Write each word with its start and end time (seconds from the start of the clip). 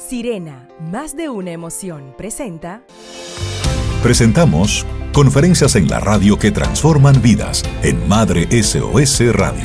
Sirena, 0.00 0.66
más 0.80 1.14
de 1.14 1.28
una 1.28 1.52
emoción, 1.52 2.14
presenta. 2.16 2.82
Presentamos 4.02 4.86
conferencias 5.12 5.76
en 5.76 5.88
la 5.88 6.00
radio 6.00 6.38
que 6.38 6.50
transforman 6.50 7.20
vidas 7.20 7.62
en 7.82 8.08
Madre 8.08 8.48
SOS 8.50 9.20
Radio. 9.34 9.62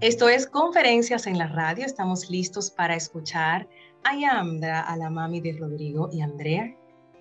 Esto 0.00 0.28
es 0.28 0.46
Conferencias 0.46 1.26
en 1.26 1.38
la 1.38 1.48
radio. 1.48 1.84
Estamos 1.84 2.30
listos 2.30 2.70
para 2.70 2.94
escuchar 2.94 3.68
a 4.04 4.16
Yandra, 4.16 4.80
a 4.80 4.96
la 4.96 5.10
mami 5.10 5.40
de 5.40 5.56
Rodrigo 5.58 6.08
y 6.12 6.20
Andrea, 6.20 6.72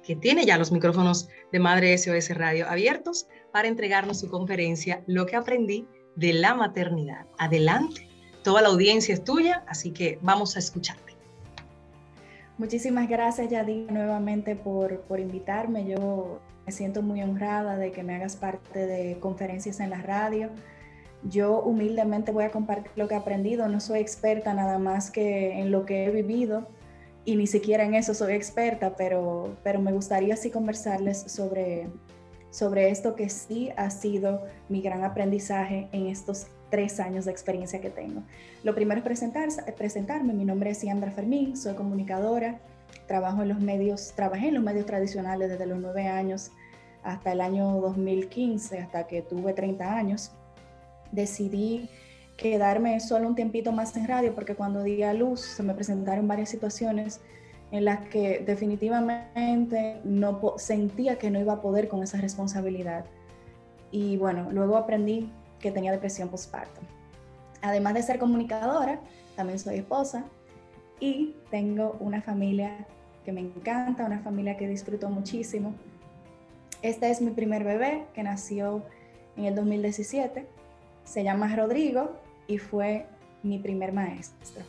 que 0.06 0.16
tiene 0.16 0.46
ya 0.46 0.60
los 0.60 0.72
micrófonos 0.72 1.28
de 1.52 1.60
Madre 1.60 1.98
SOS 1.98 2.30
Radio 2.30 2.70
abiertos 2.70 3.28
para 3.52 3.68
entregarnos 3.68 4.20
su 4.20 4.30
conferencia 4.30 5.04
Lo 5.08 5.26
que 5.26 5.38
aprendí 5.38 5.88
de 6.16 6.34
la 6.34 6.54
maternidad. 6.54 7.26
Adelante. 7.40 8.13
Toda 8.44 8.62
la 8.62 8.68
audiencia 8.70 9.14
es 9.14 9.24
tuya, 9.24 9.64
así 9.68 9.92
que 9.92 10.20
vamos 10.22 10.56
a 10.56 10.60
escucharte. 10.60 11.14
Muchísimas 12.58 13.10
gracias, 13.10 13.50
Yadira, 13.50 13.92
nuevamente 13.92 14.56
por, 14.56 15.02
por 15.02 15.20
invitarme. 15.20 15.86
Yo 15.86 16.40
me 16.66 16.72
siento 16.72 17.02
muy 17.02 17.22
honrada 17.22 17.78
de 17.78 17.92
que 17.92 18.04
me 18.04 18.16
hagas 18.16 18.36
parte 18.36 18.86
de 18.86 19.18
conferencias 19.20 19.80
en 19.80 19.90
la 19.90 20.02
radio. 20.02 20.50
Yo 21.24 21.62
humildemente 21.62 22.32
voy 22.32 22.44
a 22.44 22.52
compartir 22.52 22.92
lo 22.96 23.08
que 23.08 23.16
he 23.16 23.18
aprendido. 23.18 23.68
No 23.70 23.80
soy 23.80 24.00
experta 24.00 24.54
nada 24.54 24.78
más 24.78 25.10
que 25.10 25.60
en 25.60 25.72
lo 25.72 25.86
que 25.86 26.06
he 26.06 26.12
vivido 26.12 26.68
y 27.26 27.36
ni 27.38 27.48
siquiera 27.48 27.86
en 27.86 27.96
eso 27.96 28.14
soy 28.14 28.34
experta, 28.34 28.96
pero, 28.96 29.56
pero 29.64 29.80
me 29.80 29.94
gustaría 29.94 30.36
sí 30.36 30.52
conversarles 30.52 31.24
sobre, 31.28 31.88
sobre 32.50 32.90
esto 32.90 33.16
que 33.16 33.30
sí 33.30 33.72
ha 33.78 33.90
sido 33.90 34.44
mi 34.68 34.82
gran 34.82 35.04
aprendizaje 35.04 35.88
en 35.94 36.08
estos 36.08 36.48
tres 36.74 37.00
años 37.00 37.26
de 37.26 37.32
experiencia 37.32 37.80
que 37.80 37.92
tengo. 37.92 38.24
Lo 38.64 38.74
primero 38.74 38.98
es 38.98 39.04
presentar, 39.04 39.48
presentarme. 39.78 40.34
Mi 40.34 40.44
nombre 40.44 40.72
es 40.72 40.80
Sandra 40.80 41.12
Fermín, 41.12 41.56
soy 41.56 41.76
comunicadora, 41.76 42.62
trabajo 43.06 43.44
en 43.44 43.50
los 43.50 43.60
medios, 43.60 44.12
trabajé 44.16 44.48
en 44.48 44.56
los 44.56 44.64
medios 44.64 44.88
tradicionales 44.88 45.52
desde 45.52 45.68
los 45.68 45.78
nueve 45.78 46.08
años 46.08 46.50
hasta 47.04 47.34
el 47.34 47.42
año 47.42 47.80
2015, 47.80 48.80
hasta 48.80 49.06
que 49.06 49.22
tuve 49.22 49.54
30 49.54 49.96
años. 49.96 50.32
Decidí 51.12 51.92
quedarme 52.38 53.00
solo 53.02 53.28
un 53.28 53.36
tiempito 53.36 53.72
más 53.72 53.96
en 53.96 54.08
radio 54.08 54.34
porque 54.34 54.56
cuando 54.56 54.82
di 54.82 55.04
a 55.04 55.14
luz 55.14 55.42
se 55.42 55.62
me 55.62 55.76
presentaron 55.76 56.28
varias 56.28 56.50
situaciones 56.50 57.22
en 57.70 57.86
las 57.86 58.00
que 58.08 58.40
definitivamente 58.44 60.02
no 60.04 60.56
sentía 60.58 61.20
que 61.20 61.30
no 61.30 61.40
iba 61.40 61.54
a 61.54 61.62
poder 61.62 61.88
con 61.88 62.02
esa 62.02 62.18
responsabilidad. 62.18 63.06
Y 63.92 64.18
bueno, 64.18 64.52
luego 64.52 64.76
aprendí 64.76 65.32
que 65.64 65.72
tenía 65.72 65.94
depresión 65.94 66.28
postparto. 66.28 66.82
Además 67.62 67.94
de 67.94 68.04
ser 68.04 68.20
comunicadora, 68.20 69.00
también 69.38 69.58
soy 69.58 69.78
esposa 69.78 70.26
y 71.00 71.38
tengo 71.50 71.96
una 72.02 72.22
familia 72.22 72.86
que 73.24 73.32
me 73.32 73.40
encanta, 73.40 74.06
una 74.06 74.20
familia 74.20 74.58
que 74.58 74.68
disfruto 74.68 75.10
muchísimo. 75.10 75.74
Este 76.82 77.10
es 77.10 77.22
mi 77.22 77.32
primer 77.32 77.64
bebé 77.64 78.06
que 78.14 78.24
nació 78.24 78.84
en 79.38 79.46
el 79.46 79.56
2017. 79.56 80.46
Se 81.06 81.24
llama 81.24 81.56
Rodrigo 81.56 82.12
y 82.46 82.58
fue 82.58 83.06
mi 83.42 83.58
primer 83.58 83.94
maestro. 83.94 84.64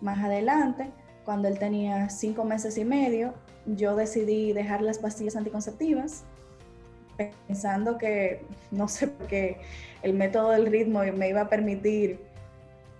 Más 0.00 0.22
adelante, 0.22 0.90
cuando 1.24 1.48
él 1.48 1.58
tenía 1.58 2.08
cinco 2.08 2.44
meses 2.44 2.78
y 2.78 2.84
medio, 2.84 3.34
yo 3.66 3.96
decidí 3.96 4.52
dejar 4.52 4.80
las 4.80 4.98
pastillas 4.98 5.34
anticonceptivas 5.34 6.24
pensando 7.16 7.98
que, 7.98 8.42
no 8.70 8.88
sé, 8.88 9.08
porque 9.08 9.58
el 10.02 10.14
método 10.14 10.50
del 10.50 10.66
ritmo 10.66 11.00
me 11.14 11.28
iba 11.28 11.42
a 11.42 11.48
permitir 11.48 12.20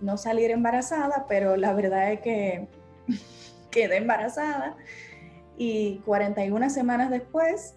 no 0.00 0.16
salir 0.16 0.50
embarazada, 0.50 1.26
pero 1.28 1.56
la 1.56 1.72
verdad 1.72 2.12
es 2.12 2.20
que 2.20 2.68
quedé 3.70 3.96
embarazada 3.96 4.76
y 5.56 5.98
41 6.04 6.70
semanas 6.70 7.10
después 7.10 7.74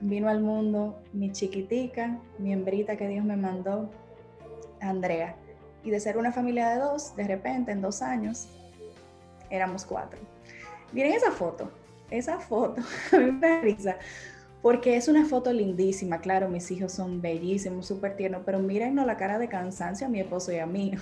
vino 0.00 0.28
al 0.28 0.40
mundo 0.40 1.02
mi 1.12 1.32
chiquitica, 1.32 2.18
mi 2.38 2.52
hembrita 2.52 2.96
que 2.96 3.08
Dios 3.08 3.24
me 3.24 3.36
mandó, 3.36 3.90
Andrea. 4.80 5.36
Y 5.82 5.90
de 5.90 6.00
ser 6.00 6.16
una 6.16 6.32
familia 6.32 6.70
de 6.70 6.80
dos, 6.80 7.14
de 7.16 7.24
repente 7.24 7.72
en 7.72 7.80
dos 7.80 8.02
años, 8.02 8.48
éramos 9.50 9.84
cuatro. 9.84 10.18
Miren 10.92 11.12
esa 11.12 11.30
foto, 11.30 11.70
esa 12.10 12.38
foto, 12.38 12.82
a 13.12 13.16
mí 13.16 13.32
me 13.32 13.60
risa, 13.60 13.96
porque 14.64 14.96
es 14.96 15.08
una 15.08 15.26
foto 15.26 15.52
lindísima, 15.52 16.22
claro, 16.22 16.48
mis 16.48 16.70
hijos 16.70 16.90
son 16.90 17.20
bellísimos, 17.20 17.84
súper 17.84 18.16
tiernos, 18.16 18.44
pero 18.46 18.60
mírennos 18.60 19.04
la 19.04 19.18
cara 19.18 19.38
de 19.38 19.46
cansancio 19.46 20.06
a 20.06 20.10
mi 20.10 20.20
esposo 20.20 20.52
y 20.52 20.58
a 20.58 20.64
mí. 20.64 20.92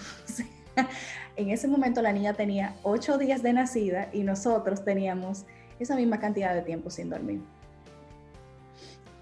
en 1.36 1.48
ese 1.48 1.68
momento 1.68 2.02
la 2.02 2.12
niña 2.12 2.34
tenía 2.34 2.74
ocho 2.82 3.18
días 3.18 3.40
de 3.40 3.52
nacida 3.52 4.08
y 4.12 4.24
nosotros 4.24 4.84
teníamos 4.84 5.44
esa 5.78 5.94
misma 5.94 6.18
cantidad 6.18 6.56
de 6.56 6.62
tiempo 6.62 6.90
sin 6.90 7.08
dormir. 7.08 7.40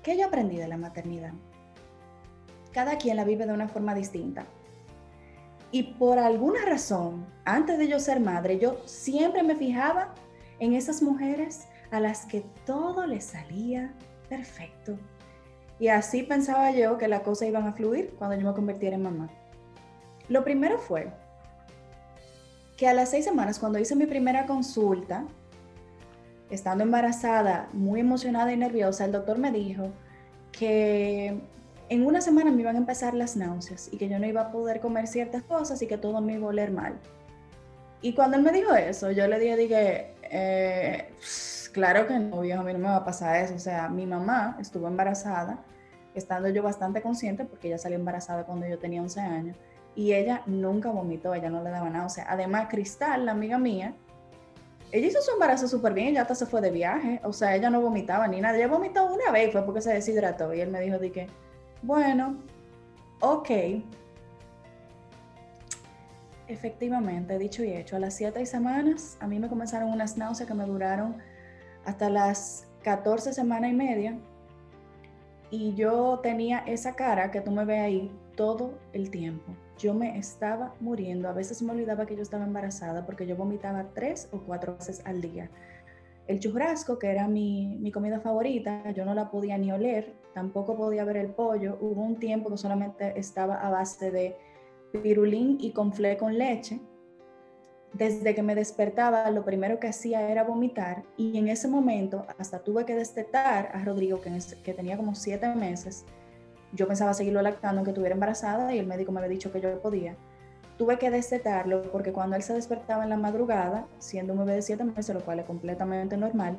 ¿Qué 0.03 0.17
yo 0.17 0.29
aprendí 0.29 0.57
de 0.57 0.69
la 0.69 0.79
maternidad? 0.79 1.35
Cada 2.73 2.97
quien 2.97 3.17
la 3.17 3.25
vive 3.25 3.45
de 3.45 3.53
una 3.53 3.69
forma 3.69 3.95
distinta. 3.95 4.47
Y 5.71 5.83
por 5.83 6.19
alguna 6.19 6.65
razón, 6.65 7.27
antes 7.45 7.77
de 7.77 7.89
yo 7.89 8.01
ser 8.01 8.21
madre, 8.21 8.59
yo 8.59 8.81
siempre 8.87 9.43
me 9.43 9.55
fijaba 9.55 10.15
en 10.61 10.73
esas 10.73 11.03
mujeres 11.03 11.67
a 11.91 12.01
las 12.01 12.25
que 12.25 12.43
todo 12.65 13.07
les 13.07 13.25
salía 13.25 13.93
perfecto. 14.31 14.97
Y 15.79 15.89
así 15.89 16.23
pensaba 16.23 16.71
yo 16.71 16.97
que 16.97 17.09
las 17.09 17.21
cosas 17.21 17.49
iban 17.49 17.67
a 17.67 17.73
fluir 17.73 18.15
cuando 18.19 18.37
yo 18.37 18.47
me 18.47 18.55
convirtiera 18.55 18.97
en 18.97 19.03
mamá. 19.03 19.29
Lo 20.29 20.45
primero 20.45 20.79
fue 20.79 21.11
que 22.77 22.87
a 22.87 22.95
las 22.95 23.11
seis 23.11 23.25
semanas, 23.25 23.59
cuando 23.59 23.79
hice 23.79 23.97
mi 23.97 24.07
primera 24.07 24.47
consulta, 24.47 25.27
estando 26.49 26.85
embarazada, 26.85 27.69
muy 27.73 28.01
emocionada 28.01 28.53
y 28.53 28.57
nerviosa, 28.57 29.05
el 29.05 29.13
doctor 29.13 29.39
me 29.39 29.51
dijo 29.51 29.91
que 30.53 31.41
en 31.89 32.07
una 32.07 32.21
semana 32.21 32.53
me 32.53 32.61
iban 32.61 32.77
a 32.77 32.79
empezar 32.79 33.15
las 33.15 33.37
náuseas 33.37 33.89
y 33.93 33.97
que 33.97 34.09
yo 34.09 34.19
no 34.19 34.27
iba 34.27 34.43
a 34.43 34.53
poder 34.53 34.81
comer 34.81 35.09
ciertas 35.09 35.43
cosas 35.43 35.83
y 35.83 35.87
que 35.87 35.99
todo 35.99 36.21
me 36.21 36.35
iba 36.35 36.47
a 36.47 36.51
oler 36.51 36.71
mal. 36.71 36.95
Y 38.01 38.15
cuando 38.15 38.37
él 38.37 38.43
me 38.43 38.53
dijo 38.53 38.75
eso, 38.75 39.11
yo 39.11 39.27
le 39.27 39.39
dije, 39.39 39.57
dije, 39.57 40.15
eh, 40.31 41.13
claro 41.73 42.07
que 42.07 42.19
no, 42.19 42.41
viejo, 42.41 42.61
a 42.61 42.65
mí 42.65 42.73
no 42.73 42.79
me 42.79 42.87
va 42.87 42.97
a 42.97 43.05
pasar 43.05 43.37
eso. 43.37 43.55
O 43.55 43.59
sea, 43.59 43.89
mi 43.89 44.07
mamá 44.07 44.57
estuvo 44.61 44.87
embarazada, 44.87 45.59
estando 46.15 46.49
yo 46.49 46.63
bastante 46.63 47.03
consciente, 47.03 47.45
porque 47.45 47.69
ella 47.69 47.79
salió 47.79 47.99
embarazada 47.99 48.45
cuando 48.45 48.67
yo 48.67 48.79
tenía 48.79 49.03
11 49.03 49.21
años, 49.21 49.57
y 49.95 50.13
ella 50.13 50.43
nunca 50.47 50.91
vomitó, 50.91 51.35
ella 51.35 51.51
no 51.51 51.63
le 51.63 51.71
daba 51.71 51.91
nada. 51.91 52.07
O 52.07 52.11
sea, 52.11 52.27
además, 52.29 52.69
Cristal, 52.71 53.27
la 53.27 53.33
amiga 53.33 53.59
mía, 53.59 53.95
ella 54.93 55.07
hizo 55.07 55.21
su 55.21 55.33
embarazo 55.33 55.69
súper 55.69 55.93
bien, 55.95 56.09
ella 56.09 56.23
hasta 56.23 56.35
se 56.35 56.47
fue 56.47 56.61
de 56.61 56.71
viaje, 56.71 57.21
o 57.25 57.33
sea, 57.33 57.55
ella 57.55 57.71
no 57.71 57.81
vomitaba 57.81 58.27
ni 58.29 58.41
nada. 58.41 58.57
Ella 58.57 58.69
vomitó 58.69 59.07
una 59.07 59.31
vez, 59.33 59.53
fue 59.53 59.65
porque 59.65 59.81
se 59.81 59.93
deshidrató, 59.93 60.55
y 60.55 60.61
él 60.61 60.71
me 60.71 60.81
dijo 60.81 60.99
de 60.99 61.11
que, 61.11 61.27
bueno, 61.83 62.37
ok. 63.21 63.51
Efectivamente, 66.51 67.39
dicho 67.39 67.63
y 67.63 67.73
hecho, 67.73 67.95
a 67.95 68.01
las 68.01 68.15
siete 68.15 68.45
semanas 68.45 69.17
a 69.21 69.29
mí 69.29 69.39
me 69.39 69.49
comenzaron 69.49 69.89
unas 69.89 70.17
náuseas 70.17 70.49
que 70.49 70.55
me 70.55 70.67
duraron 70.67 71.15
hasta 71.85 72.11
las 72.11 72.67
14 72.83 73.33
semanas 73.33 73.71
y 73.71 73.75
media 73.75 74.19
y 75.53 75.75
yo 75.75 76.19
tenía 76.25 76.59
esa 76.67 76.97
cara 76.97 77.31
que 77.31 77.41
tú 77.41 77.53
me 77.53 77.65
ves 77.65 77.81
ahí 77.81 78.11
todo 78.35 78.81
el 78.93 79.13
tiempo. 79.13 79.53
Yo 79.79 79.95
me 79.95 80.19
estaba 80.19 80.75
muriendo. 80.81 81.29
A 81.29 81.33
veces 81.33 81.63
me 81.63 81.71
olvidaba 81.71 82.05
que 82.05 82.17
yo 82.17 82.23
estaba 82.23 82.45
embarazada 82.45 83.07
porque 83.07 83.29
yo 83.29 83.37
vomitaba 83.37 83.87
tres 83.95 84.29
o 84.33 84.41
cuatro 84.41 84.77
veces 84.77 85.03
al 85.05 85.21
día. 85.21 85.49
El 86.27 86.41
churrasco, 86.41 86.99
que 86.99 87.13
era 87.13 87.29
mi, 87.29 87.79
mi 87.79 87.93
comida 87.93 88.19
favorita, 88.19 88.91
yo 88.91 89.05
no 89.05 89.15
la 89.15 89.31
podía 89.31 89.57
ni 89.57 89.71
oler, 89.71 90.15
tampoco 90.35 90.77
podía 90.77 91.05
ver 91.05 91.17
el 91.17 91.29
pollo. 91.29 91.79
Hubo 91.81 92.03
un 92.03 92.19
tiempo 92.19 92.51
que 92.51 92.57
solamente 92.57 93.17
estaba 93.17 93.55
a 93.55 93.71
base 93.71 94.11
de 94.11 94.50
pirulín 94.99 95.59
y 95.61 95.73
conflé 95.73 96.17
con 96.17 96.37
leche 96.39 96.81
desde 97.93 98.35
que 98.35 98.43
me 98.43 98.55
despertaba, 98.55 99.31
lo 99.31 99.45
primero 99.45 99.81
que 99.81 99.89
hacía 99.89 100.31
era 100.31 100.45
vomitar 100.45 101.03
y 101.17 101.37
en 101.39 101.49
ese 101.49 101.67
momento 101.67 102.25
hasta 102.39 102.61
tuve 102.61 102.85
que 102.85 102.95
destetar 102.95 103.71
a 103.75 103.85
Rodrigo, 103.85 104.21
que, 104.21 104.75
tenía 104.75 104.97
como 104.97 105.15
siete 105.15 105.53
meses. 105.55 106.05
Yo 106.73 106.87
pensaba 106.87 107.15
seguirlo 107.15 107.43
lactando, 107.43 107.83
que 107.83 107.91
estuviera 107.91 108.15
embarazada 108.15 108.73
y 108.73 108.79
el 108.79 108.87
médico 108.87 109.11
me 109.11 109.19
había 109.19 109.31
dicho 109.31 109.51
que 109.51 109.61
yo 109.61 109.81
podía. 109.83 110.15
Tuve 110.79 110.99
que 110.99 111.11
destetarlo 111.11 111.83
porque 111.91 112.13
cuando 112.13 112.37
él 112.37 112.43
se 112.43 112.55
despertaba 112.55 113.03
en 113.03 113.11
la 113.11 113.17
madrugada, 113.17 113.87
siendo 113.99 114.35
un 114.35 114.41
bebé 114.41 114.55
de 114.55 114.63
siete 114.63 114.85
meses, 114.85 115.15
lo 115.15 115.25
cual 115.25 115.41
es 115.41 115.47
completamente 115.47 116.17
normal, 116.17 116.57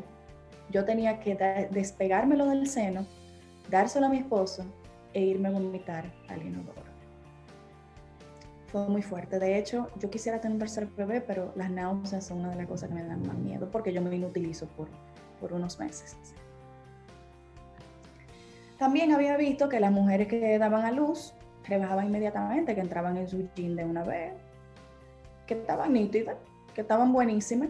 yo 0.69 0.83
tenía 0.85 1.21
que 1.21 1.69
despegármelo 1.71 2.45
del 2.45 2.67
seno, 2.67 3.05
dárselo 3.69 4.07
a 4.07 4.09
mi 4.09 4.17
esposo 4.17 4.65
e 5.13 5.21
irme 5.21 5.47
a 5.47 5.51
vomitar 5.51 6.11
al 6.27 6.43
inodoro 6.43 6.90
fue 8.71 8.87
muy 8.87 9.01
fuerte. 9.01 9.37
De 9.37 9.57
hecho, 9.57 9.89
yo 9.99 10.09
quisiera 10.09 10.39
tener 10.39 10.53
un 10.53 10.59
tercer 10.59 10.87
bebé, 10.87 11.21
pero 11.21 11.51
las 11.55 11.69
náuseas 11.69 12.25
son 12.25 12.39
una 12.39 12.49
de 12.49 12.55
las 12.55 12.67
cosas 12.67 12.89
que 12.89 12.95
me 12.95 13.03
dan 13.03 13.25
más 13.27 13.37
miedo 13.37 13.69
porque 13.69 13.91
yo 13.91 14.01
me 14.01 14.15
inutilizo 14.15 14.65
por, 14.67 14.87
por 15.39 15.53
unos 15.53 15.79
meses. 15.79 16.15
También 18.77 19.11
había 19.11 19.37
visto 19.37 19.69
que 19.69 19.79
las 19.79 19.91
mujeres 19.91 20.27
que 20.27 20.57
daban 20.57 20.85
a 20.85 20.91
luz 20.91 21.33
rebajaban 21.67 22.07
inmediatamente, 22.07 22.73
que 22.73 22.81
entraban 22.81 23.17
en 23.17 23.27
su 23.27 23.47
jean 23.55 23.75
de 23.75 23.85
una 23.85 24.03
vez, 24.03 24.33
que 25.45 25.53
estaban 25.55 25.93
nítidas, 25.93 26.37
que 26.73 26.81
estaban 26.81 27.11
buenísimas. 27.13 27.69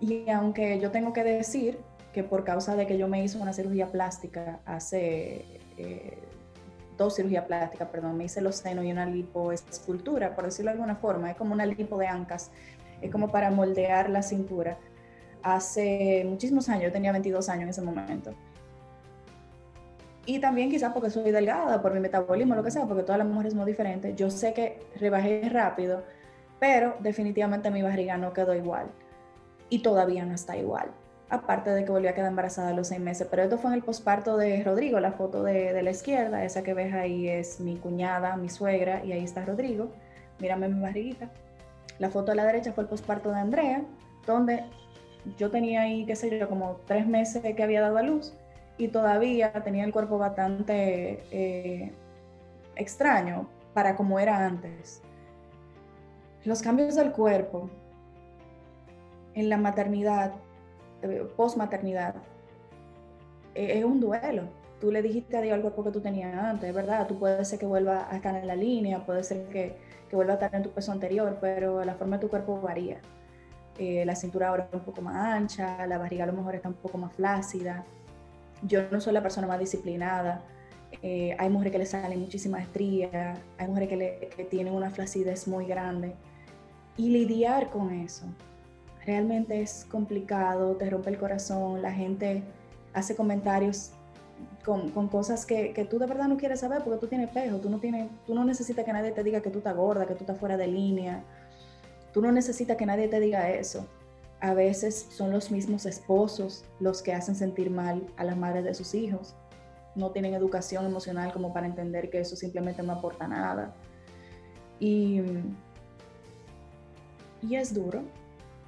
Y 0.00 0.28
aunque 0.28 0.78
yo 0.80 0.90
tengo 0.90 1.12
que 1.12 1.24
decir 1.24 1.78
que 2.12 2.24
por 2.24 2.44
causa 2.44 2.76
de 2.76 2.86
que 2.86 2.98
yo 2.98 3.08
me 3.08 3.22
hice 3.22 3.38
una 3.38 3.52
cirugía 3.52 3.90
plástica 3.90 4.60
hace 4.66 5.44
eh, 5.76 6.18
dos 6.98 7.16
cirugías 7.16 7.46
plásticas, 7.46 7.88
perdón, 7.88 8.18
me 8.18 8.24
hice 8.24 8.42
los 8.42 8.56
senos 8.56 8.84
y 8.84 8.92
una 8.92 9.06
lipoescultura, 9.06 10.34
por 10.34 10.44
decirlo 10.44 10.70
de 10.70 10.74
alguna 10.74 10.96
forma, 10.96 11.30
es 11.30 11.36
como 11.36 11.54
una 11.54 11.64
lipo 11.64 11.96
de 11.96 12.06
ancas, 12.06 12.50
es 13.00 13.10
como 13.10 13.30
para 13.30 13.50
moldear 13.50 14.10
la 14.10 14.22
cintura. 14.22 14.76
Hace 15.42 16.26
muchísimos 16.28 16.68
años, 16.68 16.84
yo 16.84 16.92
tenía 16.92 17.12
22 17.12 17.48
años 17.48 17.62
en 17.62 17.68
ese 17.70 17.80
momento. 17.80 18.34
Y 20.26 20.40
también 20.40 20.68
quizás 20.68 20.92
porque 20.92 21.08
soy 21.08 21.30
delgada, 21.30 21.80
por 21.80 21.94
mi 21.94 22.00
metabolismo, 22.00 22.54
lo 22.54 22.62
que 22.62 22.70
sea, 22.70 22.84
porque 22.84 23.02
todas 23.02 23.18
las 23.18 23.26
mujeres 23.26 23.54
son 23.54 23.64
diferentes. 23.64 24.14
Yo 24.14 24.30
sé 24.30 24.52
que 24.52 24.78
rebajé 24.96 25.48
rápido, 25.48 26.02
pero 26.60 26.96
definitivamente 27.00 27.70
mi 27.70 27.80
barriga 27.80 28.18
no 28.18 28.34
quedó 28.34 28.54
igual. 28.54 28.90
Y 29.70 29.78
todavía 29.78 30.26
no 30.26 30.34
está 30.34 30.56
igual 30.56 30.90
aparte 31.30 31.70
de 31.70 31.84
que 31.84 31.90
volví 31.90 32.06
a 32.06 32.14
quedar 32.14 32.28
embarazada 32.28 32.70
a 32.70 32.72
los 32.72 32.88
seis 32.88 33.00
meses. 33.00 33.26
Pero 33.30 33.42
esto 33.42 33.58
fue 33.58 33.70
en 33.70 33.76
el 33.76 33.82
posparto 33.82 34.36
de 34.36 34.62
Rodrigo, 34.62 35.00
la 35.00 35.12
foto 35.12 35.42
de, 35.42 35.82
la 35.82 35.90
izquierda, 35.90 36.44
esa 36.44 36.62
que 36.62 36.74
ves 36.74 36.94
ahí 36.94 37.28
es 37.28 37.60
mi 37.60 37.76
cuñada, 37.76 38.36
mi 38.36 38.48
suegra, 38.48 39.04
y 39.04 39.12
ahí 39.12 39.24
está 39.24 39.44
Rodrigo. 39.44 39.90
Mírame 40.38 40.68
mi 40.68 40.80
barriguita. 40.80 41.30
La 41.98 42.10
foto 42.10 42.30
de 42.30 42.36
la 42.36 42.44
derecha 42.44 42.72
fue 42.72 42.84
el 42.84 42.88
posparto 42.88 43.30
de 43.30 43.40
Andrea, 43.40 43.82
donde 44.26 44.64
yo 45.36 45.50
tenía 45.50 45.82
ahí, 45.82 46.06
qué 46.06 46.16
sé 46.16 46.38
yo, 46.38 46.48
como 46.48 46.80
tres 46.86 47.06
meses 47.06 47.42
que 47.54 47.62
había 47.62 47.80
dado 47.80 47.98
a 47.98 48.02
luz 48.02 48.34
y 48.78 48.88
todavía 48.88 49.52
tenía 49.64 49.84
el 49.84 49.92
cuerpo 49.92 50.18
bastante 50.18 51.24
eh, 51.32 51.92
extraño 52.76 53.48
para 53.74 53.96
como 53.96 54.20
era 54.20 54.46
antes. 54.46 55.02
Los 56.44 56.62
cambios 56.62 56.94
del 56.94 57.10
cuerpo 57.10 57.68
en 59.34 59.48
la 59.48 59.56
maternidad 59.56 60.32
post-maternidad, 61.36 62.14
e-, 63.54 63.78
es 63.78 63.84
un 63.84 64.00
duelo. 64.00 64.44
Tú 64.80 64.92
le 64.92 65.02
dijiste 65.02 65.36
a 65.36 65.40
Dios 65.40 65.54
al 65.54 65.62
cuerpo 65.62 65.82
que 65.84 65.90
tú 65.90 66.00
tenías 66.00 66.32
antes, 66.34 66.72
¿verdad? 66.72 67.06
Tú 67.08 67.18
puede 67.18 67.44
ser 67.44 67.58
que 67.58 67.66
vuelva 67.66 68.08
a 68.10 68.16
estar 68.16 68.34
en 68.36 68.46
la 68.46 68.54
línea, 68.54 69.04
puede 69.04 69.24
ser 69.24 69.48
que, 69.48 69.76
que 70.08 70.16
vuelva 70.16 70.34
a 70.34 70.36
estar 70.36 70.54
en 70.54 70.62
tu 70.62 70.70
peso 70.70 70.92
anterior, 70.92 71.38
pero 71.40 71.84
la 71.84 71.94
forma 71.94 72.16
de 72.16 72.22
tu 72.22 72.28
cuerpo 72.28 72.60
varía. 72.60 73.00
Eh, 73.78 74.04
la 74.04 74.16
cintura 74.16 74.48
ahora 74.48 74.68
es 74.68 74.74
un 74.74 74.84
poco 74.84 75.02
más 75.02 75.14
ancha, 75.16 75.86
la 75.86 75.98
barriga 75.98 76.24
a 76.24 76.26
lo 76.26 76.32
mejor 76.32 76.54
está 76.54 76.68
un 76.68 76.74
poco 76.74 76.98
más 76.98 77.12
flácida. 77.12 77.84
Yo 78.62 78.82
no 78.90 79.00
soy 79.00 79.12
la 79.12 79.22
persona 79.22 79.46
más 79.46 79.58
disciplinada. 79.58 80.42
Eh, 81.02 81.36
hay 81.38 81.48
mujeres 81.48 81.72
que 81.72 81.78
le 81.78 81.86
salen 81.86 82.18
muchísimas 82.18 82.62
estrías, 82.62 83.38
hay 83.56 83.66
mujeres 83.68 83.88
que, 83.88 83.96
le, 83.96 84.18
que 84.36 84.44
tienen 84.44 84.74
una 84.74 84.90
flacidez 84.90 85.46
muy 85.46 85.66
grande. 85.66 86.14
Y 86.96 87.10
lidiar 87.10 87.70
con 87.70 87.92
eso, 87.92 88.26
realmente 89.08 89.62
es 89.62 89.86
complicado, 89.90 90.76
te 90.76 90.88
rompe 90.90 91.08
el 91.08 91.18
corazón, 91.18 91.80
la 91.80 91.92
gente 91.92 92.42
hace 92.92 93.16
comentarios 93.16 93.92
con, 94.62 94.90
con 94.90 95.08
cosas 95.08 95.46
que, 95.46 95.72
que, 95.72 95.86
tú 95.86 95.98
de 95.98 96.04
verdad 96.04 96.28
no 96.28 96.36
quieres 96.36 96.60
saber 96.60 96.82
porque 96.84 97.00
tú 97.00 97.06
tienes 97.06 97.30
pejo, 97.30 97.56
tú 97.56 97.70
no, 97.70 97.80
tienes, 97.80 98.10
tú 98.26 98.34
no 98.34 98.44
necesitas 98.44 98.84
que 98.84 98.92
nadie 98.92 99.10
te 99.12 99.24
diga 99.24 99.40
que 99.40 99.48
tú 99.48 99.58
estás 99.58 99.74
gorda, 99.74 100.06
que 100.06 100.14
tú 100.14 100.24
estás 100.24 100.38
fuera 100.38 100.58
de 100.58 100.66
línea, 100.66 101.24
tú 102.12 102.20
no 102.20 102.30
necesitas 102.30 102.76
que 102.76 102.84
nadie 102.84 103.08
te 103.08 103.18
diga 103.18 103.50
eso. 103.50 103.86
A 104.40 104.52
veces 104.52 105.06
son 105.10 105.32
los 105.32 105.50
mismos 105.50 105.86
esposos 105.86 106.66
los 106.78 107.00
que 107.00 107.14
hacen 107.14 107.34
sentir 107.34 107.70
mal 107.70 108.06
a 108.18 108.24
las 108.24 108.36
madres 108.36 108.62
de 108.62 108.74
sus 108.74 108.94
hijos. 108.94 109.34
No 109.94 110.10
tienen 110.10 110.34
educación 110.34 110.84
emocional 110.84 111.32
como 111.32 111.54
para 111.54 111.66
entender 111.66 112.10
que 112.10 112.20
eso 112.20 112.36
simplemente 112.36 112.82
no 112.82 112.92
aporta 112.92 113.26
nada. 113.26 113.74
Y, 114.78 115.22
y 117.40 117.56
es 117.56 117.72
duro, 117.72 118.02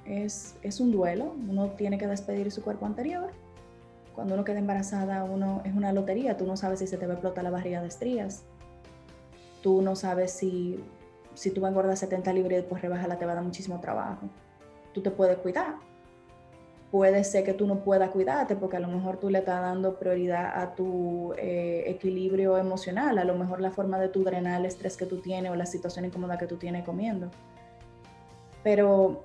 es, 0.05 0.55
es 0.61 0.79
un 0.79 0.91
duelo, 0.91 1.35
uno 1.49 1.71
tiene 1.71 1.97
que 1.97 2.07
despedir 2.07 2.51
su 2.51 2.63
cuerpo 2.63 2.85
anterior. 2.85 3.31
Cuando 4.15 4.33
uno 4.33 4.43
queda 4.43 4.59
embarazada, 4.59 5.23
uno 5.23 5.61
es 5.63 5.73
una 5.73 5.93
lotería, 5.93 6.37
tú 6.37 6.45
no 6.45 6.57
sabes 6.57 6.79
si 6.79 6.87
se 6.87 6.97
te 6.97 7.05
va 7.05 7.13
a 7.13 7.15
explotar 7.15 7.43
la 7.43 7.49
barriga 7.49 7.81
de 7.81 7.87
estrías, 7.87 8.43
tú 9.61 9.81
no 9.81 9.95
sabes 9.95 10.31
si, 10.31 10.83
si 11.33 11.51
tú 11.51 11.61
vas 11.61 11.69
a 11.69 11.71
engordar 11.71 11.95
70 11.95 12.33
libras 12.33 12.51
y 12.51 12.55
después 12.57 12.81
rebajarla 12.81 13.17
te 13.17 13.25
va 13.25 13.33
a 13.33 13.35
dar 13.35 13.43
muchísimo 13.43 13.79
trabajo. 13.79 14.27
Tú 14.93 15.01
te 15.01 15.11
puedes 15.11 15.37
cuidar. 15.37 15.75
Puede 16.91 17.23
ser 17.23 17.45
que 17.45 17.53
tú 17.53 17.67
no 17.67 17.85
puedas 17.85 18.09
cuidarte 18.09 18.57
porque 18.57 18.75
a 18.75 18.81
lo 18.81 18.89
mejor 18.89 19.15
tú 19.15 19.29
le 19.29 19.39
estás 19.39 19.61
dando 19.61 19.97
prioridad 19.97 20.61
a 20.61 20.75
tu 20.75 21.33
eh, 21.37 21.85
equilibrio 21.87 22.57
emocional, 22.57 23.17
a 23.17 23.23
lo 23.23 23.35
mejor 23.35 23.61
la 23.61 23.71
forma 23.71 23.97
de 23.97 24.09
tu 24.09 24.25
drenar 24.25 24.59
el 24.59 24.65
estrés 24.65 24.97
que 24.97 25.05
tú 25.05 25.19
tienes 25.21 25.51
o 25.51 25.55
la 25.55 25.65
situación 25.65 26.03
incómoda 26.03 26.37
que 26.37 26.47
tú 26.47 26.57
tienes 26.57 26.83
comiendo. 26.83 27.31
Pero 28.61 29.21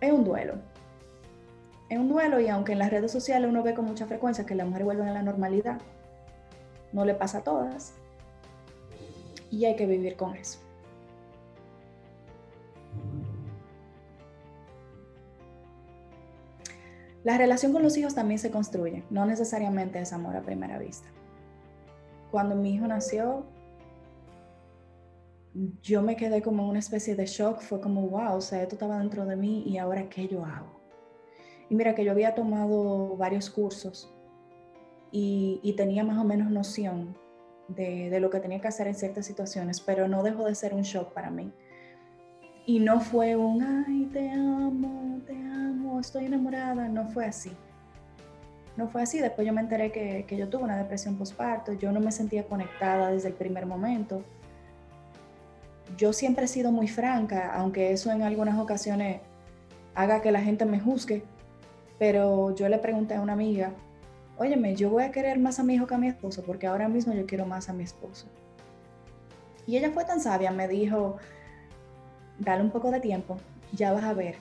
es 0.00 0.12
un 0.12 0.24
duelo. 0.24 0.54
Es 1.88 1.98
un 1.98 2.08
duelo 2.08 2.38
y 2.40 2.48
aunque 2.48 2.72
en 2.72 2.78
las 2.78 2.90
redes 2.90 3.10
sociales 3.10 3.48
uno 3.48 3.62
ve 3.62 3.74
con 3.74 3.86
mucha 3.86 4.06
frecuencia 4.06 4.44
que 4.44 4.54
las 4.54 4.66
mujeres 4.66 4.84
vuelven 4.84 5.08
a 5.08 5.12
la 5.12 5.22
normalidad, 5.22 5.80
no 6.92 7.04
le 7.04 7.14
pasa 7.14 7.38
a 7.38 7.44
todas 7.44 7.94
y 9.50 9.64
hay 9.64 9.76
que 9.76 9.86
vivir 9.86 10.16
con 10.16 10.34
eso. 10.36 10.58
La 17.24 17.36
relación 17.36 17.72
con 17.72 17.82
los 17.82 17.96
hijos 17.96 18.14
también 18.14 18.38
se 18.38 18.50
construye, 18.50 19.02
no 19.10 19.26
necesariamente 19.26 19.98
es 19.98 20.12
amor 20.12 20.36
a 20.36 20.42
primera 20.42 20.78
vista. 20.78 21.08
Cuando 22.30 22.54
mi 22.54 22.74
hijo 22.74 22.86
nació, 22.86 23.44
yo 25.82 26.02
me 26.02 26.16
quedé 26.16 26.42
como 26.42 26.64
en 26.64 26.70
una 26.70 26.78
especie 26.78 27.14
de 27.16 27.26
shock, 27.26 27.60
fue 27.60 27.80
como, 27.80 28.08
wow, 28.08 28.36
o 28.36 28.40
sea, 28.40 28.62
esto 28.62 28.74
estaba 28.74 28.98
dentro 28.98 29.26
de 29.26 29.36
mí 29.36 29.64
y 29.66 29.78
ahora 29.78 30.08
qué 30.08 30.28
yo 30.28 30.44
hago. 30.44 30.80
Y 31.68 31.74
mira 31.74 31.94
que 31.94 32.04
yo 32.04 32.12
había 32.12 32.34
tomado 32.34 33.16
varios 33.16 33.50
cursos 33.50 34.14
y, 35.10 35.74
tenía 35.76 36.04
más 36.04 36.18
o 36.18 36.24
menos 36.24 36.50
noción 36.50 37.16
de, 37.68 38.10
de, 38.10 38.20
lo 38.20 38.30
que 38.30 38.40
tenía 38.40 38.60
que 38.60 38.68
hacer 38.68 38.86
en 38.86 38.94
ciertas 38.94 39.26
situaciones, 39.26 39.80
pero 39.80 40.08
no 40.08 40.22
dejó 40.22 40.44
de 40.44 40.54
ser 40.54 40.74
un 40.74 40.82
shock 40.82 41.12
para 41.12 41.30
mí. 41.30 41.52
Y 42.66 42.80
no 42.80 43.00
fue 43.00 43.36
un, 43.36 43.62
ay, 43.62 44.08
te 44.12 44.30
amo, 44.30 45.20
te 45.26 45.34
amo, 45.34 46.00
estoy 46.00 46.26
enamorada, 46.26 46.88
no 46.88 47.08
fue 47.08 47.26
así. 47.26 47.52
No 48.76 48.88
fue 48.88 49.02
así, 49.02 49.18
después 49.18 49.46
yo 49.46 49.52
me 49.52 49.60
enteré 49.60 49.90
que, 49.90 50.24
que 50.26 50.36
yo 50.36 50.48
tuve 50.48 50.62
una 50.62 50.76
depresión 50.76 51.16
postparto, 51.16 51.72
yo 51.72 51.90
no 51.90 52.00
me 52.00 52.12
sentía 52.12 52.46
conectada 52.46 53.10
desde 53.10 53.28
el 53.28 53.34
primer 53.34 53.66
momento 53.66 54.22
yo 55.96 56.12
siempre 56.12 56.44
he 56.44 56.48
sido 56.48 56.72
muy 56.72 56.88
franca, 56.88 57.52
aunque 57.54 57.92
eso 57.92 58.10
en 58.10 58.22
algunas 58.22 58.58
ocasiones 58.58 59.20
haga 59.94 60.20
que 60.20 60.32
la 60.32 60.40
gente 60.40 60.64
me 60.64 60.80
juzgue, 60.80 61.24
pero 61.98 62.54
yo 62.54 62.68
le 62.68 62.78
pregunté 62.78 63.14
a 63.14 63.20
una 63.20 63.32
amiga, 63.32 63.72
óyeme, 64.36 64.76
yo 64.76 64.90
voy 64.90 65.04
a 65.04 65.10
querer 65.10 65.38
más 65.38 65.58
a 65.58 65.64
mi 65.64 65.74
hijo 65.74 65.86
que 65.86 65.94
a 65.94 65.98
mi 65.98 66.08
esposo, 66.08 66.42
porque 66.44 66.66
ahora 66.66 66.88
mismo 66.88 67.12
yo 67.12 67.26
quiero 67.26 67.46
más 67.46 67.68
a 67.68 67.72
mi 67.72 67.84
esposo. 67.84 68.26
Y 69.66 69.76
ella 69.76 69.90
fue 69.90 70.04
tan 70.04 70.20
sabia, 70.20 70.50
me 70.50 70.68
dijo, 70.68 71.16
dale 72.38 72.62
un 72.62 72.70
poco 72.70 72.90
de 72.90 73.00
tiempo, 73.00 73.36
ya 73.72 73.92
vas 73.92 74.04
a 74.04 74.14
ver 74.14 74.36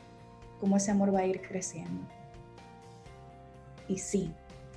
cómo 0.59 0.77
ese 0.77 0.91
amor 0.91 1.13
va 1.13 1.19
a 1.19 1.25
ir 1.25 1.41
creciendo. 1.41 2.01
Y 3.87 3.97
sí, 3.97 4.33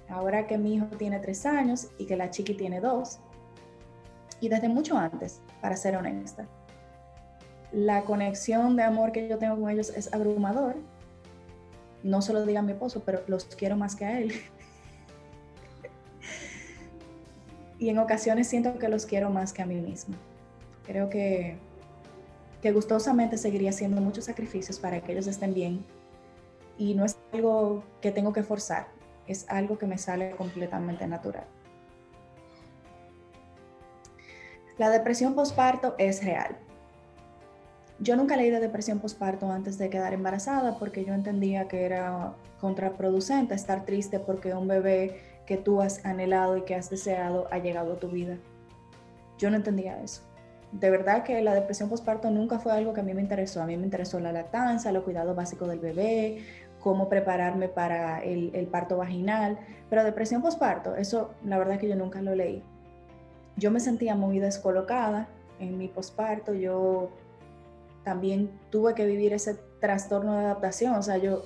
ahora 0.09 0.47
que 0.47 0.57
mi 0.57 0.75
hijo 0.75 0.87
tiene 0.87 1.19
tres 1.19 1.45
años 1.47 1.89
y 1.99 2.07
que 2.07 2.17
la 2.17 2.31
chiqui 2.31 2.55
tiene 2.55 2.81
dos, 2.81 3.21
y 4.41 4.49
desde 4.49 4.69
mucho 4.69 4.97
antes, 4.97 5.43
para 5.61 5.77
ser 5.77 5.97
honesta, 5.97 6.47
la 7.73 8.03
conexión 8.03 8.77
de 8.77 8.83
amor 8.83 9.13
que 9.13 9.29
yo 9.29 9.39
tengo 9.39 9.61
con 9.61 9.71
ellos 9.71 9.91
es 9.91 10.13
abrumador. 10.13 10.77
No 12.03 12.23
se 12.23 12.33
lo 12.33 12.45
diga 12.45 12.61
a 12.61 12.63
mi 12.63 12.73
esposo, 12.73 13.03
pero 13.05 13.23
los 13.27 13.45
quiero 13.45 13.77
más 13.77 13.95
que 13.95 14.05
a 14.05 14.19
él. 14.19 14.33
y 17.79 17.89
en 17.89 17.99
ocasiones 17.99 18.49
siento 18.49 18.79
que 18.79 18.89
los 18.89 19.07
quiero 19.07 19.31
más 19.31 19.53
que 19.53 19.63
a 19.63 19.67
mí 19.67 19.77
misma. 19.77 20.17
Creo 20.85 21.09
que, 21.11 21.59
que 22.63 22.73
gustosamente 22.73 23.37
seguiría 23.37 23.71
haciendo 23.71 24.01
muchos 24.01 24.25
sacrificios 24.25 24.79
para 24.79 25.01
que 25.03 25.13
ellos 25.13 25.27
estén 25.27 25.55
bien. 25.55 25.85
Y 26.77 26.95
no 26.95 27.05
es 27.05 27.17
algo 27.33 27.85
que 28.01 28.11
tengo 28.11 28.33
que 28.33 28.43
forzar, 28.43 28.89
es 29.27 29.45
algo 29.49 29.79
que 29.79 29.87
me 29.87 29.99
sale 29.99 30.31
completamente 30.33 31.07
natural. 31.07 31.45
La 34.79 34.89
depresión 34.89 35.35
postparto 35.35 35.95
es 35.99 36.25
real 36.25 36.57
yo 38.01 38.17
nunca 38.17 38.37
leí 38.37 38.51
de 38.51 38.61
depresión 38.61 38.99
postparto 38.99 39.51
antes 39.53 39.77
de 39.77 39.91
quedar 39.91 40.15
embarazada 40.15 40.79
porque 40.79 41.05
yo 41.05 41.13
entendía 41.13 41.69
que 41.69 41.85
era 41.85 42.33
contraproducente 42.61 43.55
estar 43.55 43.85
triste 43.85 44.19
porque 44.19 44.55
un 44.55 44.67
bebé 44.67 45.21
que 45.47 45.59
tú 45.59 45.83
has 45.83 46.05
anhelado 46.05 46.57
y 46.57 46.63
que 46.63 46.75
has 46.75 46.89
deseado 46.89 47.47
ha 47.51 47.59
llegado 47.59 47.95
a 47.95 47.99
tu 47.99 48.09
vida. 48.09 48.39
Yo 49.39 49.51
no 49.51 49.57
entendía 49.57 50.01
eso. 50.03 50.23
De 50.73 50.91
verdad 50.91 51.25
que 51.25 51.43
la 51.43 51.53
depresión 51.53 51.89
postparto 51.89 52.31
nunca 52.31 52.59
fue 52.59 52.73
algo 52.73 52.95
que 52.95 53.01
a 53.01 53.03
mí 53.03 53.13
me 53.13 53.21
interesó. 53.21 53.61
A 53.61 53.67
mí 53.67 53.77
me 53.77 53.85
interesó 53.85 54.21
la 54.21 54.33
lactancia, 54.33 54.93
los 54.93 55.03
cuidados 55.03 55.35
básicos 55.35 55.69
del 55.69 55.81
bebé, 55.81 56.45
cómo 56.79 57.09
prepararme 57.09 57.69
para 57.69 58.23
el, 58.23 58.67
parto 58.71 58.97
vaginal. 58.97 59.59
Pero 59.91 60.05
depresión 60.05 60.41
postparto, 60.41 60.95
eso 60.95 61.35
la 61.45 61.59
verdad 61.59 61.79
que 61.79 61.89
yo 61.89 61.97
nunca 61.97 62.23
lo 62.23 62.35
leí. 62.35 62.63
Yo 63.57 63.71
me 63.71 63.81
sentía 63.81 64.15
muy 64.15 64.39
descolocada 64.39 65.29
en 65.59 65.77
mi 65.77 65.89
posparto. 65.89 66.55
Yo 66.55 67.11
también 68.05 68.51
tuve 68.71 68.95
que 68.95 69.07
vivir 69.07 69.33
ese 69.33 69.57
trastorno 69.81 70.33
de 70.33 70.45
adaptación. 70.45 70.95
O 70.95 71.03
sea, 71.03 71.19
yo, 71.19 71.45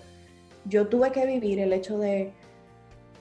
yo 0.65 0.89
tuve 0.89 1.13
que 1.13 1.27
vivir 1.27 1.59
el 1.59 1.73
hecho 1.73 1.99
de, 1.99 2.33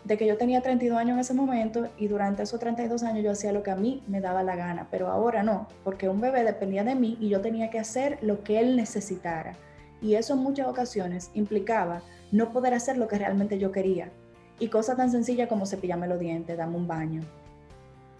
de 0.03 0.17
que 0.17 0.27
yo 0.27 0.37
tenía 0.37 0.61
32 0.61 0.97
años 0.97 1.13
en 1.13 1.19
ese 1.19 1.33
momento 1.33 1.87
y 1.97 2.07
durante 2.07 2.43
esos 2.43 2.59
32 2.59 3.03
años 3.03 3.23
yo 3.23 3.31
hacía 3.31 3.51
lo 3.51 3.63
que 3.63 3.71
a 3.71 3.75
mí 3.75 4.03
me 4.07 4.21
daba 4.21 4.43
la 4.43 4.55
gana, 4.55 4.87
pero 4.91 5.07
ahora 5.07 5.43
no, 5.43 5.67
porque 5.83 6.09
un 6.09 6.19
bebé 6.19 6.43
dependía 6.43 6.83
de 6.83 6.95
mí 6.95 7.17
y 7.19 7.29
yo 7.29 7.41
tenía 7.41 7.69
que 7.69 7.79
hacer 7.79 8.19
lo 8.21 8.43
que 8.43 8.59
él 8.59 8.75
necesitara. 8.75 9.55
Y 10.01 10.15
eso 10.15 10.33
en 10.33 10.39
muchas 10.39 10.67
ocasiones 10.67 11.31
implicaba 11.33 12.01
no 12.31 12.51
poder 12.51 12.73
hacer 12.73 12.97
lo 12.97 13.07
que 13.07 13.17
realmente 13.17 13.57
yo 13.57 13.71
quería. 13.71 14.11
Y 14.59 14.67
cosas 14.67 14.97
tan 14.97 15.09
sencillas 15.09 15.47
como 15.47 15.65
cepillarme 15.65 16.07
los 16.07 16.19
dientes, 16.19 16.57
darme 16.57 16.75
un 16.75 16.87
baño, 16.87 17.21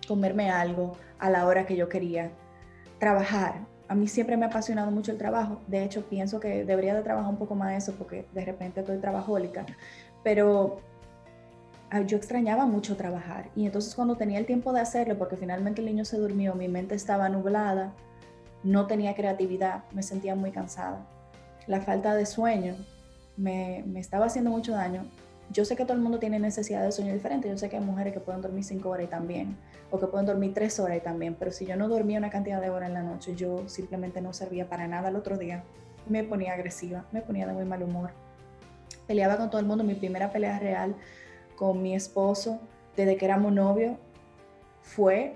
comerme 0.07 0.49
algo 0.49 0.93
a 1.19 1.29
la 1.29 1.45
hora 1.45 1.65
que 1.65 1.75
yo 1.75 1.89
quería, 1.89 2.31
trabajar. 2.99 3.65
A 3.93 3.95
mí 3.95 4.07
siempre 4.07 4.37
me 4.37 4.45
ha 4.45 4.47
apasionado 4.47 4.89
mucho 4.89 5.11
el 5.11 5.19
trabajo. 5.19 5.61
De 5.67 5.83
hecho, 5.83 6.01
pienso 6.01 6.39
que 6.39 6.65
debería 6.65 6.95
de 6.95 7.03
trabajar 7.03 7.29
un 7.29 7.37
poco 7.37 7.53
más 7.53 7.77
eso 7.77 7.93
porque 7.95 8.25
de 8.33 8.43
repente 8.43 8.79
estoy 8.79 8.97
trabajólica. 8.97 9.67
Pero 10.23 10.79
ah, 11.91 12.01
yo 12.01 12.17
extrañaba 12.17 12.65
mucho 12.65 12.97
trabajar. 12.97 13.51
Y 13.55 13.67
entonces 13.67 13.93
cuando 13.93 14.15
tenía 14.15 14.39
el 14.39 14.47
tiempo 14.47 14.73
de 14.73 14.79
hacerlo, 14.79 15.15
porque 15.19 15.37
finalmente 15.37 15.81
el 15.81 15.85
niño 15.85 16.05
se 16.05 16.17
durmió, 16.17 16.55
mi 16.55 16.67
mente 16.67 16.95
estaba 16.95 17.29
nublada, 17.29 17.93
no 18.63 18.87
tenía 18.87 19.13
creatividad, 19.13 19.83
me 19.91 20.01
sentía 20.01 20.33
muy 20.33 20.49
cansada. 20.49 21.05
La 21.67 21.79
falta 21.79 22.15
de 22.15 22.25
sueño 22.25 22.75
me, 23.37 23.83
me 23.85 23.99
estaba 23.99 24.25
haciendo 24.25 24.49
mucho 24.49 24.71
daño 24.71 25.05
yo 25.51 25.65
sé 25.65 25.75
que 25.75 25.83
todo 25.83 25.93
el 25.93 26.01
mundo 26.01 26.19
tiene 26.19 26.39
necesidad 26.39 26.83
de 26.83 26.91
sueño 26.91 27.13
diferente. 27.13 27.47
Yo 27.49 27.57
sé 27.57 27.69
que 27.69 27.77
hay 27.77 27.83
mujeres 27.83 28.13
que 28.13 28.19
pueden 28.19 28.41
dormir 28.41 28.63
cinco 28.63 28.89
horas 28.89 29.05
y 29.05 29.09
también, 29.09 29.57
o 29.93 29.99
que 29.99 30.07
pueden 30.07 30.25
dormir 30.25 30.55
tres 30.55 30.79
horas 30.79 30.97
y 30.97 31.01
también, 31.01 31.35
pero 31.37 31.51
si 31.51 31.67
yo 31.67 31.75
no 31.75 31.87
dormía 31.87 32.17
una 32.17 32.31
cantidad 32.31 32.59
de 32.59 32.71
horas 32.71 32.89
en 32.89 32.95
la 32.95 33.03
noche, 33.03 33.35
yo 33.35 33.69
simplemente 33.69 34.21
no 34.21 34.33
servía 34.33 34.67
para 34.67 34.87
nada 34.87 35.09
el 35.09 35.15
otro 35.15 35.37
día. 35.37 35.63
Me 36.09 36.23
ponía 36.23 36.53
agresiva, 36.53 37.05
me 37.11 37.21
ponía 37.21 37.45
de 37.45 37.53
muy 37.53 37.63
mal 37.63 37.83
humor. 37.83 38.09
Peleaba 39.05 39.37
con 39.37 39.51
todo 39.51 39.61
el 39.61 39.67
mundo. 39.67 39.83
Mi 39.83 39.93
primera 39.93 40.31
pelea 40.31 40.57
real 40.57 40.95
con 41.55 41.83
mi 41.83 41.93
esposo, 41.93 42.59
desde 42.97 43.17
que 43.17 43.25
éramos 43.25 43.53
novios, 43.53 43.95
fue 44.81 45.35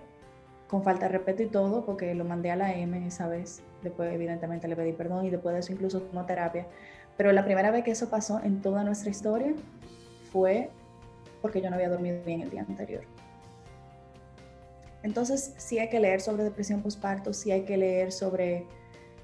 con 0.68 0.82
falta 0.82 1.06
de 1.06 1.12
respeto 1.12 1.44
y 1.44 1.50
todo, 1.50 1.86
porque 1.86 2.16
lo 2.16 2.26
mandé 2.26 2.50
a 2.50 2.56
la 2.56 2.74
M 2.74 3.06
esa 3.06 3.28
vez. 3.28 3.62
Después, 3.84 4.12
evidentemente, 4.12 4.68
le 4.68 4.76
pedí 4.76 4.92
perdón 4.92 5.28
y 5.28 5.30
después 5.30 5.54
de 5.54 5.60
eso 5.60 5.72
incluso 5.72 6.02
tomó 6.02 6.26
terapia. 6.26 6.66
Pero 7.16 7.32
la 7.32 7.46
primera 7.46 7.70
vez 7.70 7.84
que 7.84 7.92
eso 7.92 8.10
pasó 8.10 8.42
en 8.44 8.60
toda 8.64 8.84
nuestra 8.84 9.12
historia 9.12 9.54
fue 10.32 10.72
porque 11.44 11.62
yo 11.62 11.70
no 11.70 11.76
había 11.76 11.90
dormido 11.90 12.24
bien 12.26 12.42
el 12.42 12.50
día 12.50 12.66
anterior. 12.68 13.04
Entonces, 15.04 15.54
sí 15.58 15.80
hay 15.80 15.89
que 15.89 16.00
leer 16.00 16.22
sobre 16.22 16.44
depresión 16.44 16.82
postparto, 16.82 17.34
sí 17.34 17.51
hay 17.51 17.62
que 17.62 17.77
leer 17.77 18.12
sobre, 18.12 18.66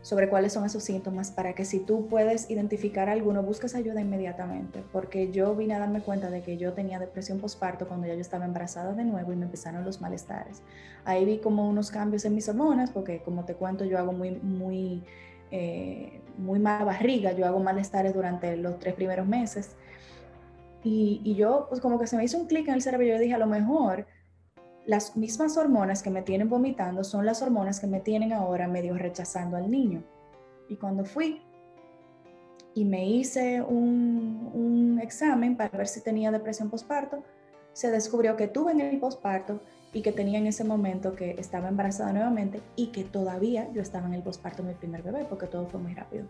sobre 0.01 0.30
cuáles 0.30 0.53
son 0.53 0.65
esos 0.65 0.84
síntomas 0.84 1.32
para 1.32 1.53
que 1.53 1.65
si 1.65 1.80
tú 1.80 2.08
puedes 2.08 2.50
identificar 2.50 3.10
alguno, 3.10 3.44
busques 3.44 3.75
ayuda 3.75 4.01
inmediatamente, 4.01 4.84
porque 4.92 5.32
yo 5.32 5.56
vine 5.56 5.75
a 5.75 5.80
darme 5.80 6.01
cuenta 6.01 6.30
de 6.30 6.42
que 6.42 6.58
yo 6.58 6.74
tenía 6.74 7.00
depresión 7.00 7.39
postparto 7.39 7.88
cuando 7.88 8.08
ya 8.08 8.13
yo 8.13 8.22
estaba 8.22 8.46
embarazada 8.46 8.94
de 8.94 9.03
nuevo 9.03 9.34
y 9.34 9.36
me 9.36 9.46
empezaron 9.46 9.84
los 9.84 10.00
malestares. 10.00 10.62
Ahí 11.06 11.25
vi 11.25 11.39
como 11.39 11.68
unos 11.68 11.92
cambios 11.92 12.25
en 12.25 12.36
mis 12.36 12.48
hormonas, 12.48 12.92
porque 12.92 13.22
como 13.24 13.46
te 13.46 13.56
cuento, 13.56 13.86
yo 13.86 13.98
hago 13.98 14.13
muy, 14.13 14.32
muy, 14.32 15.03
eh, 15.51 16.22
muy 16.38 16.60
mala 16.60 16.86
barriga, 16.86 17.32
yo 17.32 17.46
hago 17.46 17.60
malestares 17.60 18.13
durante 18.13 18.56
los 18.58 18.80
tres 18.80 18.94
primeros 18.94 19.27
meses 19.27 19.75
y, 20.84 21.36
yo, 21.36 21.68
pues 21.70 21.80
como 21.80 21.98
que 21.98 22.08
se 22.08 22.18
me 22.18 22.25
hizo 22.25 22.38
un 22.38 22.48
clic 22.48 22.68
en 22.68 22.74
el 22.74 22.82
cerebro 22.82 23.06
y 23.06 23.10
yo 23.10 23.20
dije, 23.20 23.34
a 23.34 23.38
lo 23.38 23.48
mejor 23.48 24.06
las 24.86 25.16
mismas 25.16 25.58
hormonas 25.58 26.04
que 26.04 26.10
me 26.10 26.22
tienen 26.22 26.50
vomitando 26.50 27.04
son 27.04 27.25
las 27.25 27.42
hormonas 27.42 27.80
que 27.80 27.88
me 27.88 28.02
tienen 28.02 28.34
ahora 28.34 28.68
medio 28.68 28.98
rechazando 28.98 29.56
al 29.58 29.72
niño. 29.72 30.04
Y 30.68 30.75
cuando 30.75 31.06
fui 31.06 31.42
y 32.74 32.86
me 32.86 33.08
hice 33.08 33.62
un, 33.62 35.00
examen 35.02 35.58
para 35.58 35.78
ver 35.78 35.88
si 35.88 36.02
tenía 36.02 36.32
depresión 36.32 36.70
postparto, 36.70 37.24
se 37.74 37.92
descubrió 37.92 38.38
que 38.38 38.48
tuve 38.48 38.72
en 38.72 38.82
el 38.82 39.00
postparto 39.00 39.60
y 39.92 40.02
que 40.02 40.13
tenía 40.13 40.40
en 40.40 40.48
ese 40.48 40.63
momento 40.63 41.13
que 41.13 41.32
estaba 41.32 41.68
embarazada 41.68 42.13
nuevamente 42.13 42.62
y 42.78 42.88
que 42.88 43.04
todavía 43.04 43.70
yo 43.74 43.82
estaba 43.82 44.08
en 44.08 44.13
el 44.13 44.24
postparto 44.24 44.63
de 44.63 44.70
mi 44.70 44.75
primer 44.75 45.04
bebé 45.04 45.25
porque 45.30 45.48
todo 45.48 45.68
fue 45.68 45.80
muy 45.82 45.94
rápido. 45.94 46.25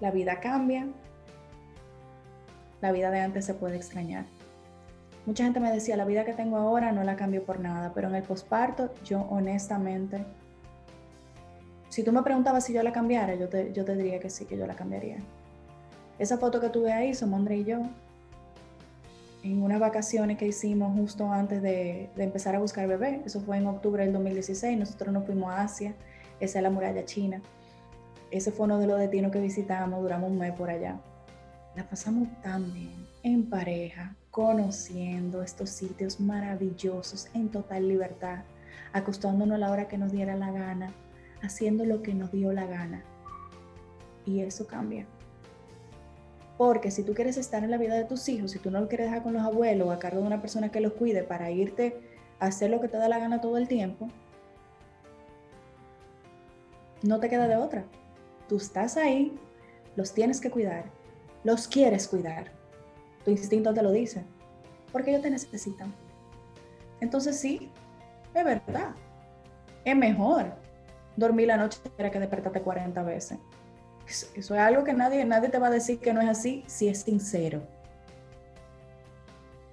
La 0.00 0.10
vida 0.10 0.40
cambia, 0.40 0.86
la 2.82 2.92
vida 2.92 3.10
de 3.10 3.20
antes 3.20 3.46
se 3.46 3.54
puede 3.54 3.76
extrañar. 3.76 4.26
Mucha 5.24 5.44
gente 5.44 5.60
me 5.60 5.72
decía, 5.72 5.96
la 5.96 6.04
vida 6.04 6.24
que 6.24 6.34
tengo 6.34 6.58
ahora 6.58 6.92
no 6.92 7.02
la 7.04 7.16
cambio 7.16 7.44
por 7.44 7.60
nada, 7.60 7.92
pero 7.94 8.08
en 8.08 8.16
el 8.16 8.22
posparto 8.22 8.92
yo 9.04 9.22
honestamente, 9.30 10.24
si 11.88 12.02
tú 12.02 12.12
me 12.12 12.22
preguntabas 12.22 12.64
si 12.66 12.74
yo 12.74 12.82
la 12.82 12.92
cambiara, 12.92 13.34
yo 13.36 13.48
te, 13.48 13.96
diría 13.96 14.20
que 14.20 14.28
sí, 14.28 14.44
que 14.44 14.58
yo 14.58 14.66
la 14.66 14.74
cambiaría. 14.74 15.18
Esa 16.18 16.36
foto 16.36 16.60
que 16.60 16.68
tuve 16.68 16.92
ahí 16.92 17.14
somos 17.14 17.38
André 17.38 17.58
y 17.58 17.64
yo, 17.64 17.78
en 19.42 19.62
unas 19.62 19.80
vacaciones 19.80 20.36
que 20.36 20.46
hicimos 20.46 20.94
justo 20.94 21.32
antes 21.32 21.62
de, 21.62 22.10
de, 22.14 22.24
empezar 22.24 22.54
a 22.54 22.58
buscar 22.58 22.86
bebé. 22.86 23.22
Eso 23.24 23.40
fue 23.40 23.56
en 23.56 23.66
octubre 23.66 24.04
del 24.04 24.12
2016. 24.12 24.78
Nosotros 24.78 25.12
nos 25.12 25.24
fuimos 25.24 25.50
a 25.50 25.62
Asia, 25.62 25.94
esa 26.38 26.58
es 26.58 26.62
la 26.62 26.70
muralla 26.70 27.04
china 27.04 27.40
ese 28.32 28.50
fue 28.50 28.64
uno 28.64 28.78
de 28.78 28.86
los 28.86 28.98
destinos 28.98 29.30
que 29.30 29.40
visitamos, 29.40 30.00
duramos 30.00 30.30
un 30.30 30.38
mes 30.38 30.52
por 30.52 30.70
allá. 30.70 30.98
La 31.74 31.88
pasamos 31.88 32.28
tan 32.42 32.72
bien, 32.72 33.06
en 33.22 33.48
pareja, 33.48 34.14
conociendo 34.30 35.42
estos 35.42 35.70
sitios 35.70 36.20
maravillosos, 36.20 37.28
en 37.34 37.48
total 37.48 37.88
libertad, 37.88 38.44
acostándonos 38.92 39.56
a 39.56 39.58
la 39.58 39.70
hora 39.70 39.88
que 39.88 39.98
nos 39.98 40.12
diera 40.12 40.36
la 40.36 40.50
gana, 40.50 40.92
haciendo 41.42 41.84
lo 41.84 42.02
que 42.02 42.14
nos 42.14 42.30
dio 42.30 42.52
la 42.52 42.66
gana. 42.66 43.02
Y 44.26 44.40
eso 44.40 44.66
cambia. 44.66 45.06
Porque 46.58 46.90
si 46.90 47.02
tú 47.02 47.14
quieres 47.14 47.36
estar 47.36 47.64
en 47.64 47.70
la 47.70 47.78
vida 47.78 47.94
de 47.94 48.04
tus 48.04 48.28
hijos, 48.28 48.50
si 48.50 48.58
tú 48.58 48.70
no 48.70 48.80
lo 48.80 48.88
quieres 48.88 49.06
dejar 49.06 49.22
con 49.22 49.32
los 49.32 49.42
abuelos 49.42 49.88
o 49.88 49.92
a 49.92 49.98
cargo 49.98 50.20
de 50.20 50.26
una 50.26 50.40
persona 50.40 50.70
que 50.70 50.80
los 50.80 50.92
cuide 50.92 51.24
para 51.24 51.50
irte 51.50 51.96
a 52.38 52.46
hacer 52.46 52.70
lo 52.70 52.80
que 52.80 52.88
te 52.88 52.98
da 52.98 53.08
la 53.08 53.18
gana 53.18 53.40
todo 53.40 53.56
el 53.56 53.66
tiempo, 53.66 54.08
no 57.02 57.18
te 57.18 57.28
queda 57.28 57.48
de 57.48 57.56
otra 57.56 57.84
tú 58.52 58.56
estás 58.58 58.98
ahí, 58.98 59.32
los 59.96 60.12
tienes 60.12 60.38
que 60.38 60.50
cuidar, 60.50 60.84
los 61.44 61.68
quieres 61.68 62.08
cuidar. 62.08 62.50
Tu 63.24 63.30
instinto 63.30 63.72
te 63.72 63.82
lo 63.82 63.90
dice, 63.90 64.24
porque 64.90 65.10
ellos 65.10 65.22
te 65.22 65.30
necesitan. 65.30 65.94
Entonces 67.00 67.38
sí, 67.38 67.70
es 68.34 68.44
verdad. 68.44 68.94
Es 69.84 69.96
mejor 69.96 70.54
dormir 71.16 71.48
la 71.48 71.56
noche 71.56 71.78
que 71.96 72.20
despertarte 72.20 72.60
40 72.60 73.02
veces. 73.02 73.38
Eso, 74.06 74.54
es 74.54 74.60
algo 74.60 74.84
que 74.84 74.92
nadie, 74.92 75.24
nadie 75.24 75.48
te 75.48 75.58
va 75.58 75.68
a 75.68 75.70
decir 75.70 75.98
que 75.98 76.12
no 76.12 76.20
es 76.20 76.28
así 76.28 76.64
si 76.66 76.88
es 76.88 77.00
sincero. 77.00 77.62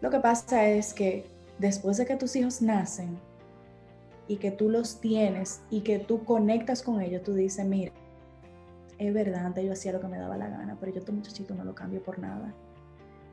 Lo 0.02 0.10
que 0.10 0.20
pasa 0.20 0.66
es 0.66 0.94
que 0.94 1.26
después 1.58 1.98
de 1.98 2.06
que 2.06 2.16
tus 2.16 2.36
hijos 2.36 2.62
nacen 2.62 3.18
y 4.28 4.38
que 4.38 4.52
tú 4.52 4.70
los 4.70 5.02
tienes 5.02 5.62
y 5.70 5.82
que 5.82 6.00
tú 6.00 6.24
conectas 6.24 6.82
con 6.82 7.02
ellos, 7.02 7.24
tú 7.24 7.34
dices, 7.34 7.66
mira, 7.66 7.92
es 9.00 9.14
verdad, 9.14 9.56
yo 9.56 9.72
hacía 9.72 9.94
lo 9.94 10.02
que 10.02 10.10
me 10.10 10.18
daba 10.18 10.38
la 10.38 10.50
gana, 10.50 10.76
pero 10.78 10.94
yo 10.94 11.02
tu 11.02 11.14
muchachito 11.14 11.56
no 11.56 11.64
lo 11.64 11.74
cambio 11.74 12.04
por 12.04 12.20
nada. 12.20 12.54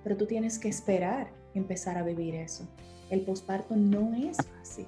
Pero 0.04 0.16
tú 0.16 0.24
tienes 0.24 0.60
que 0.60 0.68
esperar 0.68 1.26
empezar 1.54 1.98
a 1.98 2.04
vivir 2.04 2.36
eso. 2.36 2.68
El 3.10 3.22
posparto 3.22 3.74
no 3.74 4.14
es 4.14 4.36
fácil, 4.36 4.86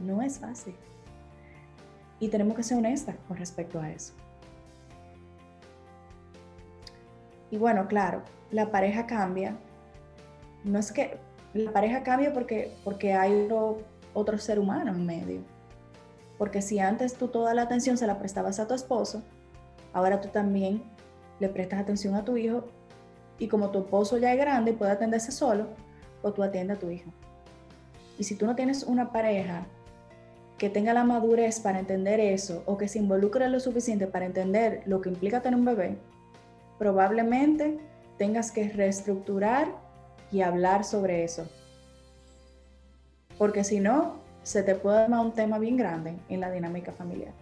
no 0.00 0.20
es 0.20 0.40
fácil. 0.40 0.74
Y 2.18 2.28
tenemos 2.28 2.56
que 2.56 2.64
ser 2.64 2.78
honestas 2.78 3.14
con 3.28 3.36
respecto 3.36 3.80
a 3.80 3.88
eso. 3.90 4.12
Y 7.52 7.56
bueno, 7.56 7.86
claro, 7.86 8.22
la 8.50 8.72
pareja 8.72 9.06
cambia. 9.06 9.56
No 10.64 10.80
es 10.80 10.90
que 10.90 11.18
la 11.54 11.72
pareja 11.72 12.02
cambia 12.02 12.32
porque, 12.32 12.76
porque 12.82 13.14
hay 13.14 13.44
otro, 13.44 13.78
otro 14.12 14.38
ser 14.38 14.58
humano 14.58 14.90
en 14.90 15.06
medio. 15.06 15.40
Porque 16.36 16.62
si 16.62 16.80
antes 16.80 17.14
tú 17.14 17.28
toda 17.28 17.54
la 17.54 17.62
atención 17.62 17.96
se 17.96 18.08
la 18.08 18.18
prestabas 18.18 18.58
a 18.58 18.66
tu 18.66 18.74
esposo, 18.74 19.22
ahora 19.92 20.20
tú 20.20 20.28
también 20.28 20.82
le 21.38 21.48
prestas 21.48 21.80
atención 21.80 22.14
a 22.14 22.24
tu 22.24 22.36
hijo 22.36 22.64
y 23.38 23.48
como 23.48 23.70
tu 23.70 23.80
esposo 23.80 24.18
ya 24.18 24.32
es 24.32 24.38
grande 24.38 24.72
y 24.72 24.74
puede 24.74 24.92
atenderse 24.92 25.32
solo, 25.32 25.68
pues 26.22 26.34
tú 26.34 26.42
atiendes 26.42 26.76
a 26.76 26.80
tu 26.80 26.90
hijo. 26.90 27.10
Y 28.18 28.24
si 28.24 28.34
tú 28.34 28.46
no 28.46 28.54
tienes 28.54 28.82
una 28.82 29.12
pareja 29.12 29.66
que 30.58 30.68
tenga 30.68 30.92
la 30.92 31.04
madurez 31.04 31.58
para 31.58 31.78
entender 31.78 32.20
eso 32.20 32.62
o 32.66 32.76
que 32.76 32.86
se 32.86 32.98
involucre 32.98 33.48
lo 33.48 33.60
suficiente 33.60 34.06
para 34.06 34.26
entender 34.26 34.82
lo 34.84 35.00
que 35.00 35.08
implica 35.08 35.40
tener 35.40 35.58
un 35.58 35.64
bebé, 35.64 35.96
probablemente 36.78 37.78
tengas 38.18 38.52
que 38.52 38.68
reestructurar 38.68 39.68
y 40.30 40.42
hablar 40.42 40.84
sobre 40.84 41.24
eso. 41.24 41.48
Porque 43.38 43.64
si 43.64 43.80
no, 43.80 44.16
se 44.42 44.62
te 44.62 44.74
puede 44.74 44.98
armar 44.98 45.24
un 45.24 45.32
tema 45.32 45.58
bien 45.58 45.78
grande 45.78 46.18
en 46.28 46.40
la 46.40 46.50
dinámica 46.50 46.92
familiar. 46.92 47.32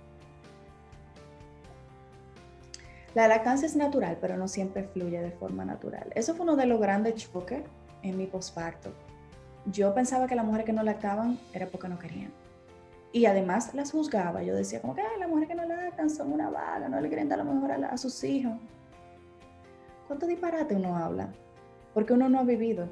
La 3.14 3.26
lactancia 3.26 3.66
es 3.66 3.74
natural, 3.74 4.18
pero 4.20 4.36
no 4.36 4.48
siempre 4.48 4.84
fluye 4.84 5.20
de 5.20 5.30
forma 5.30 5.64
natural. 5.64 6.12
Eso 6.14 6.34
fue 6.34 6.44
uno 6.44 6.56
de 6.56 6.66
los 6.66 6.78
grandes 6.78 7.14
choques 7.14 7.62
en 8.02 8.18
mi 8.18 8.26
posparto. 8.26 8.92
Yo 9.66 9.94
pensaba 9.94 10.26
que 10.26 10.34
las 10.34 10.44
mujeres 10.44 10.66
que 10.66 10.72
no 10.72 10.82
lactaban 10.82 11.38
era 11.52 11.66
porque 11.66 11.88
no 11.88 11.98
querían. 11.98 12.32
Y 13.12 13.24
además 13.24 13.74
las 13.74 13.92
juzgaba. 13.92 14.42
Yo 14.42 14.54
decía 14.54 14.80
como 14.80 14.94
que 14.94 15.02
las 15.18 15.28
mujeres 15.28 15.48
que 15.48 15.54
no 15.54 15.64
lactan 15.64 16.10
son 16.10 16.32
una 16.32 16.50
vaga, 16.50 16.88
no 16.88 17.00
le 17.00 17.08
quieren 17.08 17.28
dar 17.28 17.38
lo 17.38 17.46
mejor 17.46 17.72
a, 17.72 17.96
sus 17.96 18.22
hijos. 18.24 18.52
¿Cuánto 20.06 20.26
disparate 20.26 20.74
uno 20.74 20.96
habla? 20.96 21.28
Porque 21.94 22.12
uno 22.12 22.28
no 22.28 22.40
ha 22.40 22.44
vivido. 22.44 22.88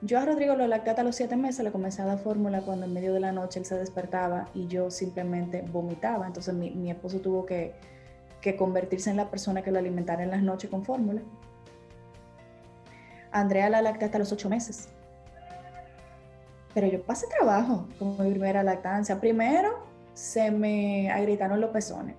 Yo 0.00 0.18
a 0.18 0.24
Rodrigo 0.24 0.54
lo 0.54 0.66
lacté 0.66 0.90
a 0.90 1.02
los 1.04 1.14
siete 1.14 1.36
meses, 1.36 1.64
le 1.64 1.70
comencé 1.70 2.02
a 2.02 2.06
dar 2.06 2.18
fórmula 2.18 2.62
cuando 2.62 2.86
en 2.86 2.92
medio 2.92 3.12
de 3.12 3.20
la 3.20 3.30
noche 3.30 3.60
él 3.60 3.66
se 3.66 3.76
despertaba 3.76 4.48
y 4.54 4.66
yo 4.66 4.90
simplemente 4.90 5.62
vomitaba. 5.62 6.26
Entonces 6.26 6.54
mi 6.54 6.90
esposo 6.90 7.20
tuvo 7.20 7.46
que, 7.46 7.74
que, 8.42 8.56
convertirse 8.56 9.08
en 9.08 9.16
la 9.16 9.30
persona 9.30 9.62
que 9.62 9.70
lo 9.70 9.78
alimentara 9.78 10.22
en 10.22 10.30
las 10.30 10.42
noches 10.42 10.68
con 10.68 10.84
fórmula. 10.84 11.22
Andrea 13.30 13.70
la 13.70 13.80
lacté 13.80 14.04
hasta 14.04 14.18
los 14.18 14.32
ocho 14.32 14.50
meses. 14.50 14.88
Pero 16.74 16.86
yo 16.86 17.02
pasé 17.02 17.26
trabajo 17.28 17.86
con 17.98 18.16
mi 18.22 18.30
primera 18.30 18.62
lactancia. 18.62 19.20
Primero, 19.20 19.86
se 20.14 20.50
me 20.50 21.10
agrietaron 21.10 21.60
los 21.60 21.70
pezones. 21.70 22.16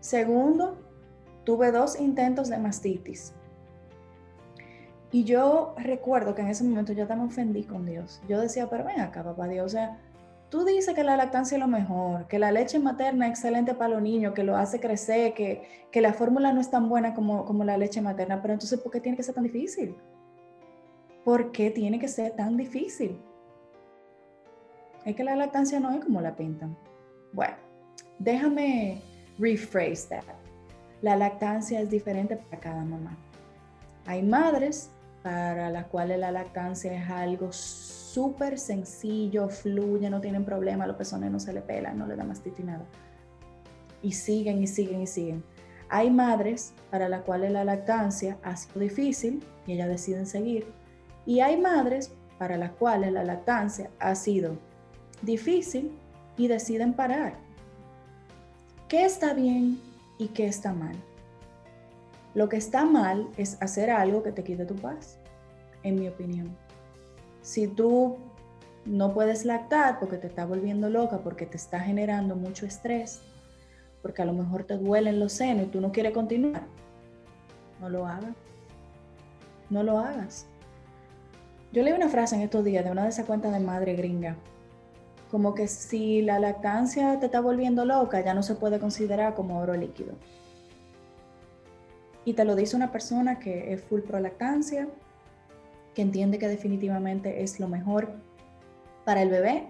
Segundo, 0.00 0.78
tuve 1.44 1.72
dos 1.72 1.98
intentos 1.98 2.48
de 2.48 2.58
mastitis. 2.58 3.32
Y 5.12 5.24
yo 5.24 5.74
recuerdo 5.76 6.34
que 6.34 6.42
en 6.42 6.48
ese 6.48 6.64
momento 6.64 6.92
yo 6.92 7.06
también 7.06 7.28
ofendí 7.28 7.64
con 7.64 7.84
Dios. 7.84 8.22
Yo 8.28 8.40
decía, 8.40 8.68
pero 8.70 8.84
ven 8.84 9.00
acá, 9.00 9.24
papá 9.24 9.48
Dios, 9.48 9.66
o 9.66 9.68
sea, 9.68 9.98
tú 10.50 10.64
dices 10.64 10.94
que 10.94 11.04
la 11.04 11.16
lactancia 11.16 11.56
es 11.56 11.60
lo 11.60 11.68
mejor, 11.68 12.26
que 12.26 12.38
la 12.38 12.52
leche 12.52 12.78
materna 12.78 13.26
es 13.26 13.30
excelente 13.30 13.72
para 13.72 13.94
los 13.94 14.02
niños, 14.02 14.34
que 14.34 14.42
lo 14.42 14.56
hace 14.56 14.80
crecer, 14.80 15.32
que, 15.32 15.86
que 15.90 16.00
la 16.00 16.12
fórmula 16.12 16.52
no 16.52 16.60
es 16.60 16.70
tan 16.70 16.88
buena 16.88 17.14
como, 17.14 17.44
como 17.44 17.64
la 17.64 17.78
leche 17.78 18.02
materna, 18.02 18.42
pero 18.42 18.54
entonces, 18.54 18.78
¿por 18.80 18.92
qué 18.92 19.00
tiene 19.00 19.16
que 19.16 19.22
ser 19.22 19.34
tan 19.34 19.44
difícil? 19.44 19.96
¿Por 21.24 21.52
qué 21.52 21.70
tiene 21.70 21.98
que 21.98 22.08
ser 22.08 22.32
tan 22.32 22.56
difícil? 22.56 23.18
Es 25.04 25.14
que 25.14 25.24
la 25.24 25.36
lactancia 25.36 25.78
no 25.80 25.90
es 25.92 26.04
como 26.04 26.20
la 26.20 26.34
pintan. 26.34 26.76
Bueno, 27.32 27.54
déjame 28.18 29.00
rephrase 29.38 30.08
that. 30.08 30.24
La 31.00 31.16
lactancia 31.16 31.80
es 31.80 31.88
diferente 31.88 32.36
para 32.36 32.60
cada 32.60 32.84
mamá. 32.84 33.16
Hay 34.04 34.22
madres 34.22 34.90
para 35.22 35.70
las 35.70 35.86
cuales 35.86 36.18
la 36.18 36.30
lactancia 36.30 36.92
es 36.92 37.08
algo 37.08 37.50
súper 38.12 38.58
sencillo, 38.58 39.48
fluye, 39.48 40.10
no 40.10 40.20
tienen 40.20 40.44
problema, 40.44 40.86
los 40.86 40.96
pezones 40.96 41.30
no 41.30 41.38
se 41.38 41.52
le 41.52 41.60
pelan, 41.60 41.98
no 41.98 42.06
le 42.06 42.16
da 42.16 42.24
mastitis 42.24 42.64
nada. 42.64 42.84
Y 44.02 44.12
siguen 44.12 44.62
y 44.62 44.66
siguen 44.66 45.02
y 45.02 45.06
siguen. 45.06 45.44
Hay 45.88 46.10
madres 46.10 46.72
para 46.90 47.08
las 47.08 47.22
cuales 47.22 47.52
la 47.52 47.64
lactancia 47.64 48.38
ha 48.42 48.56
sido 48.56 48.80
difícil 48.80 49.44
y 49.66 49.72
ellas 49.72 49.88
deciden 49.88 50.26
seguir. 50.26 50.66
Y 51.26 51.40
hay 51.40 51.60
madres 51.60 52.12
para 52.38 52.56
las 52.56 52.72
cuales 52.72 53.12
la 53.12 53.24
lactancia 53.24 53.90
ha 53.98 54.14
sido 54.14 54.56
difícil 55.22 55.92
y 56.36 56.48
deciden 56.48 56.94
parar. 56.94 57.34
¿Qué 58.88 59.04
está 59.04 59.34
bien 59.34 59.80
y 60.18 60.28
qué 60.28 60.46
está 60.46 60.72
mal? 60.72 60.96
Lo 62.34 62.48
que 62.48 62.56
está 62.56 62.84
mal 62.84 63.28
es 63.36 63.60
hacer 63.60 63.90
algo 63.90 64.22
que 64.22 64.32
te 64.32 64.42
quite 64.42 64.64
tu 64.64 64.76
paz, 64.76 65.18
en 65.82 65.96
mi 65.96 66.08
opinión. 66.08 66.56
Si 67.42 67.66
tú 67.66 68.18
no 68.84 69.12
puedes 69.12 69.44
lactar 69.44 69.98
porque 69.98 70.16
te 70.16 70.26
está 70.26 70.46
volviendo 70.46 70.88
loca, 70.88 71.18
porque 71.18 71.46
te 71.46 71.56
está 71.56 71.80
generando 71.80 72.36
mucho 72.36 72.66
estrés, 72.66 73.20
porque 74.02 74.22
a 74.22 74.24
lo 74.24 74.32
mejor 74.32 74.64
te 74.64 74.76
duelen 74.76 75.20
los 75.20 75.32
senos 75.32 75.66
y 75.66 75.68
tú 75.68 75.80
no 75.80 75.92
quieres 75.92 76.12
continuar, 76.12 76.62
no 77.80 77.88
lo 77.88 78.06
hagas. 78.06 78.34
No 79.68 79.82
lo 79.82 79.98
hagas. 79.98 80.46
Yo 81.72 81.82
leí 81.84 81.92
una 81.92 82.08
frase 82.08 82.34
en 82.34 82.42
estos 82.42 82.64
días 82.64 82.84
de 82.84 82.90
una 82.90 83.04
de 83.04 83.10
esas 83.10 83.26
cuentas 83.26 83.52
de 83.52 83.60
madre 83.60 83.94
gringa, 83.94 84.36
como 85.30 85.54
que 85.54 85.68
si 85.68 86.22
la 86.22 86.40
lactancia 86.40 87.20
te 87.20 87.26
está 87.26 87.40
volviendo 87.40 87.84
loca, 87.84 88.20
ya 88.24 88.34
no 88.34 88.42
se 88.42 88.56
puede 88.56 88.80
considerar 88.80 89.34
como 89.34 89.60
oro 89.60 89.74
líquido. 89.74 90.14
Y 92.24 92.34
te 92.34 92.44
lo 92.44 92.56
dice 92.56 92.74
una 92.74 92.90
persona 92.90 93.38
que 93.38 93.72
es 93.72 93.82
full 93.82 94.00
pro 94.00 94.18
lactancia, 94.18 94.88
que 95.94 96.02
entiende 96.02 96.38
que 96.38 96.48
definitivamente 96.48 97.42
es 97.42 97.60
lo 97.60 97.68
mejor 97.68 98.12
para 99.04 99.22
el 99.22 99.30
bebé 99.30 99.68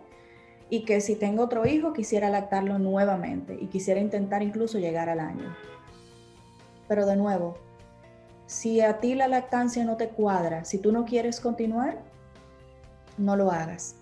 y 0.69 0.85
que 0.85 1.01
si 1.01 1.17
tengo 1.17 1.45
otro 1.45 1.67
hijo 1.67 1.93
quisiera 1.93 2.31
lactarlo 2.31 2.79
nuevamente 2.79 3.57
y 3.61 3.67
quisiera 3.67 4.01
intentar 4.01 4.43
incluso 4.43 4.79
llegar 4.79 5.09
al 5.09 5.21
año. 5.21 5.55
Pero 6.89 7.07
de 7.07 7.17
nuevo, 7.17 7.59
si 8.47 8.81
a 8.81 8.99
ti 8.99 9.15
la 9.15 9.29
lactancia 9.29 9.85
no 9.85 9.97
te 9.97 10.09
cuadra, 10.09 10.65
si 10.65 10.79
tú 10.79 10.93
no 10.93 11.05
quieres 11.05 11.41
continuar, 11.41 11.99
no 13.17 13.37
lo 13.37 13.51
hagas. 13.51 13.97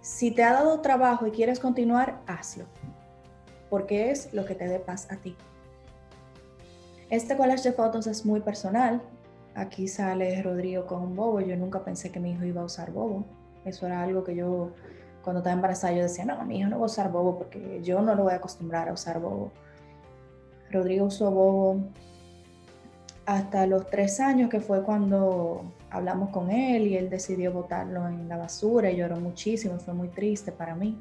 Si 0.00 0.30
te 0.30 0.44
ha 0.44 0.52
dado 0.52 0.80
trabajo 0.80 1.26
y 1.26 1.30
quieres 1.30 1.58
continuar, 1.58 2.20
hazlo, 2.26 2.64
porque 3.70 4.10
es 4.10 4.32
lo 4.32 4.44
que 4.44 4.54
te 4.54 4.68
dé 4.68 4.78
paz 4.78 5.08
a 5.10 5.16
ti. 5.16 5.36
Este 7.10 7.36
collage 7.36 7.70
de 7.70 7.72
fotos 7.72 8.06
es 8.06 8.26
muy 8.26 8.40
personal. 8.40 9.02
Aquí 9.56 9.88
sale 9.88 10.42
Rodrigo 10.42 10.86
con 10.86 11.02
un 11.02 11.16
bobo. 11.16 11.40
Yo 11.40 11.56
nunca 11.56 11.82
pensé 11.82 12.12
que 12.12 12.20
mi 12.20 12.32
hijo 12.32 12.44
iba 12.44 12.60
a 12.60 12.66
usar 12.66 12.92
bobo. 12.92 13.24
Eso 13.64 13.86
era 13.86 14.02
algo 14.02 14.22
que 14.22 14.36
yo, 14.36 14.72
cuando 15.24 15.40
estaba 15.40 15.54
embarazada, 15.54 15.94
yo 15.94 16.02
decía, 16.02 16.26
no, 16.26 16.44
mi 16.44 16.60
hijo 16.60 16.68
no 16.68 16.78
va 16.78 16.82
a 16.82 16.86
usar 16.86 17.10
bobo 17.10 17.38
porque 17.38 17.80
yo 17.82 18.02
no 18.02 18.14
lo 18.14 18.24
voy 18.24 18.34
a 18.34 18.36
acostumbrar 18.36 18.90
a 18.90 18.92
usar 18.92 19.18
bobo. 19.18 19.50
Rodrigo 20.70 21.06
usó 21.06 21.30
bobo 21.30 21.80
hasta 23.24 23.66
los 23.66 23.88
tres 23.88 24.20
años, 24.20 24.50
que 24.50 24.60
fue 24.60 24.82
cuando 24.82 25.64
hablamos 25.90 26.28
con 26.30 26.50
él 26.50 26.86
y 26.86 26.96
él 26.98 27.08
decidió 27.08 27.50
botarlo 27.50 28.06
en 28.06 28.28
la 28.28 28.36
basura 28.36 28.90
y 28.90 28.96
lloró 28.96 29.16
muchísimo, 29.16 29.78
fue 29.78 29.94
muy 29.94 30.08
triste 30.08 30.52
para 30.52 30.74
mí. 30.74 30.98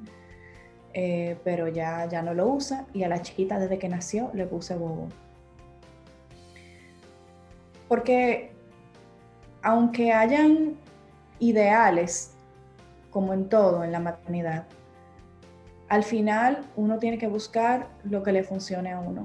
Eh, 0.94 1.38
pero 1.44 1.68
ya, 1.68 2.08
ya 2.08 2.22
no 2.22 2.34
lo 2.34 2.48
usa 2.48 2.86
y 2.94 3.04
a 3.04 3.10
la 3.10 3.22
chiquita 3.22 3.60
desde 3.60 3.78
que 3.78 3.90
nació 3.90 4.32
le 4.34 4.46
puse 4.46 4.76
bobo. 4.76 5.10
Porque 7.96 8.52
aunque 9.62 10.12
hayan 10.12 10.76
ideales, 11.40 12.34
como 13.10 13.34
en 13.34 13.48
todo 13.48 13.86
en 13.86 13.94
la 13.94 14.02
maternidad, 14.02 14.66
al 15.88 16.04
final 16.04 16.66
uno 16.76 17.00
tiene 17.00 17.18
que 17.18 17.30
buscar 17.30 17.88
lo 18.04 18.22
que 18.22 18.34
le 18.34 18.44
funcione 18.44 18.92
a 18.92 19.00
uno. 19.00 19.24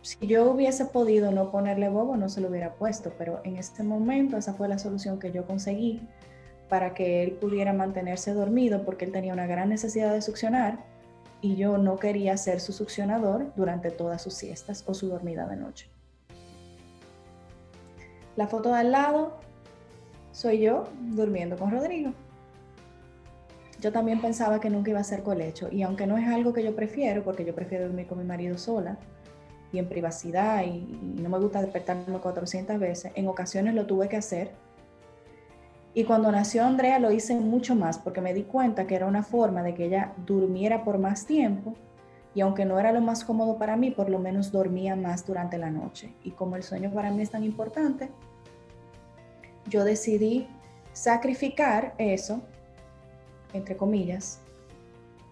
Si 0.00 0.26
yo 0.26 0.50
hubiese 0.50 0.84
podido 0.86 1.30
no 1.30 1.52
ponerle 1.52 1.88
bobo, 1.90 2.16
no 2.16 2.28
se 2.28 2.40
lo 2.40 2.48
hubiera 2.48 2.74
puesto, 2.74 3.12
pero 3.16 3.40
en 3.44 3.56
este 3.56 3.84
momento 3.84 4.36
esa 4.36 4.54
fue 4.54 4.66
la 4.66 4.80
solución 4.80 5.20
que 5.20 5.30
yo 5.30 5.46
conseguí 5.46 6.00
para 6.68 6.92
que 6.92 7.22
él 7.22 7.34
pudiera 7.34 7.72
mantenerse 7.72 8.34
dormido 8.34 8.84
porque 8.84 9.04
él 9.04 9.12
tenía 9.12 9.32
una 9.32 9.46
gran 9.46 9.68
necesidad 9.68 10.12
de 10.12 10.22
succionar 10.22 10.80
y 11.40 11.54
yo 11.54 11.78
no 11.78 12.00
quería 12.00 12.36
ser 12.36 12.58
su 12.58 12.72
succionador 12.72 13.54
durante 13.54 13.92
todas 13.92 14.22
sus 14.22 14.34
siestas 14.34 14.82
o 14.88 14.94
su 14.94 15.06
dormida 15.06 15.46
de 15.46 15.54
noche. 15.54 15.91
La 18.36 18.46
foto 18.46 18.70
de 18.70 18.76
al 18.76 18.92
lado 18.92 19.34
soy 20.32 20.60
yo 20.60 20.84
durmiendo 21.00 21.56
con 21.56 21.70
Rodrigo. 21.70 22.12
Yo 23.80 23.92
también 23.92 24.20
pensaba 24.20 24.60
que 24.60 24.70
nunca 24.70 24.90
iba 24.90 25.00
a 25.00 25.04
ser 25.04 25.22
colecho 25.22 25.68
y 25.70 25.82
aunque 25.82 26.06
no 26.06 26.16
es 26.16 26.26
algo 26.28 26.52
que 26.52 26.62
yo 26.62 26.74
prefiero, 26.74 27.24
porque 27.24 27.44
yo 27.44 27.54
prefiero 27.54 27.86
dormir 27.86 28.06
con 28.06 28.18
mi 28.18 28.24
marido 28.24 28.56
sola 28.56 28.96
y 29.72 29.78
en 29.78 29.88
privacidad 29.88 30.64
y, 30.64 30.80
no 31.20 31.28
me 31.28 31.38
gusta 31.38 31.60
despertarme 31.60 32.18
400 32.18 32.78
veces, 32.78 33.12
en 33.14 33.28
ocasiones 33.28 33.74
lo 33.74 33.86
tuve 33.86 34.08
que 34.08 34.16
hacer. 34.16 34.52
Y 35.94 36.04
cuando 36.04 36.32
nació 36.32 36.64
Andrea 36.64 36.98
lo 36.98 37.10
hice 37.10 37.34
mucho 37.34 37.74
más 37.74 37.98
porque 37.98 38.22
me 38.22 38.32
di 38.32 38.44
cuenta 38.44 38.86
que 38.86 38.94
era 38.94 39.06
una 39.06 39.22
forma 39.22 39.62
de 39.62 39.74
que 39.74 39.86
ella 39.86 40.14
durmiera 40.24 40.84
por 40.84 40.98
más 40.98 41.26
tiempo 41.26 41.74
y 42.34 42.40
aunque 42.40 42.64
no 42.64 42.78
era 42.78 42.92
lo 42.92 43.00
más 43.00 43.24
cómodo 43.24 43.58
para 43.58 43.76
mí, 43.76 43.90
por 43.90 44.08
lo 44.08 44.18
menos 44.18 44.52
dormía 44.52 44.96
más 44.96 45.26
durante 45.26 45.58
la 45.58 45.70
noche. 45.70 46.14
Y 46.24 46.30
como 46.30 46.56
el 46.56 46.62
sueño 46.62 46.90
para 46.90 47.10
mí 47.10 47.22
es 47.22 47.30
tan 47.30 47.44
importante, 47.44 48.08
yo 49.68 49.84
decidí 49.84 50.48
sacrificar 50.92 51.94
eso, 51.98 52.40
entre 53.52 53.76
comillas, 53.76 54.40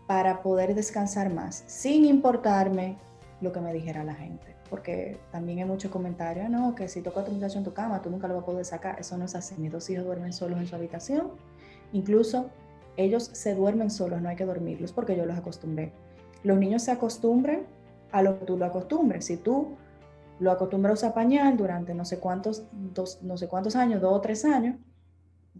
para 0.06 0.42
poder 0.42 0.74
descansar 0.74 1.32
más, 1.32 1.64
sin 1.66 2.04
importarme 2.04 2.98
lo 3.40 3.52
que 3.52 3.60
me 3.60 3.72
dijera 3.72 4.04
la 4.04 4.14
gente. 4.14 4.56
Porque 4.68 5.18
también 5.32 5.60
hay 5.60 5.64
muchos 5.64 5.90
comentarios, 5.90 6.48
no, 6.50 6.74
que 6.74 6.86
si 6.86 7.00
toca 7.00 7.24
tu 7.24 7.32
muchacho 7.32 7.58
en 7.58 7.64
tu 7.64 7.72
cama, 7.72 8.02
tú 8.02 8.10
nunca 8.10 8.28
lo 8.28 8.34
vas 8.34 8.42
a 8.42 8.46
poder 8.46 8.64
sacar. 8.64 9.00
Eso 9.00 9.16
no 9.16 9.24
es 9.24 9.34
así. 9.34 9.54
Mis 9.58 9.72
dos 9.72 9.88
hijos 9.90 10.04
duermen 10.04 10.32
solos 10.32 10.60
en 10.60 10.66
su 10.66 10.76
habitación. 10.76 11.32
Incluso 11.92 12.50
ellos 12.96 13.30
se 13.32 13.54
duermen 13.54 13.90
solos, 13.90 14.20
no 14.20 14.28
hay 14.28 14.36
que 14.36 14.44
dormirlos 14.44 14.92
porque 14.92 15.16
yo 15.16 15.26
los 15.26 15.36
acostumbré 15.36 15.92
los 16.42 16.59
niños 16.59 16.83
se 16.83 16.90
acostumbran 16.90 17.62
a 18.12 18.22
lo 18.22 18.38
que 18.38 18.46
tú 18.46 18.57
lo 18.57 18.64
acostumbres. 18.64 19.26
Si 19.26 19.37
tú 19.37 19.76
lo 20.38 20.50
acostumbras 20.50 21.05
a 21.05 21.14
pañal 21.14 21.57
durante 21.57 21.94
no 21.94 22.05
sé 22.05 22.18
cuántos, 22.18 22.64
dos, 22.72 23.22
no 23.22 23.37
sé 23.37 23.48
años, 23.76 24.00
dos 24.00 24.12
o 24.12 24.20
tres 24.20 24.44
años, 24.44 24.76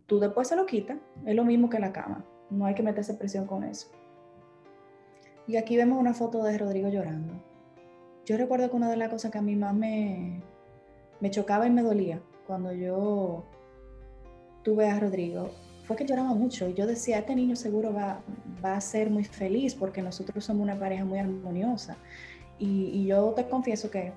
tú 0.07 0.19
después 0.19 0.49
se 0.49 0.57
lo 0.57 0.67
quitas. 0.67 0.99
Es 1.27 1.35
lo 1.35 1.45
mismo 1.45 1.69
que 1.69 1.79
la 1.79 1.93
cama. 1.93 2.25
No 2.51 2.65
hay 2.67 2.75
que 2.75 2.83
meterse 2.83 3.15
presión 3.15 3.47
con 3.47 3.65
eso. 3.65 3.89
Y 5.47 5.57
aquí 5.57 5.77
vemos 5.77 5.99
una 5.99 6.15
foto 6.15 6.43
de 6.43 6.57
Rodrigo 6.59 6.89
llorando. 6.89 7.35
Yo 8.25 8.37
recuerdo 8.37 8.71
que 8.71 8.77
una 8.77 8.91
de 8.91 8.97
las 8.97 9.11
cosas 9.11 9.31
que 9.31 9.39
a 9.39 9.43
mí 9.43 9.57
más 9.57 9.75
me, 9.75 10.43
me 11.21 11.31
chocaba 11.31 11.67
y 11.67 11.71
me 11.71 11.83
dolía 11.83 12.21
cuando 12.47 12.73
yo 12.73 13.45
tuve 14.63 14.89
a 14.89 14.99
Rodrigo 14.99 15.51
fue 15.91 15.97
que 15.97 16.07
lloraba 16.07 16.35
mucho 16.35 16.69
y 16.69 16.75
yo 16.75 16.87
decía, 16.87 17.19
este 17.19 17.35
niño 17.35 17.57
seguro 17.57 17.93
va, 17.93 18.21
va 18.65 18.77
a 18.77 18.81
ser 18.81 19.11
muy 19.11 19.25
feliz 19.25 19.75
porque 19.75 20.03
nosotros 20.03 20.45
somos 20.45 20.63
una 20.63 20.79
pareja 20.79 21.05
muy 21.05 21.19
armoniosa. 21.19 21.97
Y, 22.61 23.07
yo 23.07 23.33
te 23.35 23.49
confieso 23.49 23.91
que, 23.91 24.13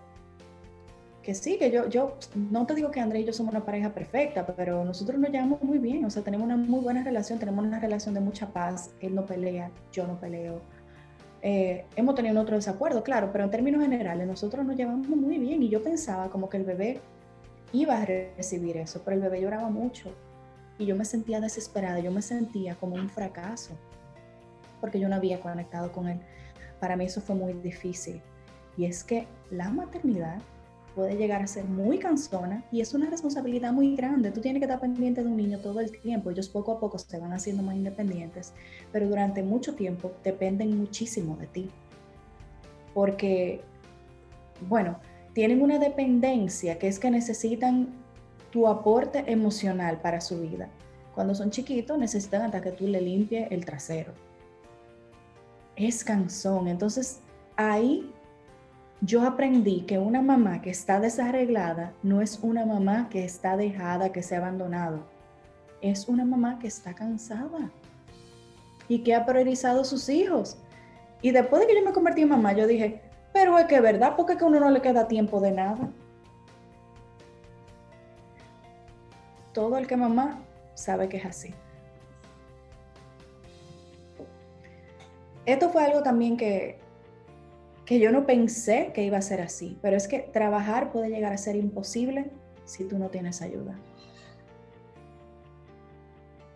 que 1.24 1.34
sí, 1.34 1.58
que 1.58 1.72
yo, 1.72 1.90
yo 1.90 2.16
no 2.36 2.68
te 2.68 2.76
digo 2.76 2.92
que 2.92 3.00
Andrés 3.00 3.24
y 3.24 3.26
yo 3.26 3.34
somos 3.34 3.56
una 3.56 3.66
pareja 3.66 3.92
perfecta, 3.92 4.46
pero 4.46 4.86
nosotros 4.86 5.20
nos 5.20 5.32
llevamos 5.32 5.64
muy 5.64 5.80
bien, 5.80 6.06
o 6.06 6.12
sea, 6.12 6.22
tenemos 6.22 6.46
una 6.46 6.58
muy 6.58 6.82
buena 6.82 7.04
relación, 7.04 7.40
tenemos 7.40 7.66
una 7.66 7.80
relación 7.80 8.14
de 8.14 8.20
mucha 8.20 8.54
paz, 8.54 8.92
él 9.00 9.16
no 9.16 9.26
pelea, 9.26 9.72
yo 9.92 10.06
no 10.06 10.20
peleo. 10.20 10.62
Eh, 11.42 11.86
hemos 11.96 12.14
tenido 12.14 12.40
otro 12.40 12.56
desacuerdo, 12.56 13.02
claro, 13.02 13.32
pero 13.32 13.46
en 13.46 13.50
términos 13.50 13.82
generales 13.82 14.28
nosotros 14.28 14.64
nos 14.64 14.76
llevamos 14.76 15.08
muy 15.08 15.40
bien 15.40 15.64
y 15.64 15.70
yo 15.70 15.82
pensaba 15.82 16.30
como 16.30 16.50
que 16.50 16.58
el 16.58 16.66
bebé 16.66 17.00
iba 17.72 18.00
a 18.00 18.06
recibir 18.06 18.78
eso, 18.78 19.02
pero 19.04 19.16
el 19.16 19.24
bebé 19.24 19.42
lloraba 19.42 19.72
mucho 19.72 20.14
y 20.78 20.86
yo 20.86 20.96
me 20.96 21.06
sentía 21.06 21.40
desesperada, 21.40 22.00
yo 22.00 22.12
me 22.12 22.22
sentía 22.22 22.76
como 22.76 22.96
un 22.96 23.10
fracaso 23.10 23.78
porque 24.84 25.00
yo 25.00 25.08
no 25.08 25.16
había 25.16 25.40
conectado 25.40 25.94
con 25.94 26.10
él. 26.10 26.20
Para 26.82 26.98
mí 26.98 27.06
eso 27.06 27.22
fue 27.22 27.36
muy 27.36 27.54
difícil. 27.54 28.22
Y 28.76 28.84
es 28.84 29.06
que 29.06 29.28
la 29.50 29.70
maternidad 29.70 30.42
puede 30.94 31.16
llegar 31.16 31.42
a 31.42 31.48
ser 31.48 31.64
muy 31.64 32.00
cansona 32.00 32.66
y 32.70 32.82
es 32.82 32.94
una 32.94 33.10
responsabilidad 33.10 33.72
muy 33.72 33.96
grande. 33.96 34.30
Tú 34.32 34.42
tienes 34.42 34.60
que 34.60 34.66
estar 34.66 34.82
pendiente 34.82 35.24
de 35.24 35.30
un 35.30 35.38
niño 35.38 35.60
todo 35.60 35.80
el 35.80 35.90
tiempo. 36.02 36.32
Ellos 36.32 36.50
poco 36.50 36.74
a 36.74 36.80
poco 36.82 37.00
se 37.00 37.18
van 37.18 37.32
haciendo 37.32 37.64
más 37.64 37.76
independientes, 37.76 38.52
pero 38.92 39.08
durante 39.08 39.42
mucho 39.42 39.74
tiempo 39.74 40.12
dependen 40.22 40.78
muchísimo 40.78 41.38
de 41.38 41.48
ti. 41.48 41.70
Porque, 42.94 43.62
bueno, 44.68 45.00
tienen 45.34 45.62
una 45.62 45.80
dependencia 45.80 46.78
que 46.78 46.90
es 46.90 47.00
que 47.00 47.10
necesitan 47.10 48.03
tu 48.54 48.68
aporte 48.68 49.24
emocional 49.26 50.00
para 50.00 50.22
su 50.22 50.40
vida. 50.40 50.70
Cuando 51.16 51.34
son 51.34 51.50
chiquitos 51.50 51.98
necesitan 51.98 52.44
hasta 52.44 52.62
que 52.62 52.72
tú 52.72 52.86
le 52.86 53.02
limpies 53.02 53.48
el 53.50 53.66
trasero. 53.66 54.14
Es 55.76 56.04
cansón. 56.04 56.68
Entonces 56.68 57.20
ahí 57.56 58.12
yo 59.02 59.24
aprendí 59.24 59.82
que 59.82 59.98
una 59.98 60.22
mamá 60.22 60.62
que 60.62 60.70
está 60.70 61.00
desarreglada 61.00 61.94
no 62.04 62.22
es 62.22 62.42
una 62.44 62.64
mamá 62.64 63.10
que 63.10 63.26
está 63.26 63.58
dejada, 63.58 64.12
que 64.12 64.22
se 64.22 64.36
ha 64.36 64.38
abandonado. 64.38 65.00
Es 65.82 66.08
una 66.08 66.24
mamá 66.24 66.60
que 66.60 66.68
está 66.68 66.94
cansada 66.94 67.72
y 68.88 69.00
que 69.00 69.16
ha 69.16 69.26
priorizado 69.26 69.84
sus 69.84 70.08
hijos. 70.10 70.60
Y 71.24 71.32
después 71.32 71.60
de 71.60 71.68
que 71.68 71.76
yo 71.76 71.84
me 71.84 71.92
convertí 71.92 72.22
en 72.22 72.30
mamá, 72.30 72.54
yo 72.54 72.68
dije, 72.68 73.02
pero 73.34 73.58
es 73.58 73.66
que 73.66 73.82
verdad, 73.82 74.14
porque 74.16 74.38
que 74.38 74.44
a 74.44 74.48
uno 74.48 74.60
no 74.60 74.70
le 74.70 74.84
queda 74.84 75.08
tiempo 75.08 75.40
de 75.40 75.54
nada. 75.54 75.90
Todo 79.54 79.78
el 79.78 79.88
que 79.88 79.96
mamá 79.96 80.44
sabe 80.74 81.10
que 81.10 81.18
es 81.18 81.26
así. 81.26 81.54
Esto 85.46 85.70
fue 85.70 85.84
algo 85.84 86.04
también 86.04 86.38
que, 86.38 86.80
que 87.86 88.00
yo 88.00 88.12
no 88.12 88.26
pensé 88.26 88.92
que 88.94 89.04
iba 89.04 89.18
a 89.18 89.22
ser 89.22 89.42
así, 89.42 89.78
pero 89.82 89.98
es 89.98 90.08
que 90.08 90.20
trabajar 90.20 90.92
puede 90.92 91.10
llegar 91.10 91.34
a 91.34 91.38
ser 91.38 91.56
imposible 91.56 92.32
si 92.66 92.86
tú 92.86 92.98
no 92.98 93.10
tienes 93.10 93.42
ayuda. 93.42 93.78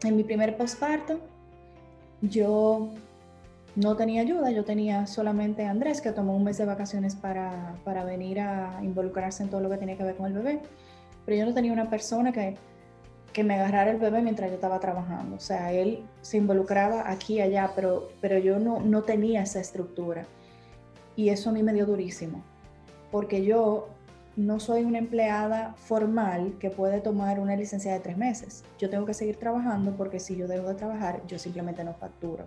En 0.04 0.16
mi 0.16 0.24
primer 0.24 0.56
posparto, 0.56 1.20
yo 2.22 2.90
no 3.76 3.96
tenía 3.96 4.22
ayuda, 4.22 4.52
yo 4.52 4.64
tenía 4.64 5.06
solamente 5.06 5.66
a 5.66 5.72
Andrés, 5.72 6.02
que 6.02 6.12
tomó 6.12 6.36
un 6.36 6.44
mes 6.44 6.58
de 6.58 6.66
vacaciones 6.66 7.16
para, 7.16 7.76
para, 7.84 8.04
venir 8.04 8.40
a 8.40 8.80
involucrarse 8.82 9.44
en 9.44 9.50
todo 9.50 9.62
lo 9.62 9.70
que 9.70 9.78
tenía 9.78 9.98
que 9.98 10.04
ver 10.04 10.16
con 10.16 10.28
el 10.28 10.34
bebé, 10.34 10.62
pero 11.26 11.38
yo 11.38 11.46
no 11.46 11.54
tenía 11.54 11.74
una 11.74 11.90
persona 11.90 12.32
que, 12.32 12.56
que 13.38 13.43
me 13.43 13.54
agarrara 13.54 13.91
el 13.91 13.97
bebé 13.97 14.23
mientras 14.23 14.50
yo 14.50 14.56
estaba 14.56 14.80
trabajando. 14.80 15.36
O 15.36 15.39
sea, 15.39 15.71
él 15.71 16.04
se 16.23 16.38
involucraba 16.38 17.08
aquí 17.08 17.36
y 17.36 17.41
allá, 17.41 17.71
pero, 17.76 18.10
pero 18.19 18.39
yo 18.39 18.58
no, 18.58 18.80
no 18.80 19.04
tenía 19.04 19.43
esa 19.43 19.60
estructura. 19.60 20.26
Y 21.15 21.30
eso 21.30 21.52
a 21.52 21.54
mí 21.54 21.62
me 21.62 21.71
dio 21.71 21.86
durísimo, 21.86 22.41
porque 23.12 23.45
yo 23.45 23.89
no 24.36 24.60
soy 24.60 24.86
una 24.86 24.97
empleada 24.97 25.76
formal 25.78 26.56
que 26.60 26.71
puede 26.71 27.00
tomar 27.00 27.39
una 27.39 27.56
licencia 27.56 27.93
de 27.93 28.00
tres 28.00 28.17
meses. 28.17 28.63
Yo 28.80 28.89
tengo 28.89 29.06
que 29.06 29.13
seguir 29.13 29.36
trabajando 29.38 29.91
porque 29.95 30.19
si 30.19 30.36
yo 30.36 30.47
dejo 30.47 30.69
de 30.69 30.73
trabajar, 30.73 31.21
yo 31.28 31.38
simplemente 31.38 31.84
no 31.84 31.93
facturo. 31.93 32.43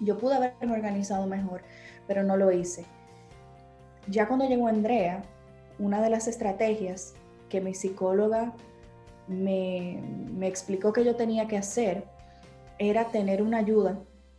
Yo 0.00 0.18
pude 0.18 0.34
haberme 0.34 0.74
organizado 0.74 1.26
mejor, 1.26 1.62
pero 2.06 2.22
no 2.24 2.36
lo 2.36 2.52
hice. 2.52 2.84
Ya 4.06 4.28
cuando 4.28 4.46
llegó 4.46 4.68
Andrea, 4.68 5.22
una 5.78 6.02
de 6.02 6.10
las 6.10 6.28
estrategias 6.28 7.14
que 7.48 7.62
mi 7.62 7.72
psicóloga 7.72 8.52
me, 9.28 10.00
explicó 10.46 10.92
que 10.92 11.04
yo 11.04 11.16
tenía 11.16 11.46
que 11.46 11.56
hacer 11.56 12.04
era 12.78 13.08
tener 13.08 13.42
una 13.42 13.58
ayuda 13.58 13.98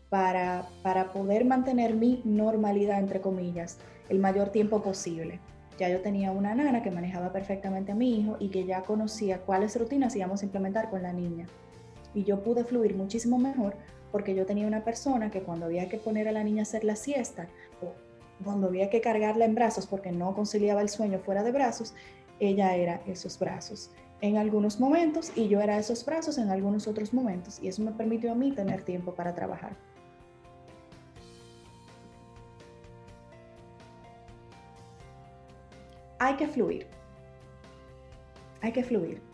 para, 0.10 0.68
para 0.82 1.12
poder 1.12 1.46
mantener 1.46 1.96
mi 1.96 2.22
normalidad, 2.24 3.00
entre 3.00 3.22
comillas, 3.22 3.78
el 4.10 4.20
mayor 4.20 4.50
tiempo 4.50 4.82
posible. 4.82 5.40
Ya 5.78 5.90
yo 5.90 6.02
tenía 6.02 6.32
una 6.32 6.56
nana 6.56 6.82
que 6.84 6.92
manejaba 6.92 7.32
perfectamente 7.32 7.92
a 7.92 7.96
mi 7.96 8.20
hijo 8.20 8.38
y 8.40 8.50
que 8.50 8.66
ya 8.66 8.82
conocía 8.82 9.40
cuáles 9.40 9.78
rutinas 9.78 10.16
íbamos 10.16 10.42
a 10.42 10.46
implementar 10.46 10.90
con 10.90 11.04
la 11.04 11.14
niña. 11.14 11.46
Y 12.14 12.24
yo 12.24 12.44
pude 12.44 12.64
fluir 12.64 12.96
muchísimo 12.96 13.38
mejor 13.38 13.76
porque 14.12 14.34
yo 14.34 14.46
tenía 14.46 14.68
una 14.68 14.84
persona 14.84 15.30
que 15.30 15.44
cuando 15.44 15.68
había 15.68 15.88
que 15.88 15.98
poner 15.98 16.28
a 16.28 16.32
la 16.32 16.44
niña 16.44 16.62
a 16.62 16.64
hacer 16.64 16.84
la 16.84 16.96
siesta 16.96 17.48
o 17.82 17.94
cuando 18.44 18.68
había 18.68 18.90
que 18.90 19.02
cargarla 19.02 19.46
en 19.46 19.54
brazos 19.54 19.86
porque 19.86 20.12
no 20.12 20.34
conciliaba 20.34 20.82
el 20.82 20.90
sueño 20.90 21.20
fuera 21.20 21.44
de 21.44 21.52
brazos, 21.52 21.94
ella 22.40 22.76
era 22.76 23.02
esos 23.06 23.38
brazos 23.38 23.92
en 24.22 24.38
algunos 24.38 24.80
momentos 24.80 25.32
y 25.36 25.48
yo 25.48 25.62
era 25.62 25.78
esos 25.78 26.06
brazos 26.06 26.38
en 26.38 26.50
algunos 26.50 26.88
otros 26.88 27.14
momentos 27.14 27.60
y 27.62 27.68
eso 27.68 27.82
me 27.84 27.92
permitió 27.92 28.32
a 28.32 28.36
mí 28.36 28.52
tener 28.52 28.84
tiempo 28.84 29.14
para 29.14 29.34
trabajar. 29.34 29.76
Hay 36.20 36.36
que 36.36 36.48
fluir. 36.48 36.86
Hay 38.62 38.74
que 38.74 38.84
fluir 38.84 39.30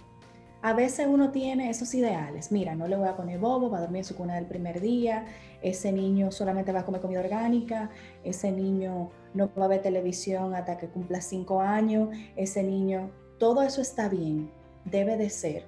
a 0.65 0.73
veces 0.73 1.05
uno 1.07 1.29
tiene 1.29 1.69
esos 1.69 1.93
ideales. 1.93 2.51
Mira, 2.51 2.73
no 2.73 2.87
le 2.87 2.95
voy 2.95 3.07
a 3.07 3.15
poner 3.15 3.37
bobo, 3.37 3.69
va 3.69 3.77
a 3.77 3.81
dormir 3.81 3.99
en 3.99 4.03
su 4.03 4.15
cuna 4.15 4.33
del 4.33 4.47
primer 4.47 4.81
día, 4.81 5.27
ese 5.61 5.91
niño 5.91 6.31
solamente 6.31 6.71
va 6.71 6.79
a 6.79 6.85
comer 6.85 7.01
comida 7.01 7.19
orgánica, 7.19 7.91
ese 8.23 8.51
niño 8.51 9.11
no 9.35 9.51
va 9.53 9.65
a 9.65 9.67
ver 9.67 9.83
televisión 9.83 10.55
hasta 10.55 10.79
que 10.79 10.87
cumpla 10.87 11.21
cinco 11.21 11.61
años, 11.61 12.09
ese 12.35 12.63
niño, 12.63 13.11
todo 13.37 13.61
eso 13.61 13.79
está 13.79 14.09
bien, 14.09 14.49
debe 14.85 15.17
de 15.17 15.29
ser. 15.29 15.65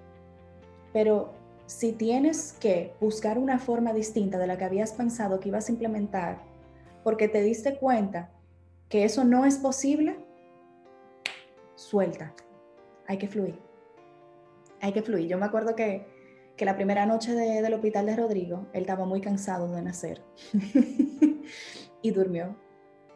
Pero 0.93 1.33
si 1.65 1.91
tienes 1.91 2.53
que 2.53 2.93
buscar 3.01 3.37
una 3.37 3.59
forma 3.59 3.93
distinta 3.93 4.37
de 4.37 4.47
la 4.47 4.57
que 4.57 4.65
habías 4.65 4.93
pensado 4.93 5.39
que 5.39 5.49
ibas 5.49 5.67
a 5.67 5.71
implementar, 5.71 6.39
porque 7.03 7.27
te 7.27 7.41
diste 7.41 7.77
cuenta 7.77 8.29
que 8.89 9.03
eso 9.03 9.23
no 9.23 9.45
es 9.45 9.57
posible, 9.57 10.17
suelta, 11.75 12.33
hay 13.05 13.17
que 13.17 13.27
fluir 13.27 13.67
hay 14.81 14.91
que 14.93 15.01
fluir. 15.01 15.27
Yo 15.27 15.37
me 15.37 15.45
acuerdo 15.45 15.75
que, 15.75 16.05
que 16.55 16.65
la 16.65 16.75
primera 16.75 17.05
noche 17.05 17.33
del 17.33 17.73
hospital 17.73 18.05
de 18.05 18.15
Rodrigo, 18.15 18.67
él 18.73 18.81
estaba 18.81 19.05
muy 19.05 19.21
cansado 19.21 19.71
de 19.73 19.81
nacer 19.81 20.21
y 22.01 22.11
durmió 22.11 22.55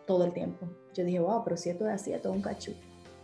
todo 0.05 0.25
el 0.25 0.33
tiempo. 0.33 0.67
Yo 0.93 1.03
dije, 1.03 1.19
wow, 1.19 1.43
pero 1.43 1.57
si 1.57 1.69
esto 1.69 1.87
es 1.87 1.93
así, 1.93 2.13
todo 2.21 2.33
un 2.33 2.41
cachú. 2.41 2.73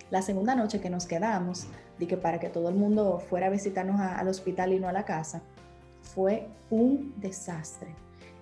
La 0.09 0.21
segunda 0.21 0.55
noche 0.55 0.79
que 0.79 0.89
nos 0.89 1.05
quedamos, 1.05 1.67
dije 1.99 2.17
para 2.17 2.39
que 2.39 2.49
todo 2.49 2.69
el 2.69 2.75
mundo 2.75 3.19
fuera 3.19 3.47
a 3.47 3.49
visitarnos 3.49 3.99
al 3.99 4.27
hospital 4.27 4.73
y 4.73 4.79
no 4.79 4.87
a 4.87 4.93
la 4.93 5.05
casa, 5.05 5.41
fue 6.01 6.47
un 6.69 7.13
desastre. 7.17 7.89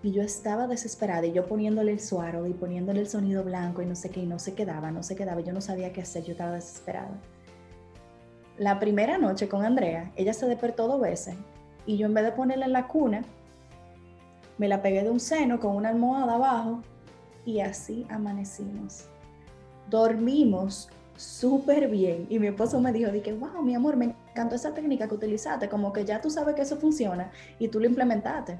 Y 0.04 0.12
yo 0.12 0.22
estaba 0.22 0.68
desesperada 0.68 1.26
y 1.26 1.32
yo 1.32 1.48
poniéndole 1.48 1.92
el 1.92 2.00
suaro 2.00 2.46
y 2.46 2.54
poniéndole 2.54 3.00
el 3.00 3.08
sonido 3.08 3.44
blanco 3.44 3.82
y 3.82 3.86
no 3.86 3.96
sé 3.96 4.10
qué, 4.10 4.22
y 4.22 4.28
no 4.28 4.40
se 4.40 4.54
quedaba, 4.54 4.92
no 4.92 5.02
se 5.02 5.16
quedaba. 5.16 5.42
Yo 5.42 5.52
no 5.52 5.62
sabía 5.62 5.92
qué 5.92 6.02
hacer, 6.02 6.24
yo 6.24 6.34
estaba 6.34 6.52
desesperada 6.52 7.20
la 8.58 8.80
primera 8.80 9.18
noche 9.18 9.50
con 9.50 9.66
Andrea, 9.66 10.12
ella 10.16 10.34
se 10.34 10.48
despertó 10.48 10.88
dos 10.88 11.02
veces 11.02 11.36
y 11.86 11.98
yo 11.98 12.08
en 12.08 12.14
vez 12.14 12.24
de 12.24 12.32
ponerla 12.32 12.66
en 12.66 12.74
la 12.74 12.88
cuna, 12.88 13.24
me 14.58 14.68
la 14.68 14.82
pegué 14.82 15.04
de 15.04 15.10
un 15.10 15.20
seno 15.20 15.60
con 15.60 15.76
una 15.76 15.90
almohada 15.90 16.36
abajo 16.36 16.82
y 17.46 17.60
así 17.60 18.06
amanecimos. 18.10 19.08
Dormimos 19.90 20.90
súper 21.16 21.88
bien 21.90 22.28
y 22.30 22.40
mi 22.40 22.48
esposo 22.48 22.80
me 22.80 22.92
dijo, 22.92 23.12
dije, 23.12 23.34
wow, 23.34 23.62
mi 23.62 23.76
amor, 23.76 23.96
me 23.96 24.16
encantó 24.32 24.56
esa 24.56 24.74
técnica 24.74 25.08
que 25.08 25.16
utilizaste, 25.16 25.70
como 25.70 25.94
que 25.94 26.06
ya 26.06 26.22
tú 26.22 26.30
sabes 26.30 26.56
que 26.56 26.62
eso 26.62 26.78
funciona 26.78 27.32
y 27.60 27.68
tú 27.68 27.80
lo 27.80 27.86
implementaste. 27.86 28.58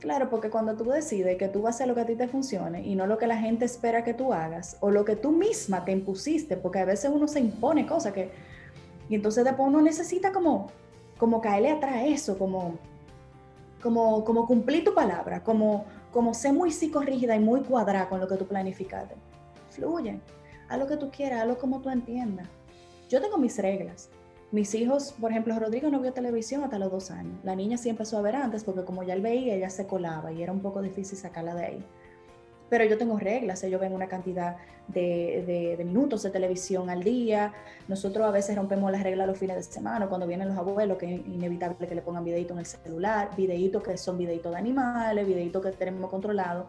Claro, 0.00 0.28
porque 0.28 0.50
cuando 0.50 0.74
tú 0.74 0.84
decides 0.84 1.38
que 1.38 1.48
tú 1.48 1.62
vas 1.62 1.74
a 1.74 1.76
hacer 1.76 1.88
lo 1.88 1.94
que 1.94 2.00
a 2.00 2.06
ti 2.06 2.16
te 2.16 2.26
funcione 2.26 2.82
y 2.82 2.96
no 2.96 3.06
lo 3.06 3.18
que 3.18 3.28
la 3.28 3.36
gente 3.36 3.64
espera 3.64 4.02
que 4.02 4.14
tú 4.14 4.32
hagas 4.32 4.76
o 4.80 4.90
lo 4.90 5.04
que 5.04 5.14
tú 5.14 5.30
misma 5.30 5.84
te 5.84 5.92
impusiste, 5.92 6.56
porque 6.56 6.80
a 6.80 6.84
veces 6.84 7.10
uno 7.14 7.28
se 7.28 7.38
impone 7.38 7.86
cosas 7.86 8.12
que 8.12 8.30
y 9.08 9.14
entonces 9.14 9.44
después 9.44 9.68
uno 9.68 9.82
necesita 9.82 10.32
como, 10.32 10.68
como 11.18 11.40
caerle 11.40 11.70
atrás 11.70 11.96
a 11.96 12.06
eso, 12.06 12.38
como, 12.38 12.78
como, 13.82 14.24
como 14.24 14.46
cumplir 14.46 14.84
tu 14.84 14.94
palabra, 14.94 15.44
como, 15.44 15.84
como 16.10 16.34
ser 16.34 16.52
muy 16.52 16.70
psicorrígida 16.70 17.36
y 17.36 17.40
muy 17.40 17.60
cuadrada 17.60 18.08
con 18.08 18.20
lo 18.20 18.26
que 18.26 18.36
tú 18.36 18.46
planificaste. 18.46 19.14
Fluye, 19.70 20.18
haz 20.72 20.78
lo 20.78 20.86
que 20.86 20.96
tú 20.96 21.10
quieras, 21.10 21.42
hazlo 21.42 21.58
como 21.58 21.80
tú 21.80 21.90
entiendas. 21.90 22.48
Yo 23.08 23.20
tengo 23.20 23.36
mis 23.36 23.58
reglas. 23.58 24.08
Mis 24.50 24.74
hijos, 24.74 25.14
por 25.20 25.30
ejemplo, 25.30 25.58
Rodrigo 25.58 25.90
no 25.90 26.00
vio 26.00 26.12
televisión 26.12 26.62
hasta 26.64 26.78
los 26.78 26.90
dos 26.90 27.10
años. 27.10 27.38
La 27.42 27.54
niña 27.54 27.76
sí 27.76 27.88
empezó 27.88 28.18
a 28.18 28.22
ver 28.22 28.36
antes 28.36 28.64
porque 28.64 28.84
como 28.84 29.02
ya 29.02 29.14
él 29.14 29.22
veía, 29.22 29.54
ella 29.54 29.70
se 29.70 29.86
colaba 29.86 30.32
y 30.32 30.42
era 30.42 30.52
un 30.52 30.60
poco 30.60 30.82
difícil 30.82 31.16
sacarla 31.18 31.54
de 31.54 31.64
ahí. 31.64 31.84
Pero 32.68 32.84
yo 32.84 32.96
tengo 32.96 33.18
reglas, 33.18 33.62
ellos 33.64 33.80
ven 33.80 33.92
una 33.92 34.08
cantidad 34.08 34.56
de, 34.88 35.76
minutos 35.86 36.22
de 36.22 36.30
televisión 36.30 36.88
al 36.88 37.02
día. 37.02 37.52
Nosotros 37.86 38.26
a 38.26 38.30
veces 38.30 38.56
rompemos 38.56 38.90
las 38.90 39.02
reglas 39.02 39.26
los 39.26 39.36
fines 39.36 39.56
de 39.56 39.62
semana, 39.62 40.08
cuando 40.08 40.26
vienen 40.26 40.48
los 40.48 40.56
abuelos, 40.56 40.96
que 40.96 41.14
es 41.14 41.26
inevitable 41.26 41.86
que 41.86 41.94
le 41.94 42.00
pongan 42.00 42.24
videitos 42.24 42.52
en 42.52 42.60
el 42.60 42.66
celular, 42.66 43.30
videitos 43.36 43.82
que 43.82 43.98
son 43.98 44.16
videitos 44.16 44.52
de 44.52 44.58
animales, 44.58 45.26
videitos 45.26 45.62
que 45.62 45.72
tenemos 45.72 46.10
controlados 46.10 46.66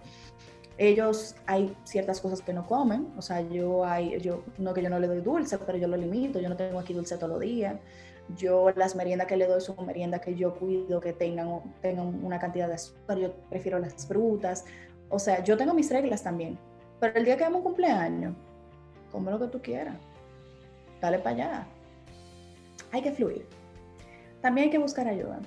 ellos 0.77 1.35
hay 1.45 1.75
ciertas 1.83 2.19
cosas 2.19 2.41
que 2.41 2.53
no 2.53 2.65
comen, 2.65 3.13
o 3.17 3.21
sea, 3.21 3.41
yo 3.41 3.85
hay, 3.85 4.19
yo, 4.19 4.43
no 4.57 4.73
que 4.73 4.81
yo 4.81 4.89
no 4.89 4.99
le 4.99 5.07
doy 5.07 5.21
dulce, 5.21 5.57
pero 5.59 5.77
yo 5.77 5.87
lo 5.87 5.97
limito, 5.97 6.39
yo 6.39 6.49
no 6.49 6.55
tengo 6.55 6.79
aquí 6.79 6.93
dulce 6.93 7.15
todos 7.17 7.29
los 7.29 7.39
días. 7.39 7.75
Yo 8.37 8.71
las 8.75 8.95
meriendas 8.95 9.27
que 9.27 9.35
le 9.35 9.45
doy 9.45 9.59
son 9.59 9.85
meriendas 9.85 10.21
que 10.21 10.33
yo 10.35 10.55
cuido 10.55 10.99
que 11.01 11.13
tengan, 11.13 11.61
tengan 11.81 12.23
una 12.23 12.39
cantidad 12.39 12.67
de 12.67 12.75
azúcar, 12.75 13.17
yo 13.17 13.33
prefiero 13.49 13.79
las 13.79 14.07
frutas. 14.07 14.65
O 15.09 15.19
sea, 15.19 15.43
yo 15.43 15.57
tengo 15.57 15.73
mis 15.73 15.91
reglas 15.91 16.23
también. 16.23 16.57
Pero 16.99 17.17
el 17.17 17.25
día 17.25 17.35
que 17.35 17.43
hagamos 17.43 17.59
un 17.59 17.65
cumpleaños, 17.65 18.33
come 19.11 19.29
lo 19.29 19.39
que 19.39 19.47
tú 19.47 19.61
quieras. 19.61 19.95
Dale 21.01 21.19
para 21.19 21.35
allá. 21.35 21.67
Hay 22.91 23.01
que 23.01 23.11
fluir. 23.11 23.45
También 24.41 24.65
hay 24.65 24.71
que 24.71 24.77
buscar 24.77 25.07
ayuda. 25.07 25.39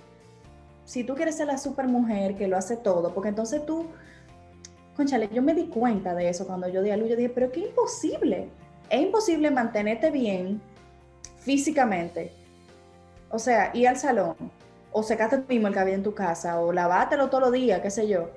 Si 0.84 1.02
tú 1.02 1.14
quieres 1.14 1.36
ser 1.36 1.46
la 1.46 1.58
super 1.58 1.88
mujer 1.88 2.36
que 2.36 2.46
lo 2.46 2.56
hace 2.58 2.76
todo, 2.76 3.12
porque 3.14 3.30
entonces 3.30 3.64
tú 3.64 3.86
conchale, 4.96 5.28
yo 5.32 5.42
me 5.42 5.54
di 5.54 5.66
cuenta 5.66 6.14
de 6.14 6.28
eso 6.28 6.46
cuando 6.46 6.68
yo 6.68 6.82
di 6.82 6.90
a 6.90 6.96
luz, 6.96 7.08
yo 7.08 7.16
dije, 7.16 7.28
pero 7.28 7.52
qué 7.52 7.60
imposible, 7.60 8.48
es 8.88 9.00
imposible 9.00 9.50
mantenerte 9.50 10.10
bien 10.10 10.60
físicamente, 11.38 12.32
o 13.30 13.38
sea, 13.38 13.70
ir 13.74 13.88
al 13.88 13.96
salón, 13.96 14.34
o 14.92 15.02
secarte 15.02 15.38
tú 15.38 15.44
mismo 15.48 15.68
el 15.68 15.74
cabello 15.74 15.96
en 15.96 16.02
tu 16.02 16.14
casa, 16.14 16.58
o 16.60 16.72
lavártelo 16.72 17.28
todos 17.28 17.44
los 17.44 17.52
días, 17.52 17.80
qué 17.80 17.90
sé 17.90 18.08
yo, 18.08 18.30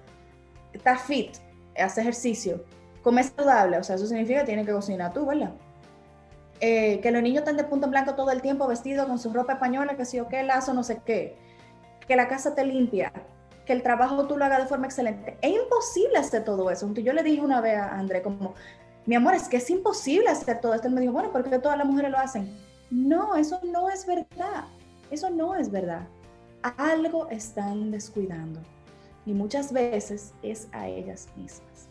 estás 0.73 1.01
fit, 1.03 1.37
haces 1.77 1.99
ejercicio, 1.99 2.63
comes 3.01 3.31
saludable, 3.35 3.77
o 3.77 3.83
sea, 3.83 3.95
eso 3.95 4.05
significa 4.05 4.41
que 4.41 4.47
tienes 4.47 4.65
que 4.65 4.73
cocinar 4.73 5.13
tú, 5.13 5.25
¿verdad? 5.25 5.51
Eh, 6.61 6.99
que 6.99 7.11
los 7.11 7.21
niños 7.21 7.39
están 7.39 7.55
de 7.55 7.63
punto 7.63 7.85
en 7.85 7.91
blanco 7.91 8.15
todo 8.15 8.31
el 8.31 8.41
tiempo 8.41 8.67
vestidos 8.67 9.07
con 9.07 9.17
su 9.17 9.31
ropa 9.31 9.53
española, 9.53 9.95
que 9.95 10.03
si 10.03 10.19
o 10.19 10.27
qué, 10.27 10.43
lazo, 10.43 10.73
no 10.73 10.83
sé 10.83 10.99
qué, 11.05 11.37
que 12.05 12.17
la 12.17 12.27
casa 12.27 12.53
te 12.53 12.65
limpia, 12.65 13.13
que 13.69 13.73
el 13.73 13.83
trabajo 13.83 14.25
tú 14.25 14.35
lo 14.35 14.45
hagas 14.45 14.63
de 14.63 14.65
forma 14.65 14.87
excelente. 14.87 15.37
Es 15.43 15.51
imposible 15.51 16.17
hacer 16.17 16.43
todo 16.43 16.71
eso. 16.71 16.91
Yo 16.91 17.13
le 17.13 17.21
dije 17.21 17.39
una 17.39 17.61
vez 17.61 17.77
a 17.77 17.99
André 17.99 18.23
como, 18.23 18.55
mi 19.05 19.13
amor, 19.13 19.35
es 19.35 19.47
que 19.47 19.57
es 19.57 19.69
imposible 19.69 20.27
hacer 20.27 20.59
todo 20.59 20.73
esto. 20.73 20.87
Él 20.87 20.95
me 20.95 21.01
dijo, 21.01 21.13
bueno, 21.13 21.31
porque 21.31 21.59
todas 21.59 21.77
las 21.77 21.85
mujeres 21.85 22.09
lo 22.09 22.17
hacen. 22.17 22.51
No, 22.89 23.35
eso 23.35 23.59
no 23.63 23.87
es 23.87 24.07
verdad. 24.07 24.63
Eso 25.11 25.29
no 25.29 25.53
es 25.53 25.69
verdad. 25.69 26.07
Algo 26.77 27.29
están 27.29 27.91
descuidando. 27.91 28.59
Y 29.23 29.35
muchas 29.35 29.71
veces 29.71 30.33
es 30.41 30.67
a 30.71 30.87
ellas 30.87 31.27
mismas. 31.35 31.89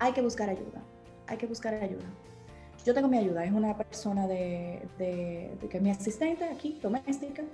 Hay 0.00 0.14
que 0.14 0.20
buscar 0.20 0.50
ayuda. 0.50 0.82
Hay 1.28 1.36
que 1.36 1.46
buscar 1.46 1.74
ayuda. 1.74 2.06
Yo 2.84 2.92
tengo 2.92 3.06
mi 3.06 3.18
ayuda. 3.18 3.44
Es 3.44 3.52
una 3.52 3.76
persona 3.76 4.26
de, 4.26 4.82
de, 4.98 5.56
de 5.60 5.68
que 5.68 5.76
es 5.76 5.82
mi 5.84 5.92
asistente 5.92 6.42
aquí, 6.42 6.80
doméstica 6.82 7.44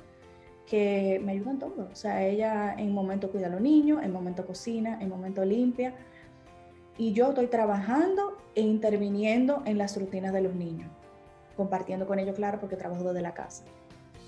que 0.66 1.20
me 1.24 1.32
ayudan 1.32 1.58
todo. 1.58 1.88
O 1.92 1.96
sea, 1.96 2.24
ella 2.24 2.74
en 2.78 2.92
momento 2.92 3.30
cuida 3.30 3.46
a 3.46 3.50
los 3.50 3.60
niños, 3.60 4.02
en 4.02 4.12
momento 4.12 4.46
cocina, 4.46 4.98
en 5.00 5.08
momento 5.08 5.44
limpia. 5.44 5.94
Y 6.96 7.12
yo 7.12 7.30
estoy 7.30 7.46
trabajando 7.48 8.36
e 8.54 8.60
interviniendo 8.60 9.62
en 9.64 9.78
las 9.78 9.98
rutinas 9.98 10.32
de 10.32 10.42
los 10.42 10.54
niños, 10.54 10.90
compartiendo 11.56 12.06
con 12.06 12.18
ellos, 12.18 12.36
claro, 12.36 12.60
porque 12.60 12.76
trabajo 12.76 13.04
desde 13.04 13.22
la 13.22 13.34
casa. 13.34 13.64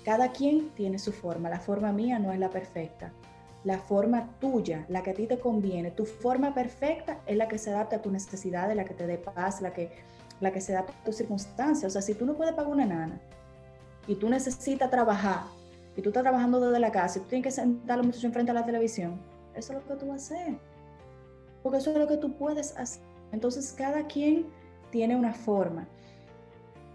Cada 0.03 0.31
quien 0.31 0.69
tiene 0.71 0.99
su 0.99 1.13
forma. 1.13 1.49
La 1.49 1.59
forma 1.59 1.93
mía 1.93 2.19
no 2.19 2.31
es 2.33 2.39
la 2.39 2.49
perfecta. 2.49 3.13
La 3.63 3.77
forma 3.77 4.29
tuya, 4.41 4.85
la 4.89 5.03
que 5.03 5.11
a 5.11 5.13
ti 5.13 5.25
te 5.25 5.39
conviene, 5.39 5.91
tu 5.91 6.05
forma 6.05 6.53
perfecta 6.53 7.21
es 7.25 7.37
la 7.37 7.47
que 7.47 7.57
se 7.57 7.69
adapta 7.69 7.97
a 7.97 8.01
tus 8.01 8.11
necesidades, 8.11 8.75
la 8.75 8.83
que 8.83 8.93
te 8.93 9.07
dé 9.07 9.17
paz, 9.17 9.61
la 9.61 9.71
que, 9.71 9.91
la 10.41 10.51
que 10.51 10.59
se 10.59 10.73
adapta 10.73 10.93
a 10.99 11.05
tus 11.05 11.15
circunstancias. 11.15 11.89
O 11.89 11.93
sea, 11.93 12.01
si 12.01 12.15
tú 12.15 12.25
no 12.25 12.33
puedes 12.33 12.53
pagar 12.53 12.71
una 12.73 12.85
nana 12.85 13.21
y 14.05 14.15
tú 14.15 14.27
necesitas 14.27 14.89
trabajar 14.89 15.43
y 15.95 16.01
tú 16.01 16.09
estás 16.09 16.23
trabajando 16.23 16.59
desde 16.59 16.79
la 16.79 16.91
casa 16.91 17.19
y 17.19 17.21
tú 17.21 17.27
tienes 17.27 17.43
que 17.43 17.51
sentar 17.51 17.93
a 17.93 17.97
los 17.97 18.07
muchachos 18.07 18.25
enfrente 18.25 18.51
a 18.51 18.55
la 18.55 18.65
televisión, 18.65 19.21
eso 19.55 19.73
es 19.73 19.79
lo 19.79 19.87
que 19.87 19.99
tú 19.99 20.07
vas 20.07 20.31
a 20.31 20.35
hacer. 20.35 20.59
Porque 21.61 21.77
eso 21.77 21.91
es 21.91 21.97
lo 21.97 22.07
que 22.07 22.17
tú 22.17 22.35
puedes 22.35 22.75
hacer. 22.77 23.03
Entonces, 23.31 23.73
cada 23.73 24.07
quien 24.07 24.47
tiene 24.91 25.15
una 25.15 25.33
forma. 25.33 25.87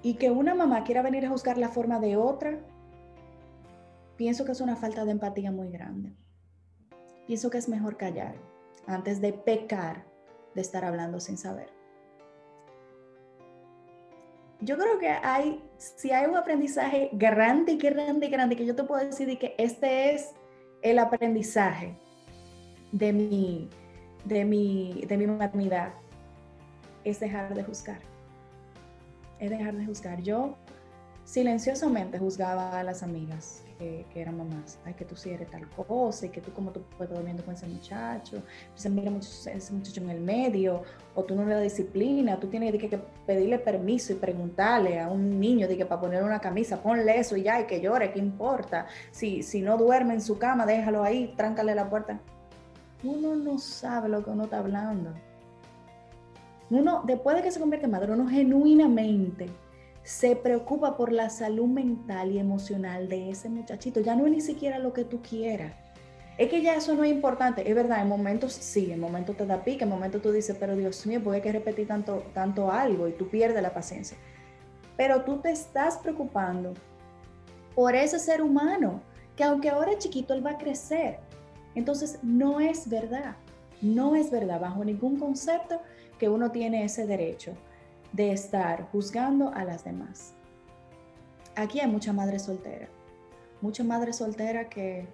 Y 0.03 0.15
que 0.15 0.31
una 0.31 0.55
mamá 0.55 0.85
quiera 0.85 1.03
venir 1.03 1.27
a 1.27 1.31
juzgar 1.31 1.59
la 1.59 1.69
forma 1.69 1.99
de 2.01 2.17
otra, 2.17 2.61
pienso 4.17 4.45
que 4.45 4.53
es 4.53 4.61
una 4.61 4.77
falta 4.77 5.05
de 5.05 5.13
empatía 5.13 5.51
muy 5.51 5.71
grande. 5.71 6.15
Pienso 7.27 7.51
que 7.51 7.59
es 7.59 7.69
mejor 7.69 7.97
callar 7.97 8.37
antes 8.87 9.21
de 9.21 9.33
pecar 9.33 10.07
de 10.55 10.61
estar 10.61 10.85
hablando 10.85 11.21
sin 11.21 11.37
saber 11.37 11.78
yo 14.61 14.77
creo 14.77 14.99
que 14.99 15.09
hay, 15.09 15.63
si 15.79 16.11
hay 16.11 16.27
un 16.27 16.37
aprendizaje 16.37 17.11
grande, 17.13 17.77
grande, 17.77 18.29
grande, 18.29 18.57
que 18.57 18.67
yo 18.67 18.75
te 18.75 18.85
puedo 18.85 19.05
decir 19.05 19.39
que 19.39 19.55
este 19.59 20.15
es 20.15 20.33
el 20.83 20.99
aprendizaje 20.99 21.97
de 22.93 23.13
mi, 23.13 23.69
de 24.25 24.45
mi, 24.45 25.05
de 25.07 25.17
mi 25.17 25.27
maternidad, 25.27 25.93
es 27.05 27.21
dejar 27.21 27.55
de 27.55 27.63
juzgar. 27.63 28.01
Es 29.39 29.51
dejar 29.51 29.75
de 29.77 29.87
juzgar. 29.87 30.21
Yo 30.23 30.57
silenciosamente 31.25 32.19
juzgaba 32.19 32.79
a 32.79 32.83
las 32.83 33.03
amigas 33.03 33.63
que, 33.79 34.05
eran 34.15 34.37
mamás. 34.37 34.79
Ay, 34.85 34.95
que 34.95 35.05
tú 35.05 35.17
sí 35.17 35.31
eres 35.31 35.51
tal 35.51 35.69
cosa 35.69 36.27
y 36.27 36.31
que 36.31 36.41
tú 36.41 36.53
como 36.53 36.73
tú 36.73 36.83
puedes 36.97 37.15
durmiendo 37.15 37.45
con 37.45 37.55
ese 37.55 37.67
muchacho. 37.67 38.43
Entonces 38.67 38.93
mira 38.93 39.11
mucho, 39.11 39.29
ese 39.29 39.73
muchacho 39.73 40.01
en 40.03 40.11
el 40.11 40.21
medio 40.21 40.83
o 41.15 41.25
tú 41.25 41.35
no 41.35 41.45
le 41.45 41.55
das 41.55 41.63
disciplina. 41.63 42.39
Tú 42.39 42.49
tienes 42.49 42.73
que, 42.73 42.99
pedirle 43.27 43.59
permiso 43.59 44.13
y 44.13 44.17
preguntarle 44.17 45.01
a 45.01 45.09
un 45.09 45.39
niño 45.39 45.69
de 45.69 45.77
que 45.77 45.87
para 45.87 46.01
poner 46.01 46.23
una 46.23 46.41
camisa, 46.41 46.83
ponle 46.83 47.19
eso 47.19 47.37
y 47.37 47.43
ya, 47.43 47.61
y 47.61 47.67
que 47.67 47.81
llore, 47.81 48.13
¿qué 48.13 48.19
importa? 48.19 48.87
Si, 49.11 49.43
si 49.43 49.63
no 49.63 49.77
duerme 49.77 50.15
en 50.15 50.21
su 50.21 50.39
cama, 50.39 50.67
déjalo 50.67 51.03
ahí, 51.03 51.35
tráncale 51.37 51.75
la 51.75 51.89
puerta. 51.89 52.21
Uno 53.05 53.37
no 53.37 53.59
sabe 53.59 54.09
lo 54.09 54.25
que 54.25 54.31
uno 54.31 54.45
está 54.45 54.59
hablando. 54.59 55.13
Uno, 56.71 57.03
después 57.07 57.37
de 57.37 57.43
que 57.43 57.51
se 57.51 57.61
convierte 57.61 57.87
en 57.87 57.93
madre, 57.93 58.13
uno 58.13 58.29
genuinamente 58.29 59.49
se 60.09 60.37
preocupa 60.37 60.97
por 60.97 61.13
la 61.13 61.29
salud 61.29 61.67
mental 61.67 62.33
y 62.33 62.39
emocional 62.39 63.11
de 63.11 63.29
ese 63.29 63.51
muchachito. 63.51 64.01
Ya 64.01 64.17
no 64.17 64.25
es 64.25 64.33
ni 64.33 64.41
siquiera 64.41 64.79
lo 64.79 64.95
que 64.95 65.05
tú 65.05 65.21
quieras. 65.21 65.75
Es 66.39 66.49
que 66.49 66.63
ya 66.63 66.77
eso 66.77 66.95
no 66.95 67.05
es 67.05 67.11
importante. 67.11 67.69
Es 67.69 67.75
verdad, 67.75 68.01
en 68.01 68.09
momentos 68.09 68.55
sí, 68.55 68.91
en 68.91 69.01
momentos 69.01 69.37
te 69.37 69.45
da 69.45 69.63
pique, 69.63 69.85
en 69.85 69.91
momentos 69.91 70.23
tú 70.23 70.33
dices, 70.33 70.57
pero 70.59 70.75
Dios 70.77 71.07
mío, 71.07 71.23
¿por 71.23 71.33
qué 71.33 71.37
hay 71.37 71.43
que 71.43 71.53
repetir 71.53 71.89
tanto, 71.89 72.23
tanto 72.33 72.73
algo? 72.73 73.07
Y 73.07 73.13
tú 73.13 73.29
pierdes 73.29 73.63
la 73.63 73.75
paciencia. 73.75 74.17
Pero 74.97 75.25
tú 75.25 75.43
te 75.43 75.51
estás 75.51 75.99
preocupando 75.99 76.73
por 77.75 77.95
ese 77.95 78.19
ser 78.19 78.41
humano, 78.41 79.03
que 79.37 79.45
aunque 79.45 79.69
ahora 79.69 79.93
es 79.93 79.99
chiquito, 79.99 80.33
él 80.33 80.45
va 80.45 80.53
a 80.53 80.59
crecer. 80.59 81.19
Entonces, 81.75 82.19
no 82.23 82.61
es 82.61 82.89
verdad. 82.89 83.37
No 83.83 84.17
es 84.17 84.31
verdad, 84.31 84.59
bajo 84.59 84.83
ningún 84.87 85.19
concepto, 85.19 85.83
que 86.19 86.31
uno 86.31 86.51
tiene 86.51 86.83
ese 86.83 87.07
derecho 87.07 87.53
de 88.13 88.33
estar 88.33 88.89
juzgando 88.91 89.53
a 89.55 89.65
las 89.65 89.85
demás. 89.85 90.35
Aquí 91.57 91.81
hay 91.81 91.89
mucha 91.89 92.13
madre 92.13 92.39
soltera, 92.39 92.89
mucha 93.61 93.85
madre 93.85 94.13
soltera 94.13 94.69
que 94.69 95.07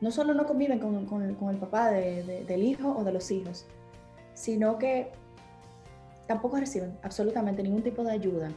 no 0.00 0.10
solo 0.10 0.34
no 0.34 0.46
conviven 0.46 0.78
con, 0.78 1.22
el, 1.22 1.56
papá 1.58 1.90
del 1.90 2.62
hijo 2.62 2.90
o 2.90 3.04
de 3.04 3.12
los 3.12 3.30
hijos, 3.30 3.66
sino 4.34 4.78
que 4.78 5.10
tampoco 6.26 6.56
reciben 6.58 6.98
absolutamente 7.02 7.62
ningún 7.62 7.82
tipo 7.82 8.02
de 8.02 8.12
ayuda 8.12 8.50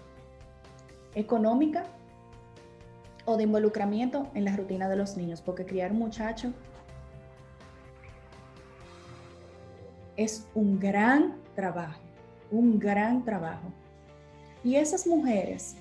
económica 1.14 1.86
o 3.26 3.38
de 3.38 3.44
involucramiento 3.44 4.28
en 4.34 4.46
la 4.46 4.56
rutina 4.56 4.90
de 4.90 4.96
los 4.96 5.18
niños, 5.18 5.42
porque 5.42 5.66
criar 5.66 5.92
un 5.92 6.00
muchacho 6.00 6.52
es 10.18 10.48
un 10.56 10.80
gran 10.80 11.36
trabajo 11.56 12.05
un 12.52 12.80
gran 12.80 13.24
trabajo. 13.24 13.72
Y 14.64 14.76
esas 14.76 15.06
mujeres 15.06 15.76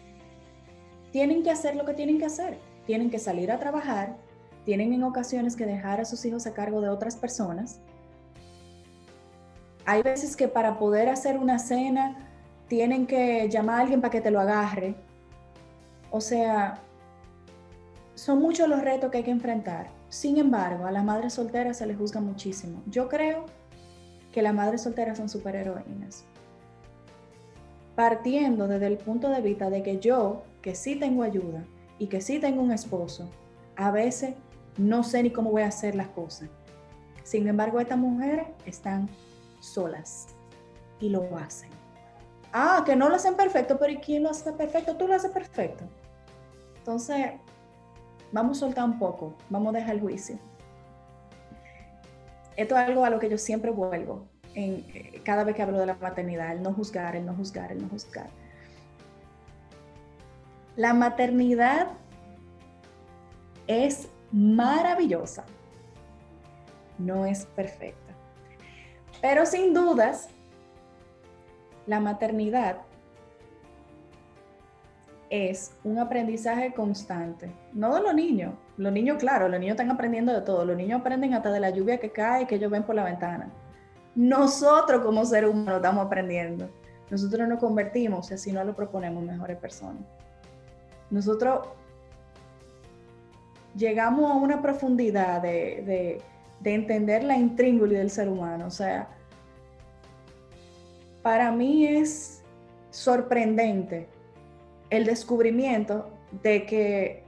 tienen 1.11 1.43
que 1.43 1.51
hacer 1.51 1.77
lo 1.77 1.85
que 1.85 1.95
tienen 1.95 2.19
que 2.19 2.27
hacer. 2.27 2.59
Tienen 2.87 3.11
que 3.11 3.19
salir 3.19 3.51
a 3.51 3.59
trabajar, 3.59 4.17
tienen 4.65 4.93
en 4.93 5.05
ocasiones 5.05 5.57
que 5.57 5.65
dejar 5.65 6.01
a 6.01 6.05
sus 6.05 6.25
hijos 6.25 6.47
a 6.47 6.53
cargo 6.53 6.81
de 6.81 6.89
otras 6.89 7.17
personas. 7.17 7.81
Hay 9.87 10.03
veces 10.03 10.37
que 10.37 10.49
para 10.49 10.79
poder 10.79 11.09
hacer 11.09 11.39
una 11.39 11.59
cena 11.59 12.29
tienen 12.69 13.07
que 13.07 13.49
llamar 13.49 13.79
a 13.79 13.83
alguien 13.83 14.01
para 14.01 14.11
que 14.11 14.21
te 14.21 14.31
lo 14.31 14.41
agarre. 14.41 14.97
O 16.11 16.21
sea, 16.21 16.79
son 18.15 18.41
muchos 18.41 18.69
los 18.69 18.83
retos 18.83 19.11
que 19.11 19.19
hay 19.19 19.25
que 19.25 19.31
enfrentar. 19.31 19.89
Sin 20.09 20.37
embargo, 20.39 20.87
a 20.87 20.91
las 20.91 21.05
madres 21.05 21.35
solteras 21.35 21.79
se 21.79 21.87
les 21.87 21.97
juzga 21.97 22.21
muchísimo. 22.21 22.83
Yo 22.87 23.09
creo 23.09 23.47
que 24.33 24.43
las 24.43 24.53
madres 24.53 24.83
solteras 24.83 25.17
son 25.17 25.29
superheroínas 25.29 26.25
partiendo 27.95 28.67
desde 28.67 28.87
el 28.87 28.99
punto 28.99 29.29
de 29.29 29.41
vista 29.41 29.71
de 29.71 29.83
que 29.83 29.99
yo, 29.99 30.43
que 30.63 30.75
sí 30.75 30.97
tengo 30.97 31.23
ayuda 31.23 31.65
y 31.99 32.09
que 32.09 32.21
sí 32.21 32.39
tengo 32.39 32.63
un 32.63 32.73
esposo, 32.73 33.29
a 33.77 33.91
veces 33.91 34.35
no 34.77 35.05
sé 35.05 35.23
ni 35.23 35.31
cómo 35.31 35.51
voy 35.51 35.63
a 35.63 35.69
hacer 35.69 35.95
las 35.95 36.09
cosas. 36.09 36.49
Sin 37.23 37.47
embargo, 37.49 37.81
estas 37.81 37.99
mujeres 37.99 38.47
están 38.67 39.09
solas 39.61 40.27
y 41.01 41.09
lo 41.09 41.37
hacen. 41.37 41.71
Ah, 42.53 42.83
que 42.85 42.97
no 42.97 43.09
lo 43.09 43.17
hacen 43.17 43.35
perfecto, 43.35 43.79
pero 43.79 43.93
¿y 43.93 43.97
quién 43.97 44.23
lo 44.23 44.31
hace 44.31 44.53
perfecto? 44.53 44.97
Tú 44.97 45.09
lo 45.09 45.15
haces 45.15 45.31
perfecto. 45.31 45.85
Entonces, 46.79 47.33
vamos 48.33 48.59
a 48.59 48.61
soltar 48.61 48.85
un 48.85 48.99
poco, 48.99 49.35
vamos 49.49 49.75
a 49.75 49.79
dejar 49.79 49.95
el 49.95 50.01
juicio. 50.01 50.39
Esto 52.57 52.77
es 52.77 52.89
algo 52.89 53.05
a 53.05 53.11
lo 53.11 53.19
que 53.19 53.29
yo 53.29 53.39
siempre 53.39 53.71
vuelvo 53.71 54.29
en, 54.55 54.85
eh, 54.95 55.21
cada 55.25 55.45
vez 55.45 55.55
que 55.55 55.63
hablo 55.63 55.79
de 55.79 55.87
la 55.87 55.95
maternidad, 55.95 56.53
el 56.53 56.63
no 56.63 56.73
juzgar, 56.73 57.17
el 57.17 57.27
no 57.27 57.35
juzgar, 57.35 57.73
el 57.73 57.83
no 57.83 57.89
juzgar. 57.89 58.29
La 60.77 60.95
maternidad 60.95 61.89
es 63.67 64.09
maravillosa, 64.33 65.45
no 66.99 67.27
es 67.27 67.47
perfecta. 67.47 68.13
Pero 69.21 69.47
sin 69.47 69.73
dudas, 69.73 70.29
la 71.87 72.01
maternidad 72.01 72.79
es 75.31 75.75
un 75.83 75.99
aprendizaje 75.99 76.73
constante, 76.73 77.51
no 77.73 77.95
de 77.95 78.03
los 78.03 78.15
niños. 78.15 78.55
Los 78.77 78.93
niños, 78.93 79.19
claro, 79.19 79.49
los 79.49 79.59
niños 79.59 79.75
están 79.75 79.91
aprendiendo 79.91 80.33
de 80.33 80.43
todo. 80.43 80.65
Los 80.65 80.77
niños 80.77 81.01
aprenden 81.01 81.35
hasta 81.35 81.51
de 81.51 81.61
la 81.61 81.71
lluvia 81.71 81.99
que 81.99 82.11
cae 82.11 82.47
que 82.47 82.57
ellos 82.57 82.71
ven 82.71 82.83
por 82.83 82.95
la 82.95 83.05
ventana. 83.05 83.51
Nosotros 84.15 85.03
como 85.03 85.25
seres 85.25 85.51
humanos 85.51 85.77
estamos 85.77 86.07
aprendiendo. 86.07 86.69
Nosotros 87.11 87.49
nos 87.49 87.59
convertimos, 87.59 88.27
si 88.27 88.53
no 88.53 88.65
lo 88.65 88.75
proponemos, 88.75 89.23
mejores 89.23 89.57
personas. 89.59 90.03
Nosotros 91.11 91.69
llegamos 93.77 94.31
a 94.31 94.35
una 94.35 94.63
profundidad 94.63 95.43
de, 95.43 96.21
entender 96.65 97.25
la 97.25 97.37
intríngulis 97.37 97.99
del 97.99 98.11
ser 98.11 98.29
humano. 98.29 98.67
O 98.67 98.71
sea, 98.71 99.09
para 101.23 101.51
mí 101.51 101.87
es 101.87 102.43
sorprendente 102.91 104.09
el 104.91 105.05
descubrimiento 105.05 106.09
de 106.43 106.65
que 106.65 107.25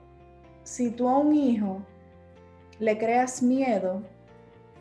si 0.63 0.91
tú 0.91 1.09
a 1.09 1.19
un 1.19 1.35
hijo 1.35 1.83
le 2.79 2.97
creas 2.99 3.43
miedo 3.43 4.03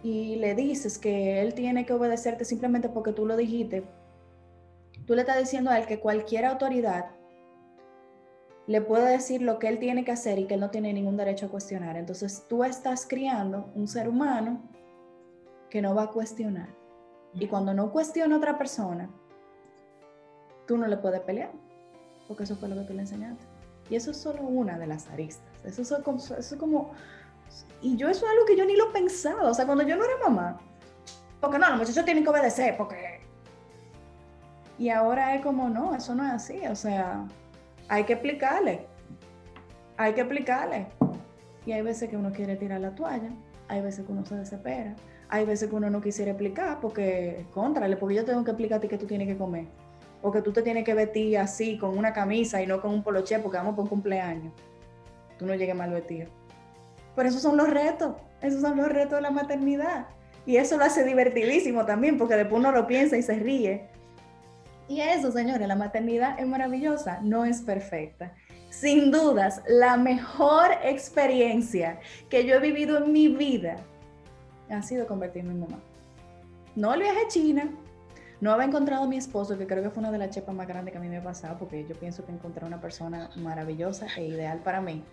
y 0.06 0.36
le 0.36 0.54
dices 0.54 1.00
que 1.00 1.42
él 1.42 1.56
tiene 1.56 1.84
que 1.84 1.94
obedecerte 1.94 2.46
simplemente 2.46 2.90
porque 2.90 3.12
tú 3.12 3.26
lo 3.26 3.36
dijiste, 3.36 3.84
tú 5.08 5.16
le 5.16 5.22
estás 5.22 5.40
diciendo 5.40 5.72
a 5.72 5.80
él 5.80 5.88
que 5.88 6.00
cualquier 6.00 6.46
autoridad 6.46 7.08
le 8.68 8.82
puede 8.82 9.10
decir 9.10 9.42
lo 9.42 9.58
que 9.58 9.68
él 9.68 9.80
tiene 9.80 10.06
que 10.06 10.12
hacer 10.12 10.38
y 10.38 10.46
que 10.46 10.54
él 10.54 10.60
no 10.60 10.70
tiene 10.70 10.94
ningún 10.94 11.18
derecho 11.18 11.48
a 11.48 11.50
cuestionar. 11.50 11.98
Entonces 11.98 12.46
tú 12.48 12.64
estás 12.64 13.08
criando 13.08 13.72
un 13.74 13.88
ser 13.88 14.08
humano 14.08 14.62
que 15.72 15.82
no 15.82 15.96
va 15.96 16.04
a 16.04 16.12
cuestionar. 16.12 16.70
Y 17.34 17.48
cuando 17.48 17.74
no 17.74 17.92
cuestiona 17.92 18.36
a 18.36 18.38
otra 18.38 18.60
persona, 18.60 19.10
tú 20.68 20.78
no 20.78 20.86
le 20.86 20.98
puedes 20.98 21.22
pelear, 21.22 21.52
porque 22.28 22.44
eso 22.44 22.56
fue 22.56 22.70
lo 22.70 22.76
que 22.76 22.84
tú 22.84 22.94
le 22.94 23.02
enseñaste. 23.02 23.44
Y 23.90 23.96
eso 23.96 24.12
es 24.12 24.18
solo 24.18 24.44
una 24.44 24.78
de 24.78 24.86
las 24.86 25.08
aristas. 25.10 25.66
Eso 25.66 25.82
es 25.82 26.04
como, 26.04 26.20
eso 26.20 26.36
es 26.38 26.56
como 26.58 26.92
y 27.82 27.96
yo 27.98 28.10
eso 28.10 28.26
es 28.26 28.32
algo 28.32 28.46
que 28.46 28.58
yo 28.58 28.66
ni 28.66 28.76
lo 28.76 28.92
pensaba. 28.92 29.50
O 29.50 29.54
sea, 29.54 29.66
cuando 29.66 29.84
yo 29.84 29.96
no 29.96 30.04
era 30.04 30.14
mamá, 30.24 30.60
porque 31.40 31.60
no, 31.60 31.70
los 31.70 31.78
muchachos 31.78 32.06
tienen 32.06 32.24
que 32.24 32.30
obedecer, 32.30 32.76
porque... 32.78 33.22
Y 34.78 34.90
ahora 34.90 35.36
es 35.36 35.42
como, 35.42 35.70
no, 35.70 35.94
eso 35.96 36.16
no 36.16 36.26
es 36.26 36.32
así. 36.32 36.66
O 36.68 36.76
sea, 36.76 37.26
hay 37.88 38.04
que 38.04 38.14
explicarle. 38.14 38.88
Hay 39.98 40.14
que 40.14 40.22
explicarle. 40.22 40.88
Y 41.66 41.72
hay 41.72 41.82
veces 41.82 42.10
que 42.10 42.18
uno 42.18 42.32
quiere 42.32 42.56
tirar 42.56 42.82
la 42.82 42.94
toalla, 42.94 43.30
hay 43.68 43.82
veces 43.82 44.06
que 44.06 44.12
uno 44.12 44.26
se 44.26 44.36
desespera, 44.36 44.96
hay 45.30 45.46
veces 45.46 45.70
que 45.70 45.76
uno 45.76 45.90
no 45.90 46.02
quisiera 46.02 46.32
explicar 46.32 46.80
porque, 46.80 47.46
contrale, 47.54 47.98
porque 47.98 48.16
yo 48.16 48.26
tengo 48.26 48.44
que 48.44 48.52
explicarte 48.52 48.88
que 48.88 48.98
tú 48.98 49.06
tienes 49.06 49.28
que 49.28 49.38
comer. 49.38 49.68
O 50.22 50.32
que 50.32 50.42
tú 50.42 50.52
te 50.52 50.64
tienes 50.64 50.84
que 50.84 50.94
vestir 50.94 51.38
así, 51.38 51.78
con 51.78 51.98
una 51.98 52.14
camisa 52.14 52.62
y 52.62 52.68
no 52.68 52.82
con 52.82 52.92
un 52.92 53.04
poloche 53.04 53.38
porque 53.40 53.58
vamos 53.58 53.76
por 53.76 53.84
un 53.84 53.90
cumpleaños. 53.90 54.54
Tú 55.38 55.46
no 55.46 55.54
llegues 55.54 55.76
mal 55.76 55.92
vestido. 55.92 56.30
Pero 57.16 57.30
esos 57.30 57.42
son 57.42 57.58
los 57.58 57.70
retos, 57.70 58.16
esos 58.42 58.62
son 58.62 58.78
los 58.78 58.90
retos 58.90 59.14
de 59.14 59.22
la 59.22 59.32
maternidad. 59.32 60.08
Y 60.46 60.58
eso 60.58 60.78
lo 60.78 60.84
hace 60.84 61.04
divertidísimo 61.04 61.86
también, 61.86 62.18
porque 62.18 62.36
después 62.36 62.60
uno 62.60 62.72
lo 62.72 62.86
piensa 62.88 63.18
y 63.18 63.24
se 63.24 63.36
ríe. 63.36 63.90
Y 64.88 65.02
eso, 65.02 65.32
señores, 65.32 65.68
la 65.68 65.76
maternidad 65.76 66.40
es 66.40 66.46
maravillosa, 66.46 67.20
no 67.22 67.46
es 67.46 67.62
perfecta. 67.62 68.34
Sin 68.70 69.10
dudas, 69.10 69.64
la 69.68 69.98
mejor 69.98 70.72
experiencia 70.84 72.00
que 72.30 72.46
yo 72.46 72.56
he 72.56 72.60
vivido 72.60 72.98
en 72.98 73.12
mi 73.12 73.30
vida 73.30 73.78
ha 74.70 74.82
sido 74.82 75.08
convertirme 75.08 75.54
en 75.54 75.62
mamá. 75.62 75.80
No 76.76 76.94
el 76.94 77.02
viaje 77.02 77.20
a 77.26 77.28
China, 77.28 77.72
no 78.42 78.52
haber 78.52 78.68
encontrado 78.68 79.06
a 79.06 79.08
mi 79.08 79.18
esposo, 79.18 79.58
que 79.58 79.66
creo 79.66 79.82
que 79.82 79.90
fue 79.90 80.02
una 80.02 80.12
de 80.12 80.18
las 80.18 80.30
chepas 80.30 80.54
más 80.54 80.68
grandes 80.68 80.92
que 80.92 80.98
a 80.98 81.02
mí 81.02 81.08
me 81.08 81.18
ha 81.18 81.24
pasado, 81.24 81.58
porque 81.58 81.86
yo 81.88 81.96
pienso 81.96 82.26
que 82.26 82.34
encontré 82.34 82.66
una 82.66 82.82
persona 82.82 83.30
maravillosa 83.38 84.08
e 84.18 84.26
ideal 84.26 84.60
para 84.60 84.82
mí. 84.82 85.04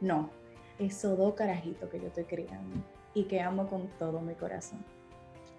No, 0.00 0.30
esos 0.78 1.16
dos 1.16 1.34
carajitos 1.34 1.88
que 1.90 2.00
yo 2.00 2.08
estoy 2.08 2.24
criando 2.24 2.76
y 3.14 3.24
que 3.24 3.40
amo 3.40 3.68
con 3.68 3.88
todo 3.98 4.20
mi 4.20 4.34
corazón. 4.34 4.84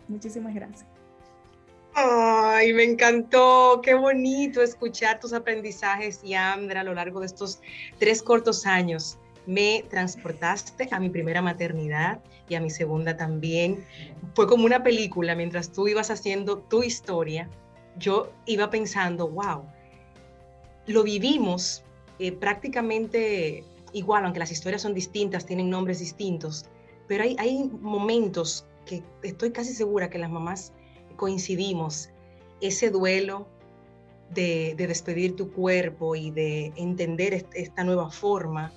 Muchísimas 0.07 0.53
gracias. 0.53 0.85
Ay, 1.93 2.73
me 2.73 2.83
encantó, 2.83 3.79
qué 3.81 3.93
bonito 3.93 4.61
escuchar 4.61 5.19
tus 5.19 5.31
aprendizajes, 5.31 6.21
Yandra, 6.23 6.81
a 6.81 6.83
lo 6.83 6.93
largo 6.93 7.21
de 7.21 7.27
estos 7.27 7.61
tres 7.99 8.21
cortos 8.21 8.65
años. 8.65 9.17
Me 9.45 9.85
transportaste 9.89 10.89
a 10.91 10.99
mi 10.99 11.09
primera 11.09 11.41
maternidad 11.41 12.19
y 12.49 12.55
a 12.55 12.59
mi 12.59 12.69
segunda 12.69 13.15
también. 13.15 13.85
Fue 14.33 14.45
como 14.45 14.65
una 14.65 14.83
película, 14.83 15.35
mientras 15.35 15.71
tú 15.71 15.87
ibas 15.87 16.11
haciendo 16.11 16.57
tu 16.57 16.83
historia, 16.83 17.49
yo 17.97 18.29
iba 18.45 18.69
pensando, 18.69 19.29
wow, 19.29 19.63
lo 20.87 21.03
vivimos 21.03 21.83
eh, 22.19 22.33
prácticamente 22.33 23.63
igual, 23.95 24.25
aunque 24.25 24.39
las 24.39 24.51
historias 24.51 24.81
son 24.81 24.93
distintas, 24.93 25.45
tienen 25.45 25.69
nombres 25.69 25.99
distintos, 25.99 26.65
pero 27.07 27.23
hay, 27.23 27.35
hay 27.39 27.69
momentos 27.81 28.65
que 28.85 29.01
estoy 29.23 29.51
casi 29.51 29.73
segura 29.73 30.09
que 30.09 30.19
las 30.19 30.29
mamás 30.29 30.73
coincidimos, 31.15 32.09
ese 32.59 32.89
duelo 32.89 33.47
de, 34.33 34.75
despedir 34.77 35.37
tu 35.37 35.49
cuerpo 35.51 36.15
y 36.15 36.29
de 36.29 36.73
entender 36.75 37.47
esta 37.53 37.83
nueva 37.85 38.11
forma, 38.11 38.73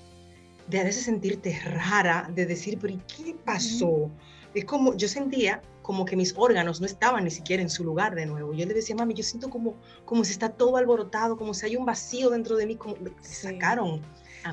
de 0.69 0.79
a 0.81 0.85
veces 0.85 1.05
sentirte 1.05 1.59
rara, 1.65 2.31
de 2.33 2.47
decir, 2.47 2.79
pero 2.81 2.97
qué 3.17 3.35
pasó? 3.45 4.11
Es 4.55 4.65
como, 4.67 4.95
yo 4.95 5.09
sentía 5.09 5.63
como 5.83 6.05
que 6.05 6.17
mis 6.17 6.35
órganos 6.37 6.81
no 6.81 6.87
estaban 6.87 7.25
ni 7.25 7.31
siquiera 7.31 7.63
en 7.63 7.71
su 7.71 7.83
lugar 7.83 8.15
de 8.15 8.27
nuevo. 8.27 8.53
Yo 8.53 8.67
le 8.67 8.75
decía, 8.75 8.95
mami, 8.95 9.15
yo 9.15 9.25
siento 9.25 9.51
como, 9.51 9.75
como 10.05 10.23
si 10.23 10.33
está 10.33 10.51
todo 10.51 10.77
alborotado, 10.77 11.37
como 11.37 11.55
si 11.55 11.67
hay 11.67 11.77
un 11.77 11.87
vacío 11.87 12.31
dentro 12.31 12.57
de 12.57 12.67
mí, 12.67 12.77
como 12.77 12.95
se 13.21 13.35
sacaron 13.51 14.03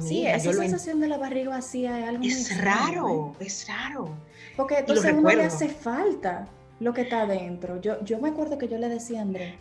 sí, 0.01 0.25
esa 0.25 0.53
sensación 0.53 0.99
de 0.99 1.07
la 1.07 1.17
barriga 1.17 1.51
vacía 1.51 1.99
es 1.99 2.07
algo 2.07 2.23
Es 2.23 2.61
raro, 2.63 3.35
¿eh? 3.39 3.45
es 3.45 3.67
raro. 3.67 4.09
Porque 4.55 4.79
entonces 4.79 5.11
a 5.11 5.15
uno 5.15 5.29
le 5.29 5.43
hace 5.43 5.69
falta 5.69 6.47
lo 6.79 6.93
que 6.93 7.01
está 7.01 7.21
adentro. 7.21 7.79
Yo, 7.81 8.03
yo 8.03 8.19
me 8.19 8.29
acuerdo 8.29 8.57
que 8.57 8.67
yo 8.67 8.77
le 8.77 8.89
decía 8.89 9.19
a 9.19 9.21
André, 9.23 9.57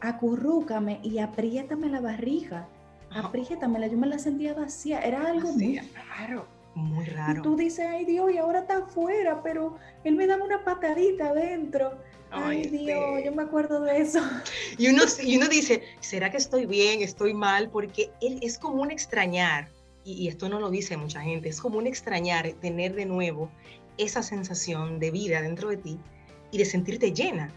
acurrúcame 0.00 1.00
y 1.02 1.18
apriétame 1.18 1.88
la 1.88 2.00
barriga. 2.00 2.68
Apriétamela, 3.10 3.86
yo 3.86 3.96
me 3.96 4.08
la 4.08 4.18
sentía 4.18 4.54
vacía. 4.54 5.00
Era 5.00 5.26
algo 5.26 5.52
muy 5.52 5.80
raro. 6.18 6.46
Muy 6.74 7.04
raro. 7.04 7.38
Y 7.38 7.42
tú 7.42 7.56
dices, 7.56 7.86
ay 7.88 8.04
Dios, 8.04 8.32
y 8.32 8.38
ahora 8.38 8.60
está 8.60 8.78
afuera, 8.78 9.40
pero 9.44 9.76
él 10.02 10.16
me 10.16 10.26
daba 10.26 10.44
una 10.44 10.64
patadita 10.64 11.28
adentro. 11.28 11.92
Ay, 12.34 12.68
Dios, 12.68 13.22
yo 13.24 13.32
me 13.32 13.42
acuerdo 13.42 13.80
de 13.80 13.98
eso. 13.98 14.20
Y 14.78 14.88
uno, 14.88 15.02
y 15.22 15.36
uno 15.36 15.48
dice, 15.48 15.82
¿será 16.00 16.30
que 16.30 16.36
estoy 16.36 16.66
bien, 16.66 17.00
estoy 17.02 17.32
mal? 17.32 17.70
Porque 17.70 18.10
él 18.20 18.38
es 18.42 18.58
como 18.58 18.82
un 18.82 18.90
extrañar, 18.90 19.68
y, 20.04 20.12
y 20.14 20.28
esto 20.28 20.48
no 20.48 20.58
lo 20.58 20.70
dice 20.70 20.96
mucha 20.96 21.20
gente, 21.20 21.48
es 21.48 21.60
como 21.60 21.78
un 21.78 21.86
extrañar 21.86 22.52
tener 22.60 22.94
de 22.94 23.06
nuevo 23.06 23.50
esa 23.98 24.22
sensación 24.22 24.98
de 24.98 25.10
vida 25.12 25.42
dentro 25.42 25.68
de 25.68 25.76
ti 25.76 25.98
y 26.50 26.58
de 26.58 26.64
sentirte 26.64 27.12
llena 27.12 27.52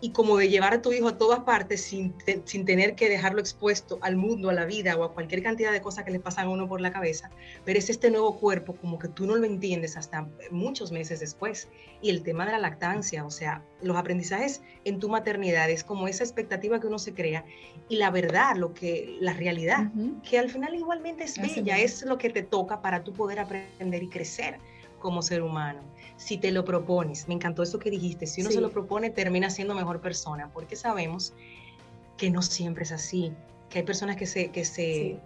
y 0.00 0.12
como 0.12 0.36
de 0.36 0.48
llevar 0.48 0.72
a 0.72 0.82
tu 0.82 0.92
hijo 0.92 1.08
a 1.08 1.18
todas 1.18 1.40
partes 1.40 1.82
sin, 1.82 2.14
sin 2.44 2.64
tener 2.64 2.94
que 2.94 3.08
dejarlo 3.08 3.40
expuesto 3.40 3.98
al 4.00 4.16
mundo, 4.16 4.50
a 4.50 4.52
la 4.52 4.64
vida 4.64 4.96
o 4.96 5.04
a 5.04 5.12
cualquier 5.12 5.42
cantidad 5.42 5.72
de 5.72 5.82
cosas 5.82 6.04
que 6.04 6.10
le 6.10 6.20
pasan 6.20 6.46
a 6.46 6.50
uno 6.50 6.68
por 6.68 6.80
la 6.80 6.90
cabeza, 6.90 7.30
pero 7.64 7.78
es 7.78 7.90
este 7.90 8.10
nuevo 8.10 8.38
cuerpo 8.38 8.74
como 8.76 8.98
que 8.98 9.08
tú 9.08 9.26
no 9.26 9.36
lo 9.36 9.44
entiendes 9.44 9.96
hasta 9.96 10.28
muchos 10.50 10.90
meses 10.92 11.20
después. 11.20 11.68
Y 12.02 12.10
el 12.10 12.22
tema 12.22 12.46
de 12.46 12.52
la 12.52 12.58
lactancia, 12.58 13.24
o 13.26 13.30
sea, 13.30 13.62
los 13.82 13.96
aprendizajes 13.96 14.62
en 14.84 14.98
tu 14.98 15.08
maternidad 15.08 15.68
es 15.68 15.84
como 15.84 16.08
esa 16.08 16.24
expectativa 16.24 16.80
que 16.80 16.86
uno 16.86 16.98
se 16.98 17.12
crea 17.12 17.44
y 17.88 17.96
la 17.96 18.10
verdad, 18.10 18.56
lo 18.56 18.72
que 18.72 19.16
la 19.20 19.34
realidad, 19.34 19.90
que 20.28 20.38
al 20.38 20.48
final 20.48 20.74
igualmente 20.74 21.24
es 21.24 21.38
bella, 21.40 21.78
es 21.78 22.02
lo 22.04 22.16
que 22.18 22.30
te 22.30 22.42
toca 22.42 22.80
para 22.80 23.04
tú 23.04 23.12
poder 23.12 23.40
aprender 23.40 24.02
y 24.02 24.08
crecer 24.08 24.58
como 25.00 25.22
ser 25.22 25.42
humano 25.42 25.80
si 26.20 26.36
te 26.36 26.52
lo 26.52 26.64
propones. 26.64 27.26
Me 27.28 27.34
encantó 27.34 27.62
eso 27.62 27.78
que 27.78 27.90
dijiste. 27.90 28.26
Si 28.26 28.42
uno 28.42 28.50
se 28.50 28.60
lo 28.60 28.70
propone, 28.70 29.08
termina 29.08 29.48
siendo 29.48 29.74
mejor 29.74 30.00
persona, 30.00 30.50
porque 30.52 30.76
sabemos 30.76 31.32
que 32.18 32.30
no 32.30 32.42
siempre 32.42 32.84
es 32.84 32.92
así, 32.92 33.32
que 33.70 33.78
hay 33.78 33.84
personas 33.84 34.16
que 34.16 34.26
se, 34.26 34.50
que 34.50 34.66
se, 34.66 35.18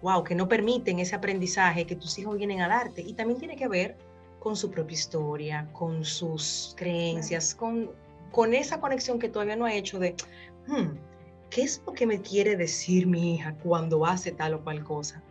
wow, 0.00 0.24
que 0.24 0.34
no 0.34 0.48
permiten 0.48 0.98
ese 1.00 1.14
aprendizaje 1.14 1.84
que 1.84 1.96
tus 1.96 2.18
hijos 2.18 2.38
vienen 2.38 2.62
a 2.62 2.68
darte. 2.68 3.02
Y 3.02 3.12
también 3.12 3.38
tiene 3.38 3.56
que 3.56 3.68
ver 3.68 3.98
con 4.38 4.56
su 4.56 4.70
propia 4.70 4.94
historia, 4.94 5.68
con 5.74 6.02
sus 6.02 6.74
creencias, 6.78 7.54
con, 7.54 7.90
con 8.32 8.54
esa 8.54 8.80
conexión 8.80 9.18
que 9.18 9.28
todavía 9.28 9.56
no 9.56 9.66
ha 9.66 9.74
hecho 9.74 9.98
de, 9.98 10.16
hmm, 10.66 10.96
¿qué 11.50 11.62
es 11.62 11.82
lo 11.86 11.92
que 11.92 12.06
me 12.06 12.22
quiere 12.22 12.56
decir 12.56 13.06
mi 13.06 13.34
hija 13.34 13.54
cuando 13.62 14.06
hace 14.06 14.32
tal 14.32 14.54
o 14.54 14.64
cual 14.64 14.82
cosa? 14.82 15.22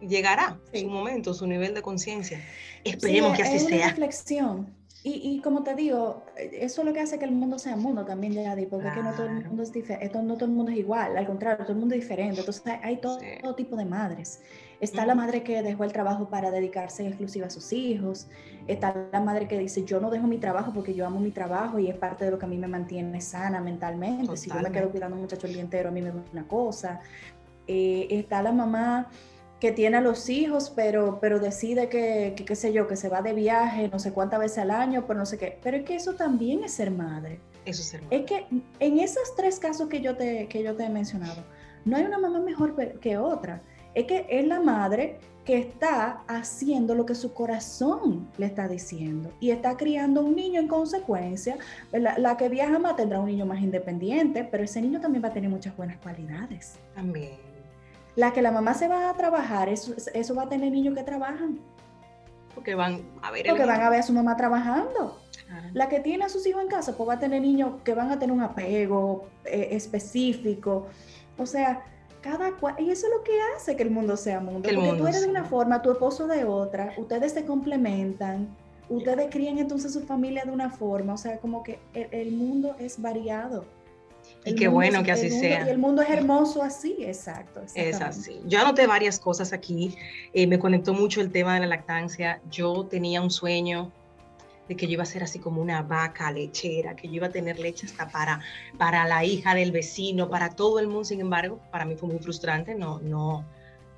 Llegará 0.00 0.58
su 0.72 0.88
momento, 0.88 1.34
su 1.34 1.46
nivel 1.46 1.74
de 1.74 1.82
conciencia. 1.82 2.40
Esperemos 2.84 3.36
que 3.36 3.42
así 3.42 3.56
es 3.56 3.62
una 3.64 3.76
sea. 3.76 3.88
reflexión. 3.88 4.80
Y, 5.02 5.12
y, 5.30 5.40
como 5.40 5.62
te 5.62 5.74
digo, 5.74 6.24
eso 6.36 6.82
es 6.82 6.86
lo 6.86 6.92
que 6.92 7.00
hace 7.00 7.18
que 7.18 7.24
el 7.24 7.32
mundo 7.32 7.58
sea 7.58 7.74
mundo 7.74 8.04
también, 8.04 8.34
Yadi, 8.34 8.66
porque 8.66 8.88
es 8.88 8.94
que 8.94 9.02
no 9.02 9.12
todo 9.12 9.26
el 9.28 9.46
mundo 9.46 9.62
es 9.62 9.72
diferente, 9.72 10.22
no 10.22 10.34
todo 10.34 10.44
el 10.44 10.50
mundo 10.50 10.72
es 10.72 10.78
igual, 10.78 11.16
al 11.16 11.26
contrario, 11.26 11.64
todo 11.64 11.72
el 11.72 11.78
mundo 11.78 11.94
es 11.94 12.02
diferente. 12.02 12.40
Entonces 12.40 12.62
hay 12.82 12.98
todo, 12.98 13.18
todo 13.40 13.54
tipo 13.54 13.76
de 13.76 13.86
madres. 13.86 14.42
Está 14.78 15.06
la 15.06 15.14
madre 15.14 15.42
que 15.42 15.62
dejó 15.62 15.84
el 15.84 15.92
trabajo 15.92 16.28
para 16.28 16.50
dedicarse 16.50 17.02
en 17.02 17.08
exclusiva 17.08 17.46
a 17.46 17.50
sus 17.50 17.72
hijos. 17.72 18.28
Está 18.66 19.08
la 19.10 19.20
madre 19.20 19.48
que 19.48 19.58
dice, 19.58 19.84
yo 19.84 20.00
no 20.00 20.10
dejo 20.10 20.26
mi 20.26 20.36
trabajo 20.36 20.72
porque 20.74 20.94
yo 20.94 21.06
amo 21.06 21.18
mi 21.18 21.30
trabajo 21.30 21.78
y 21.78 21.88
es 21.88 21.96
parte 21.96 22.26
de 22.26 22.30
lo 22.30 22.38
que 22.38 22.44
a 22.44 22.48
mí 22.48 22.58
me 22.58 22.68
mantiene 22.68 23.22
sana 23.22 23.62
mentalmente. 23.62 24.36
Si 24.36 24.50
yo 24.50 24.60
me 24.60 24.70
quedo 24.70 24.90
cuidando 24.90 25.16
a 25.16 25.18
un 25.18 25.22
muchacho 25.22 25.46
el 25.46 25.54
día 25.54 25.62
entero, 25.62 25.88
a 25.88 25.92
mí 25.92 26.02
me 26.02 26.10
da 26.10 26.22
una 26.30 26.46
cosa. 26.46 27.00
Eh, 27.66 28.06
está 28.10 28.42
la 28.42 28.52
mamá 28.52 29.10
que 29.60 29.72
tiene 29.72 29.98
a 29.98 30.00
los 30.00 30.28
hijos, 30.30 30.72
pero, 30.74 31.18
pero 31.20 31.38
decide 31.38 31.88
que, 31.90 32.34
qué 32.34 32.56
sé 32.56 32.72
yo, 32.72 32.88
que 32.88 32.96
se 32.96 33.10
va 33.10 33.20
de 33.20 33.34
viaje 33.34 33.88
no 33.88 33.98
sé 33.98 34.12
cuántas 34.12 34.40
veces 34.40 34.58
al 34.58 34.70
año, 34.70 35.04
pero 35.06 35.18
no 35.18 35.26
sé 35.26 35.36
qué. 35.36 35.58
Pero 35.62 35.76
es 35.76 35.84
que 35.84 35.94
eso 35.94 36.14
también 36.14 36.64
es 36.64 36.72
ser 36.72 36.90
madre. 36.90 37.40
Eso 37.66 37.82
es 37.82 37.88
ser 37.88 38.02
madre. 38.02 38.16
Es 38.16 38.24
que 38.24 38.46
en 38.80 38.98
esos 38.98 39.36
tres 39.36 39.60
casos 39.60 39.88
que 39.88 40.00
yo 40.00 40.16
te, 40.16 40.48
que 40.48 40.62
yo 40.62 40.74
te 40.74 40.84
he 40.84 40.88
mencionado, 40.88 41.44
no 41.84 41.96
hay 41.98 42.04
una 42.04 42.18
mamá 42.18 42.40
mejor 42.40 42.74
que 43.00 43.18
otra. 43.18 43.62
Es 43.94 44.06
que 44.06 44.26
es 44.30 44.46
la 44.46 44.60
madre 44.60 45.18
que 45.44 45.58
está 45.58 46.22
haciendo 46.26 46.94
lo 46.94 47.04
que 47.04 47.14
su 47.14 47.34
corazón 47.34 48.28
le 48.38 48.46
está 48.46 48.68
diciendo 48.68 49.32
y 49.40 49.50
está 49.50 49.76
criando 49.76 50.22
un 50.22 50.36
niño 50.36 50.60
en 50.60 50.68
consecuencia. 50.68 51.58
La, 51.92 52.16
la, 52.18 52.36
que 52.36 52.48
viaja 52.48 52.78
más 52.78 52.96
tendrá 52.96 53.20
un 53.20 53.26
niño 53.26 53.44
más 53.44 53.60
independiente, 53.60 54.44
pero 54.44 54.64
ese 54.64 54.80
niño 54.80 55.00
también 55.00 55.24
va 55.24 55.28
a 55.28 55.32
tener 55.32 55.50
muchas 55.50 55.76
buenas 55.76 55.98
cualidades. 55.98 56.78
También 56.94 57.49
la 58.16 58.32
que 58.32 58.42
la 58.42 58.50
mamá 58.50 58.74
se 58.74 58.88
va 58.88 59.10
a 59.10 59.14
trabajar, 59.14 59.68
eso, 59.68 59.94
eso 60.14 60.34
va 60.34 60.44
a 60.44 60.48
tener 60.48 60.72
niños 60.72 60.94
que 60.94 61.02
trabajan. 61.02 61.58
Porque 62.54 62.74
van 62.74 63.02
a 63.22 63.30
ver. 63.30 63.46
Porque 63.48 63.64
van 63.64 63.80
a 63.80 63.90
ver 63.90 64.00
a 64.00 64.02
su 64.02 64.12
mamá 64.12 64.36
trabajando. 64.36 65.18
La 65.72 65.88
que 65.88 65.98
tiene 65.98 66.24
a 66.24 66.28
sus 66.28 66.46
hijos 66.46 66.62
en 66.62 66.68
casa, 66.68 66.96
pues 66.96 67.08
va 67.08 67.14
a 67.14 67.18
tener 67.18 67.42
niños 67.42 67.80
que 67.82 67.92
van 67.94 68.10
a 68.10 68.18
tener 68.18 68.32
un 68.32 68.40
apego 68.40 69.24
eh, 69.44 69.68
específico. 69.72 70.86
O 71.38 71.46
sea, 71.46 71.84
cada 72.20 72.52
cual, 72.52 72.76
y 72.78 72.90
eso 72.90 73.06
es 73.06 73.12
lo 73.16 73.24
que 73.24 73.32
hace 73.56 73.74
que 73.76 73.82
el 73.82 73.90
mundo 73.90 74.16
sea 74.16 74.40
mundo. 74.40 74.68
porque 74.72 74.94
tú 74.96 75.06
eres 75.06 75.22
de 75.22 75.28
una 75.28 75.44
forma, 75.44 75.82
tu 75.82 75.90
esposo 75.90 76.28
de 76.28 76.44
otra, 76.44 76.92
ustedes 76.98 77.32
se 77.32 77.44
complementan, 77.46 78.48
ustedes 78.88 79.28
crían 79.30 79.58
entonces 79.58 79.92
su 79.92 80.02
familia 80.02 80.44
de 80.44 80.52
una 80.52 80.70
forma. 80.70 81.14
O 81.14 81.18
sea, 81.18 81.38
como 81.38 81.64
que 81.64 81.80
el 81.94 82.32
mundo 82.32 82.76
es 82.78 83.00
variado. 83.00 83.64
Y 84.44 84.54
qué 84.54 84.68
bueno 84.68 85.02
que 85.02 85.12
así 85.12 85.30
sea. 85.30 85.66
Y 85.66 85.70
el 85.70 85.78
mundo 85.78 86.02
es 86.02 86.10
hermoso 86.10 86.62
así, 86.62 86.96
exacto. 87.00 87.62
Es 87.74 88.00
así. 88.00 88.40
Yo 88.46 88.60
anoté 88.60 88.86
varias 88.86 89.18
cosas 89.18 89.52
aquí. 89.52 89.96
Eh, 90.32 90.46
me 90.46 90.58
conectó 90.58 90.94
mucho 90.94 91.20
el 91.20 91.30
tema 91.30 91.54
de 91.54 91.60
la 91.60 91.66
lactancia. 91.66 92.40
Yo 92.50 92.86
tenía 92.86 93.20
un 93.20 93.30
sueño 93.30 93.92
de 94.68 94.76
que 94.76 94.86
yo 94.86 94.92
iba 94.92 95.02
a 95.02 95.06
ser 95.06 95.22
así 95.22 95.38
como 95.38 95.60
una 95.60 95.82
vaca 95.82 96.30
lechera, 96.32 96.96
que 96.96 97.08
yo 97.08 97.14
iba 97.14 97.26
a 97.26 97.30
tener 97.30 97.58
leche 97.58 97.86
hasta 97.86 98.08
para, 98.08 98.40
para 98.78 99.06
la 99.06 99.24
hija 99.24 99.54
del 99.54 99.72
vecino, 99.72 100.30
para 100.30 100.50
todo 100.50 100.78
el 100.78 100.86
mundo. 100.86 101.04
Sin 101.04 101.20
embargo, 101.20 101.60
para 101.70 101.84
mí 101.84 101.96
fue 101.96 102.08
muy 102.08 102.18
frustrante 102.18 102.74
no, 102.74 102.98
no, 103.00 103.44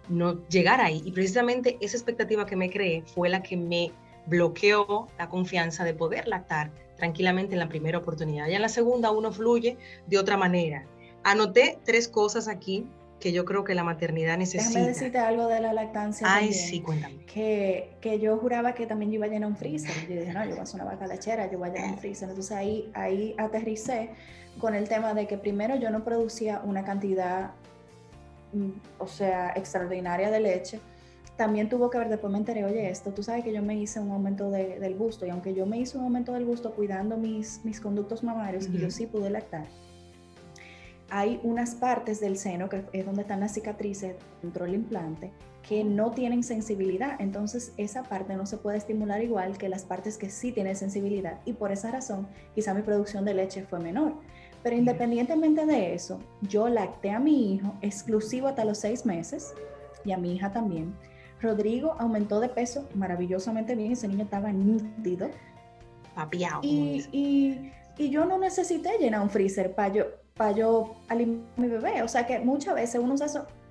no 0.08 0.46
llegar 0.48 0.80
ahí. 0.80 1.02
Y 1.04 1.12
precisamente 1.12 1.78
esa 1.80 1.96
expectativa 1.96 2.46
que 2.46 2.56
me 2.56 2.68
creé 2.68 3.02
fue 3.02 3.28
la 3.28 3.42
que 3.42 3.56
me 3.56 3.92
bloqueó 4.26 5.08
la 5.18 5.28
confianza 5.28 5.84
de 5.84 5.94
poder 5.94 6.26
lactar 6.26 6.70
tranquilamente 7.02 7.54
en 7.54 7.58
la 7.58 7.68
primera 7.68 7.98
oportunidad. 7.98 8.46
Ya 8.46 8.54
en 8.54 8.62
la 8.62 8.68
segunda 8.68 9.10
uno 9.10 9.32
fluye 9.32 9.76
de 10.06 10.18
otra 10.18 10.36
manera. 10.36 10.86
Anoté 11.24 11.80
tres 11.84 12.06
cosas 12.06 12.46
aquí 12.46 12.86
que 13.18 13.32
yo 13.32 13.44
creo 13.44 13.64
que 13.64 13.74
la 13.74 13.82
maternidad 13.82 14.38
necesita. 14.38 14.68
Déjame 14.68 14.86
decirte 14.86 15.18
algo 15.18 15.48
de 15.48 15.60
la 15.60 15.72
lactancia. 15.72 16.24
Ay, 16.32 16.52
sí, 16.52 16.80
cuéntame. 16.80 17.26
Que, 17.26 17.90
que, 18.00 18.20
yo 18.20 18.36
juraba 18.38 18.74
que 18.74 18.86
también 18.86 19.10
yo 19.10 19.16
iba 19.16 19.26
a 19.26 19.28
llenar 19.28 19.48
un 19.48 19.56
freezer. 19.56 19.90
Yo 20.08 20.20
dije, 20.20 20.32
no, 20.32 20.44
yo 20.44 20.50
voy 20.50 20.60
a 20.60 20.62
hacer 20.62 20.80
una 20.80 20.92
vaca 20.92 21.08
lechera, 21.08 21.50
yo 21.50 21.58
voy 21.58 21.70
a 21.70 21.72
llenar 21.72 21.90
un 21.90 21.98
freezer. 21.98 22.28
Entonces 22.28 22.56
ahí, 22.56 22.88
ahí 22.94 23.34
aterricé 23.36 24.10
con 24.60 24.76
el 24.76 24.88
tema 24.88 25.12
de 25.12 25.26
que 25.26 25.36
primero 25.36 25.74
yo 25.74 25.90
no 25.90 26.04
producía 26.04 26.62
una 26.64 26.84
cantidad, 26.84 27.50
mm, 28.52 28.70
o 29.00 29.08
sea, 29.08 29.54
extraordinaria 29.56 30.30
de 30.30 30.38
leche 30.38 30.80
también 31.36 31.68
tuvo 31.68 31.90
que 31.90 31.98
ver, 31.98 32.08
después 32.08 32.30
me 32.32 32.38
enteré, 32.38 32.64
oye, 32.64 32.90
esto, 32.90 33.12
tú 33.12 33.22
sabes 33.22 33.42
que 33.44 33.52
yo 33.52 33.62
me 33.62 33.76
hice 33.76 34.00
un 34.00 34.10
aumento 34.10 34.50
del 34.50 34.94
busto 34.94 35.26
y 35.26 35.30
aunque 35.30 35.54
yo 35.54 35.66
me 35.66 35.78
hice 35.78 35.96
un 35.98 36.04
aumento 36.04 36.32
del 36.32 36.44
busto 36.44 36.72
cuidando 36.72 37.16
mis, 37.16 37.64
mis 37.64 37.80
conductos 37.80 38.22
mamarios 38.22 38.68
y 38.68 38.78
yo 38.78 38.90
sí 38.90 39.06
pude 39.06 39.30
lactar, 39.30 39.66
hay 41.14 41.40
unas 41.42 41.74
partes 41.74 42.20
del 42.20 42.38
seno, 42.38 42.68
que 42.70 42.84
es 42.92 43.04
donde 43.04 43.22
están 43.22 43.40
las 43.40 43.52
cicatrices 43.52 44.16
dentro 44.40 44.64
del 44.64 44.74
implante, 44.74 45.30
que 45.62 45.84
no 45.84 46.10
tienen 46.10 46.42
sensibilidad. 46.42 47.16
Entonces, 47.20 47.74
esa 47.76 48.02
parte 48.02 48.34
no 48.34 48.46
se 48.46 48.56
puede 48.56 48.78
estimular 48.78 49.22
igual 49.22 49.58
que 49.58 49.68
las 49.68 49.84
partes 49.84 50.16
que 50.16 50.30
sí 50.30 50.52
tienen 50.52 50.74
sensibilidad. 50.74 51.40
Y 51.44 51.52
por 51.52 51.70
esa 51.70 51.90
razón, 51.90 52.28
quizá 52.54 52.72
mi 52.72 52.80
producción 52.80 53.26
de 53.26 53.34
leche 53.34 53.62
fue 53.62 53.78
menor. 53.78 54.14
Pero 54.62 54.74
independientemente 54.74 55.66
de 55.66 55.92
eso, 55.92 56.18
yo 56.40 56.70
lacté 56.70 57.10
a 57.10 57.20
mi 57.20 57.54
hijo 57.54 57.74
exclusivo 57.82 58.48
hasta 58.48 58.64
los 58.64 58.78
seis 58.78 59.04
meses 59.04 59.52
y 60.06 60.12
a 60.12 60.16
mi 60.16 60.34
hija 60.34 60.50
también 60.50 60.94
Rodrigo 61.42 61.96
aumentó 61.98 62.40
de 62.40 62.48
peso 62.48 62.88
maravillosamente 62.94 63.74
bien, 63.74 63.92
ese 63.92 64.08
niño 64.08 64.24
estaba 64.24 64.52
nítido. 64.52 65.28
Papiado. 66.14 66.60
Y, 66.62 67.06
y, 67.12 67.72
y, 67.98 68.10
yo 68.10 68.24
no 68.24 68.38
necesité 68.38 68.98
llenar 68.98 69.22
un 69.22 69.30
freezer 69.30 69.74
para 69.74 69.92
yo, 69.92 70.04
para 70.34 70.52
yo 70.52 70.94
alimentar 71.08 71.52
a 71.56 71.60
mi 71.60 71.68
bebé. 71.68 72.02
O 72.02 72.08
sea 72.08 72.26
que 72.26 72.38
muchas 72.38 72.74
veces 72.74 73.00
uno 73.02 73.16
se, 73.16 73.26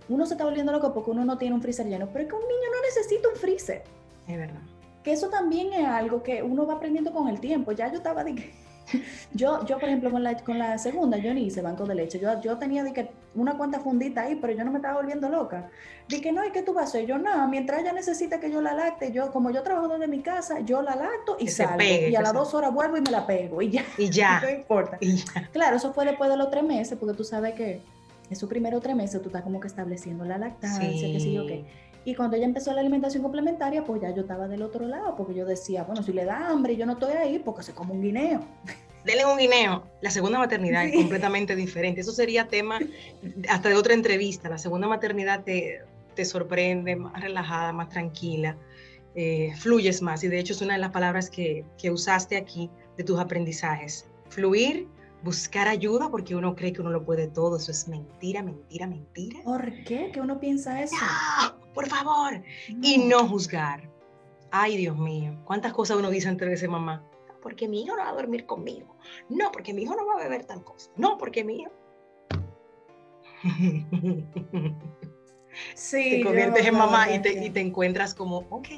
uno 0.09 0.26
se 0.26 0.34
está 0.34 0.43
volviendo 0.43 0.72
loco 0.72 0.93
porque 0.93 1.11
uno 1.11 1.24
no 1.24 1.38
tiene 1.38 1.55
un 1.55 1.61
freezer 1.61 1.88
lleno, 1.88 2.07
pero 2.11 2.26
es 2.26 2.30
que 2.30 2.36
un 2.36 2.41
niño 2.41 2.69
no 2.76 2.82
necesita 2.82 3.30
un 3.30 3.36
freezer. 3.36 3.84
Es 4.28 4.38
verdad. 4.38 4.61
Que 5.03 5.13
eso 5.13 5.30
también 5.30 5.74
es 5.74 5.88
algo 5.88 6.22
que 6.22 6.43
uno 6.43 6.67
va 6.67 6.76
aprendiendo 6.76 7.11
con 7.11 7.28
el 7.28 7.39
tiempo. 7.39 7.72
Ya 7.72 7.89
yo 7.89 7.97
estaba 7.97 8.24
de 8.24 8.36
que 8.36 8.53
yo, 9.34 9.65
yo, 9.65 9.79
por 9.79 9.89
ejemplo, 9.89 10.11
con 10.11 10.23
la, 10.23 10.38
con 10.38 10.57
la 10.57 10.77
segunda, 10.77 11.17
yo 11.17 11.34
ni 11.34 11.45
hice 11.45 11.61
banco 11.61 11.86
de 11.86 11.95
leche. 11.95 12.19
Yo, 12.19 12.39
yo 12.41 12.57
tenía 12.57 12.84
de 12.84 12.93
que 12.93 13.09
una 13.36 13.57
cuanta 13.57 13.79
fundita 13.79 14.23
ahí, 14.23 14.36
pero 14.36 14.53
yo 14.53 14.63
no 14.63 14.71
me 14.71 14.77
estaba 14.77 14.99
volviendo 14.99 15.29
loca. 15.29 15.69
Dije, 16.07 16.32
no, 16.32 16.45
¿y 16.45 16.51
qué 16.51 16.61
tú 16.61 16.73
vas 16.73 16.86
a 16.86 16.88
hacer? 16.88 17.05
Yo, 17.05 17.17
no, 17.17 17.47
mientras 17.47 17.82
ella 17.82 17.93
necesita 17.93 18.39
que 18.39 18.51
yo 18.51 18.61
la 18.61 18.73
lacte, 18.73 19.11
yo, 19.11 19.32
como 19.32 19.51
yo 19.51 19.63
trabajo 19.63 19.88
desde 19.88 20.07
mi 20.07 20.21
casa, 20.21 20.59
yo 20.59 20.82
la 20.82 20.95
lacto 20.95 21.38
y 21.39 21.47
salgo. 21.47 21.82
y 21.82 22.15
a 22.15 22.21
las 22.21 22.34
dos 22.34 22.53
horas 22.53 22.73
vuelvo 22.73 22.97
y 22.97 23.01
me 23.01 23.11
la 23.11 23.25
pego. 23.25 23.61
Y 23.61 23.69
ya. 23.69 23.86
Y 23.97 24.09
ya. 24.09 24.41
no 24.43 24.49
importa. 24.49 24.99
Claro, 25.51 25.77
eso 25.77 25.93
fue 25.93 26.05
después 26.05 26.29
de 26.29 26.38
los 26.38 26.49
tres 26.49 26.63
meses, 26.63 26.97
porque 26.99 27.15
tú 27.15 27.23
sabes 27.23 27.53
que 27.53 27.82
esos 28.29 28.49
primeros 28.49 28.82
tres 28.82 28.95
meses 28.95 29.21
tú 29.21 29.29
estás 29.29 29.43
como 29.43 29.59
que 29.59 29.67
estableciendo 29.67 30.25
la 30.25 30.38
lactancia, 30.38 30.89
sí. 30.89 31.13
que 31.13 31.19
sí, 31.19 31.38
ok. 31.38 31.51
Y 32.04 32.16
cuando 32.16 32.36
ella 32.36 32.45
empezó 32.45 32.74
la 32.74 32.82
alimentación 32.82 33.22
complementaria, 33.22 33.84
pues 33.84 34.02
ya 34.02 34.10
yo 34.10 34.22
estaba 34.22 34.47
del 34.47 34.64
otro 34.64 34.88
lado, 34.88 35.16
porque 35.16 35.36
yo 35.36 35.45
decía, 35.45 35.84
bueno, 35.84 36.02
si 36.02 36.14
le 36.14 36.26
da 36.26 36.49
hambre 36.49 36.74
y 36.74 36.78
yo 36.78 36.86
no 36.86 36.93
estoy 36.93 37.14
ahí, 37.14 37.39
porque 37.39 37.64
se 37.64 37.74
come 37.74 37.91
un 37.91 38.02
guineo. 38.02 38.43
Denle 39.06 39.26
un 39.26 39.38
guineo. 39.38 39.84
La 40.02 40.12
segunda 40.12 40.38
maternidad 40.38 40.86
es 40.86 40.95
completamente 40.95 41.56
diferente. 41.56 42.02
Eso 42.02 42.12
sería 42.12 42.47
tema 42.47 42.80
hasta 43.49 43.70
de 43.70 43.76
otra 43.76 43.93
entrevista. 43.93 44.47
La 44.47 44.60
segunda 44.60 44.88
maternidad 44.88 45.43
te, 45.43 45.82
te 46.16 46.24
sorprende, 46.24 46.95
más 46.95 47.20
relajada, 47.20 47.72
más 47.74 47.89
tranquila, 47.89 48.58
eh, 49.16 49.54
fluyes 49.58 50.02
más. 50.04 50.24
Y 50.24 50.28
de 50.28 50.39
hecho 50.39 50.54
es 50.54 50.62
una 50.62 50.76
de 50.76 50.80
las 50.80 50.91
palabras 50.91 51.30
que, 51.30 51.66
que 51.80 51.89
usaste 51.89 52.38
aquí 52.38 52.70
de 52.97 53.04
tus 53.04 53.20
aprendizajes. 53.20 54.06
Fluir, 54.30 54.88
buscar 55.24 55.68
ayuda 55.68 56.10
porque 56.10 56.36
uno 56.36 56.56
cree 56.56 56.72
que 56.72 56.82
uno 56.82 56.91
lo 56.91 57.04
puede 57.04 57.28
todo. 57.28 57.58
Eso 57.58 57.72
es 57.72 57.88
mentira, 57.88 58.43
mentira, 58.43 58.86
mentira. 58.86 59.39
¿Por 59.43 59.84
qué? 59.84 60.12
¿Que 60.12 60.22
uno 60.22 60.39
piensa 60.39 60.82
eso? 60.82 60.95
Por 61.74 61.88
favor. 61.88 62.41
Y 62.82 62.97
no 62.97 63.28
juzgar. 63.28 63.89
Ay, 64.51 64.78
Dios 64.78 64.97
mío, 64.97 65.39
cuántas 65.45 65.74
cosas 65.74 65.97
uno 65.97 66.09
dice 66.09 66.28
antes 66.28 66.49
de 66.49 66.57
ser 66.57 66.69
mamá 66.69 67.07
porque 67.41 67.67
mi 67.67 67.82
hijo 67.82 67.95
no 67.95 68.03
va 68.03 68.09
a 68.09 68.13
dormir 68.13 68.45
conmigo. 68.45 68.95
No, 69.30 69.51
porque 69.51 69.74
mi 69.74 69.84
hijo 69.84 69.95
no 69.95 70.05
va 70.05 70.13
a 70.13 70.24
beber 70.24 70.45
tal 70.45 70.63
cosa. 70.63 70.91
No, 70.95 71.17
porque 71.17 71.43
mi 71.43 71.61
hijo... 71.61 71.72
Sí, 75.74 76.11
te 76.11 76.24
conviertes 76.24 76.65
en 76.65 76.76
mamá 76.76 77.13
y 77.13 77.22
te, 77.22 77.45
y 77.45 77.49
te, 77.49 77.59
encuentras 77.59 78.13
como, 78.13 78.45
ok, 78.49 78.69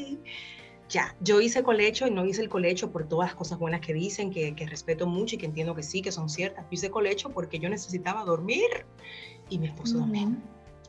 ya, 0.89 1.16
yo 1.22 1.39
hice 1.39 1.62
colecho 1.62 2.08
y 2.08 2.12
no 2.12 2.26
hice 2.26 2.41
el 2.41 2.50
colecho 2.50 2.91
por 2.91 3.08
todas 3.08 3.30
las 3.30 3.36
cosas 3.36 3.60
buenas 3.60 3.80
que 3.82 3.94
dicen, 3.94 4.32
que, 4.32 4.56
que, 4.56 4.66
respeto 4.66 5.06
mucho 5.06 5.36
y 5.36 5.38
que 5.38 5.46
entiendo 5.46 5.76
que 5.76 5.84
sí, 5.84 6.02
que 6.02 6.12
son 6.12 6.30
ciertas. 6.30 6.64
Yo 6.64 6.70
hice 6.72 6.89
colecho 6.89 7.30
porque 7.30 7.60
yo 7.60 7.70
necesitaba 7.70 8.26
dormir 8.26 8.88
y 9.50 9.60
mi 9.60 9.68
esposo 9.68 10.00
dormir 10.00 10.30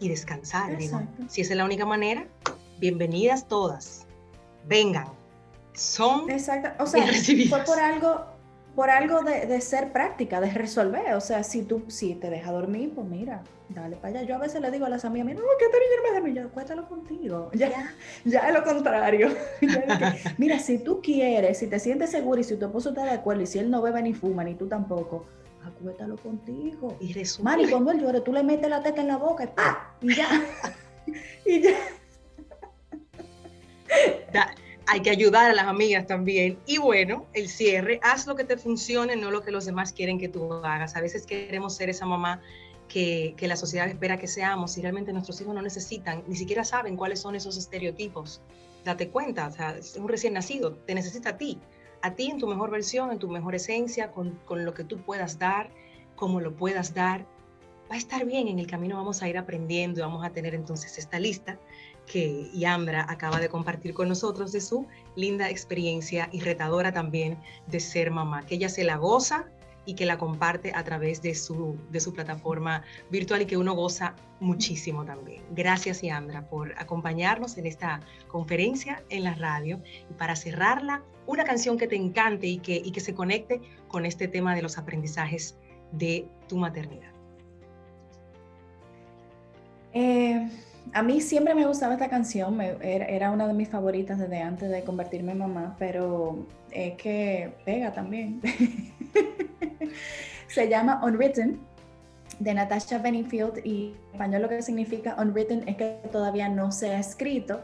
y 0.00 0.08
descansar. 0.08 0.76
Digo, 0.76 1.02
si 1.28 1.40
esa 1.40 1.52
es 1.52 1.56
la 1.56 1.64
única 1.64 1.86
manera, 1.86 2.26
bienvenidas 2.78 3.48
todas, 3.48 4.06
vengan 4.66 5.06
son 5.74 6.30
Exacto. 6.30 6.82
O 6.82 6.86
sea, 6.86 7.06
fue 7.48 7.64
por 7.64 7.78
algo, 7.78 8.24
por 8.74 8.90
algo 8.90 9.22
de, 9.22 9.60
ser 9.60 9.92
práctica, 9.92 10.40
de 10.40 10.50
resolver. 10.50 11.14
O 11.14 11.20
sea, 11.20 11.42
si 11.42 11.62
tú 11.62 11.84
si 11.88 12.14
te 12.14 12.30
deja 12.30 12.52
dormir, 12.52 12.92
pues 12.94 13.06
mira, 13.06 13.42
dale 13.68 13.96
para 13.96 14.20
allá. 14.20 14.22
Yo 14.22 14.36
a 14.36 14.38
veces 14.38 14.60
le 14.60 14.70
digo 14.70 14.86
a 14.86 14.88
las 14.88 15.04
amigas, 15.04 15.26
no, 15.26 15.42
que 15.58 15.66
niño 15.66 15.96
no 15.96 16.02
me 16.02 16.20
dormir, 16.20 16.48
cuéntalo 16.52 16.88
contigo. 16.88 17.50
Ya, 17.54 17.92
ya 18.24 18.48
es 18.48 18.54
lo 18.54 18.62
contrario. 18.62 19.28
mira, 20.38 20.58
si 20.58 20.78
tú 20.78 21.00
quieres, 21.02 21.58
si 21.58 21.66
te 21.66 21.78
sientes 21.78 22.10
seguro 22.10 22.40
y 22.40 22.44
si 22.44 22.56
tu 22.56 22.66
esposo 22.66 22.90
está 22.90 23.04
de 23.04 23.10
acuerdo 23.10 23.42
y 23.42 23.46
si 23.46 23.58
él 23.58 23.70
no 23.70 23.82
bebe 23.82 24.02
ni 24.02 24.14
fuma, 24.14 24.44
ni 24.44 24.54
tú 24.54 24.68
tampoco, 24.68 25.26
acuérdalo 25.64 26.16
contigo. 26.16 26.96
Y 27.00 27.14
Mari, 27.42 27.68
cuando 27.68 27.90
él 27.90 28.00
llore, 28.00 28.20
tú 28.20 28.32
le 28.32 28.42
metes 28.42 28.68
la 28.68 28.82
teta 28.82 29.00
en 29.00 29.08
la 29.08 29.16
boca 29.16 29.44
y 29.44 29.46
¡pa! 29.48 29.94
Y 30.00 30.14
ya. 30.14 30.28
y 31.46 31.62
ya 31.62 31.76
hay 34.86 35.00
que 35.00 35.10
ayudar 35.10 35.50
a 35.50 35.54
las 35.54 35.66
amigas 35.66 36.06
también. 36.06 36.58
Y 36.66 36.78
bueno, 36.78 37.26
el 37.32 37.48
cierre, 37.48 38.00
haz 38.02 38.26
lo 38.26 38.36
que 38.36 38.44
te 38.44 38.56
funcione, 38.56 39.16
no 39.16 39.30
lo 39.30 39.42
que 39.42 39.50
los 39.50 39.64
demás 39.64 39.92
quieren 39.92 40.18
que 40.18 40.28
tú 40.28 40.52
hagas. 40.52 40.96
A 40.96 41.00
veces 41.00 41.26
queremos 41.26 41.74
ser 41.74 41.90
esa 41.90 42.06
mamá 42.06 42.40
que, 42.88 43.34
que, 43.36 43.48
la 43.48 43.56
sociedad 43.56 43.88
espera 43.88 44.18
que 44.18 44.26
seamos 44.26 44.76
y 44.76 44.82
realmente 44.82 45.12
nuestros 45.12 45.40
hijos 45.40 45.54
no 45.54 45.62
necesitan, 45.62 46.22
ni 46.26 46.36
siquiera 46.36 46.64
saben 46.64 46.96
cuáles 46.96 47.20
son 47.20 47.34
esos 47.34 47.56
estereotipos. 47.56 48.42
Date 48.84 49.08
cuenta, 49.08 49.46
o 49.48 49.50
sea, 49.50 49.76
es 49.76 49.96
un 49.96 50.08
recién 50.08 50.34
nacido, 50.34 50.74
te 50.86 50.94
necesita 50.94 51.30
a 51.30 51.38
ti, 51.38 51.58
a 52.04 52.14
ti 52.14 52.30
en 52.30 52.38
tu 52.38 52.46
mejor 52.46 52.70
versión, 52.70 53.10
en 53.12 53.18
tu 53.18 53.30
mejor 53.30 53.54
esencia, 53.54 54.12
con, 54.12 54.38
con 54.44 54.66
lo 54.66 54.74
que 54.74 54.84
tú 54.84 54.98
puedas 54.98 55.38
dar, 55.38 55.70
como 56.16 56.38
lo 56.38 56.54
puedas 56.54 56.92
dar. 56.92 57.24
Va 57.90 57.94
a 57.94 57.98
estar 57.98 58.26
bien, 58.26 58.46
en 58.46 58.58
el 58.58 58.66
camino 58.66 58.96
vamos 58.96 59.22
a 59.22 59.28
ir 59.28 59.38
aprendiendo 59.38 60.00
y 60.00 60.02
vamos 60.02 60.22
a 60.22 60.28
tener 60.28 60.54
entonces 60.54 60.98
esta 60.98 61.18
lista 61.18 61.58
que 62.06 62.50
Yandra 62.52 63.06
acaba 63.08 63.40
de 63.40 63.48
compartir 63.48 63.94
con 63.94 64.08
nosotros 64.10 64.52
de 64.52 64.60
su 64.60 64.86
linda 65.16 65.48
experiencia 65.48 66.28
y 66.30 66.40
retadora 66.40 66.92
también 66.92 67.38
de 67.68 67.80
ser 67.80 68.10
mamá, 68.10 68.44
que 68.44 68.56
ella 68.56 68.68
se 68.68 68.84
la 68.84 68.96
goza 68.96 69.46
y 69.86 69.94
que 69.94 70.04
la 70.04 70.18
comparte 70.18 70.72
a 70.74 70.84
través 70.84 71.22
de 71.22 71.34
su, 71.34 71.78
de 71.90 72.00
su 72.00 72.12
plataforma 72.12 72.82
virtual 73.10 73.40
y 73.40 73.46
que 73.46 73.56
uno 73.56 73.72
goza 73.72 74.14
muchísimo 74.40 75.06
también. 75.06 75.42
Gracias, 75.52 76.02
Yandra, 76.02 76.42
por 76.50 76.74
acompañarnos 76.78 77.56
en 77.56 77.64
esta 77.64 78.00
conferencia 78.28 79.02
en 79.08 79.24
la 79.24 79.34
radio 79.34 79.80
y 80.10 80.12
para 80.14 80.36
cerrarla, 80.36 81.02
una 81.26 81.44
canción 81.44 81.78
que 81.78 81.86
te 81.86 81.96
encante 81.96 82.46
y 82.46 82.58
que, 82.58 82.76
y 82.76 82.92
que 82.92 83.00
se 83.00 83.14
conecte 83.14 83.60
con 83.88 84.06
este 84.06 84.28
tema 84.28 84.54
de 84.54 84.62
los 84.62 84.78
aprendizajes 84.78 85.56
de 85.92 86.26
tu 86.48 86.56
maternidad. 86.56 87.10
Eh, 89.92 90.48
a 90.92 91.02
mí 91.02 91.20
siempre 91.20 91.54
me 91.54 91.66
gustaba 91.66 91.94
esta 91.94 92.08
canción, 92.08 92.60
era, 92.60 93.30
una 93.30 93.46
de 93.46 93.54
mis 93.54 93.68
favoritas 93.68 94.18
desde 94.18 94.40
antes 94.40 94.70
de 94.70 94.82
convertirme 94.82 95.32
en 95.32 95.38
mamá, 95.38 95.76
pero 95.78 96.46
es 96.70 96.94
que 96.96 97.52
pega 97.64 97.92
también. 97.92 98.40
Se 100.48 100.68
llama 100.68 101.00
Unwritten 101.04 101.60
de 102.38 102.54
Natasha 102.54 102.98
Bennyfield 102.98 103.64
y 103.64 103.88
en 103.88 104.12
español 104.12 104.42
lo 104.42 104.48
que 104.48 104.62
significa 104.62 105.16
unwritten 105.18 105.68
es 105.68 105.76
que 105.76 106.00
todavía 106.10 106.48
no 106.48 106.72
se 106.72 106.94
ha 106.94 106.98
escrito. 106.98 107.60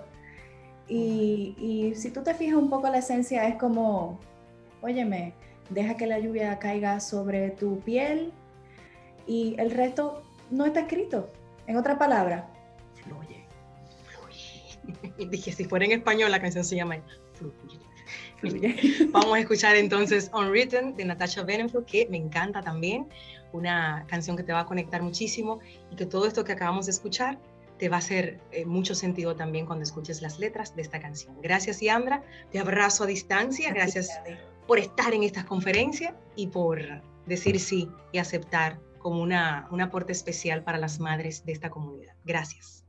Y, 0.91 1.55
y 1.57 1.95
si 1.95 2.11
tú 2.11 2.22
te 2.22 2.34
fijas 2.34 2.57
un 2.57 2.68
poco 2.68 2.91
la 2.91 2.99
esencia 2.99 3.47
es 3.47 3.55
como, 3.55 4.18
óyeme, 4.82 5.32
deja 5.70 5.97
que 5.97 6.07
la 6.07 6.18
lluvia 6.18 6.59
caiga 6.59 7.01
sobre 7.01 7.51
tu 7.51 7.78
piel 7.80 8.32
y 9.26 9.55
el 9.59 9.70
resto 9.70 10.22
no 10.51 10.66
está 10.66 10.80
escrito. 10.80 11.30
En 11.66 11.76
otra 11.76 11.97
palabra, 11.97 12.51
dije, 15.30 15.53
si 15.53 15.64
fuera 15.64 15.84
en 15.84 15.93
español, 15.93 16.30
la 16.30 16.41
canción 16.41 16.64
se 16.64 16.76
llama 16.76 16.97
Fluye. 18.38 18.76
Vamos 19.11 19.34
a 19.34 19.41
escuchar 19.41 19.76
entonces 19.76 20.30
Unwritten 20.34 20.97
de 20.97 21.05
Natasha 21.05 21.43
Benenfield, 21.43 21.84
que 21.84 22.07
me 22.11 22.16
encanta 22.16 22.62
también, 22.62 23.07
una 23.53 24.05
canción 24.09 24.36
que 24.36 24.43
te 24.43 24.53
va 24.53 24.61
a 24.61 24.66
conectar 24.66 25.03
muchísimo 25.03 25.61
y 25.91 25.97
que 25.97 26.07
todo 26.07 26.26
esto 26.26 26.45
que 26.45 26.53
acabamos 26.53 26.86
de 26.86 26.93
escuchar 26.93 27.38
te 27.81 27.89
va 27.89 27.97
a 27.97 27.99
hacer 27.99 28.41
eh, 28.53 28.64
mucho 28.64 28.95
sentido 28.95 29.35
también 29.35 29.66
cuando 29.66 29.83
escuches 29.83 30.22
las 30.22 30.39
letras 30.39 30.76
de 30.76 30.83
esta 30.83 31.01
canción. 31.01 31.35
Gracias, 31.43 31.81
Yandra. 31.81 32.22
Te 32.53 32.61
abrazo 32.61 33.03
a 33.05 33.07
distancia. 33.09 33.72
Gracias 33.72 34.11
por 34.68 34.78
estar 34.78 35.12
en 35.14 35.24
esta 35.24 35.45
conferencia 35.45 36.14
y 36.37 36.47
por 36.47 36.81
decir 37.26 37.59
sí 37.59 37.89
y 38.12 38.18
aceptar 38.18 38.78
como 38.99 39.20
una, 39.20 39.66
un 39.72 39.81
aporte 39.81 40.12
especial 40.12 40.62
para 40.62 40.78
las 40.78 41.01
madres 41.01 41.45
de 41.45 41.53
esta 41.53 41.70
comunidad. 41.70 42.14
Gracias 42.24 42.81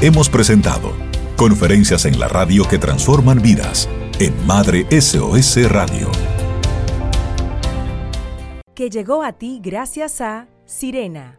hemos 0.00 0.28
presentado 0.28 0.92
Conferencias 1.36 2.04
en 2.04 2.18
la 2.20 2.28
radio 2.28 2.64
que 2.68 2.78
transforman 2.78 3.42
vidas 3.42 3.88
en 4.20 4.46
Madre 4.46 4.86
SOS 4.90 5.70
Radio. 5.70 6.10
Que 8.74 8.90
llegó 8.90 9.22
a 9.22 9.32
ti 9.32 9.60
gracias 9.62 10.20
a 10.20 10.48
Sirena, 10.66 11.38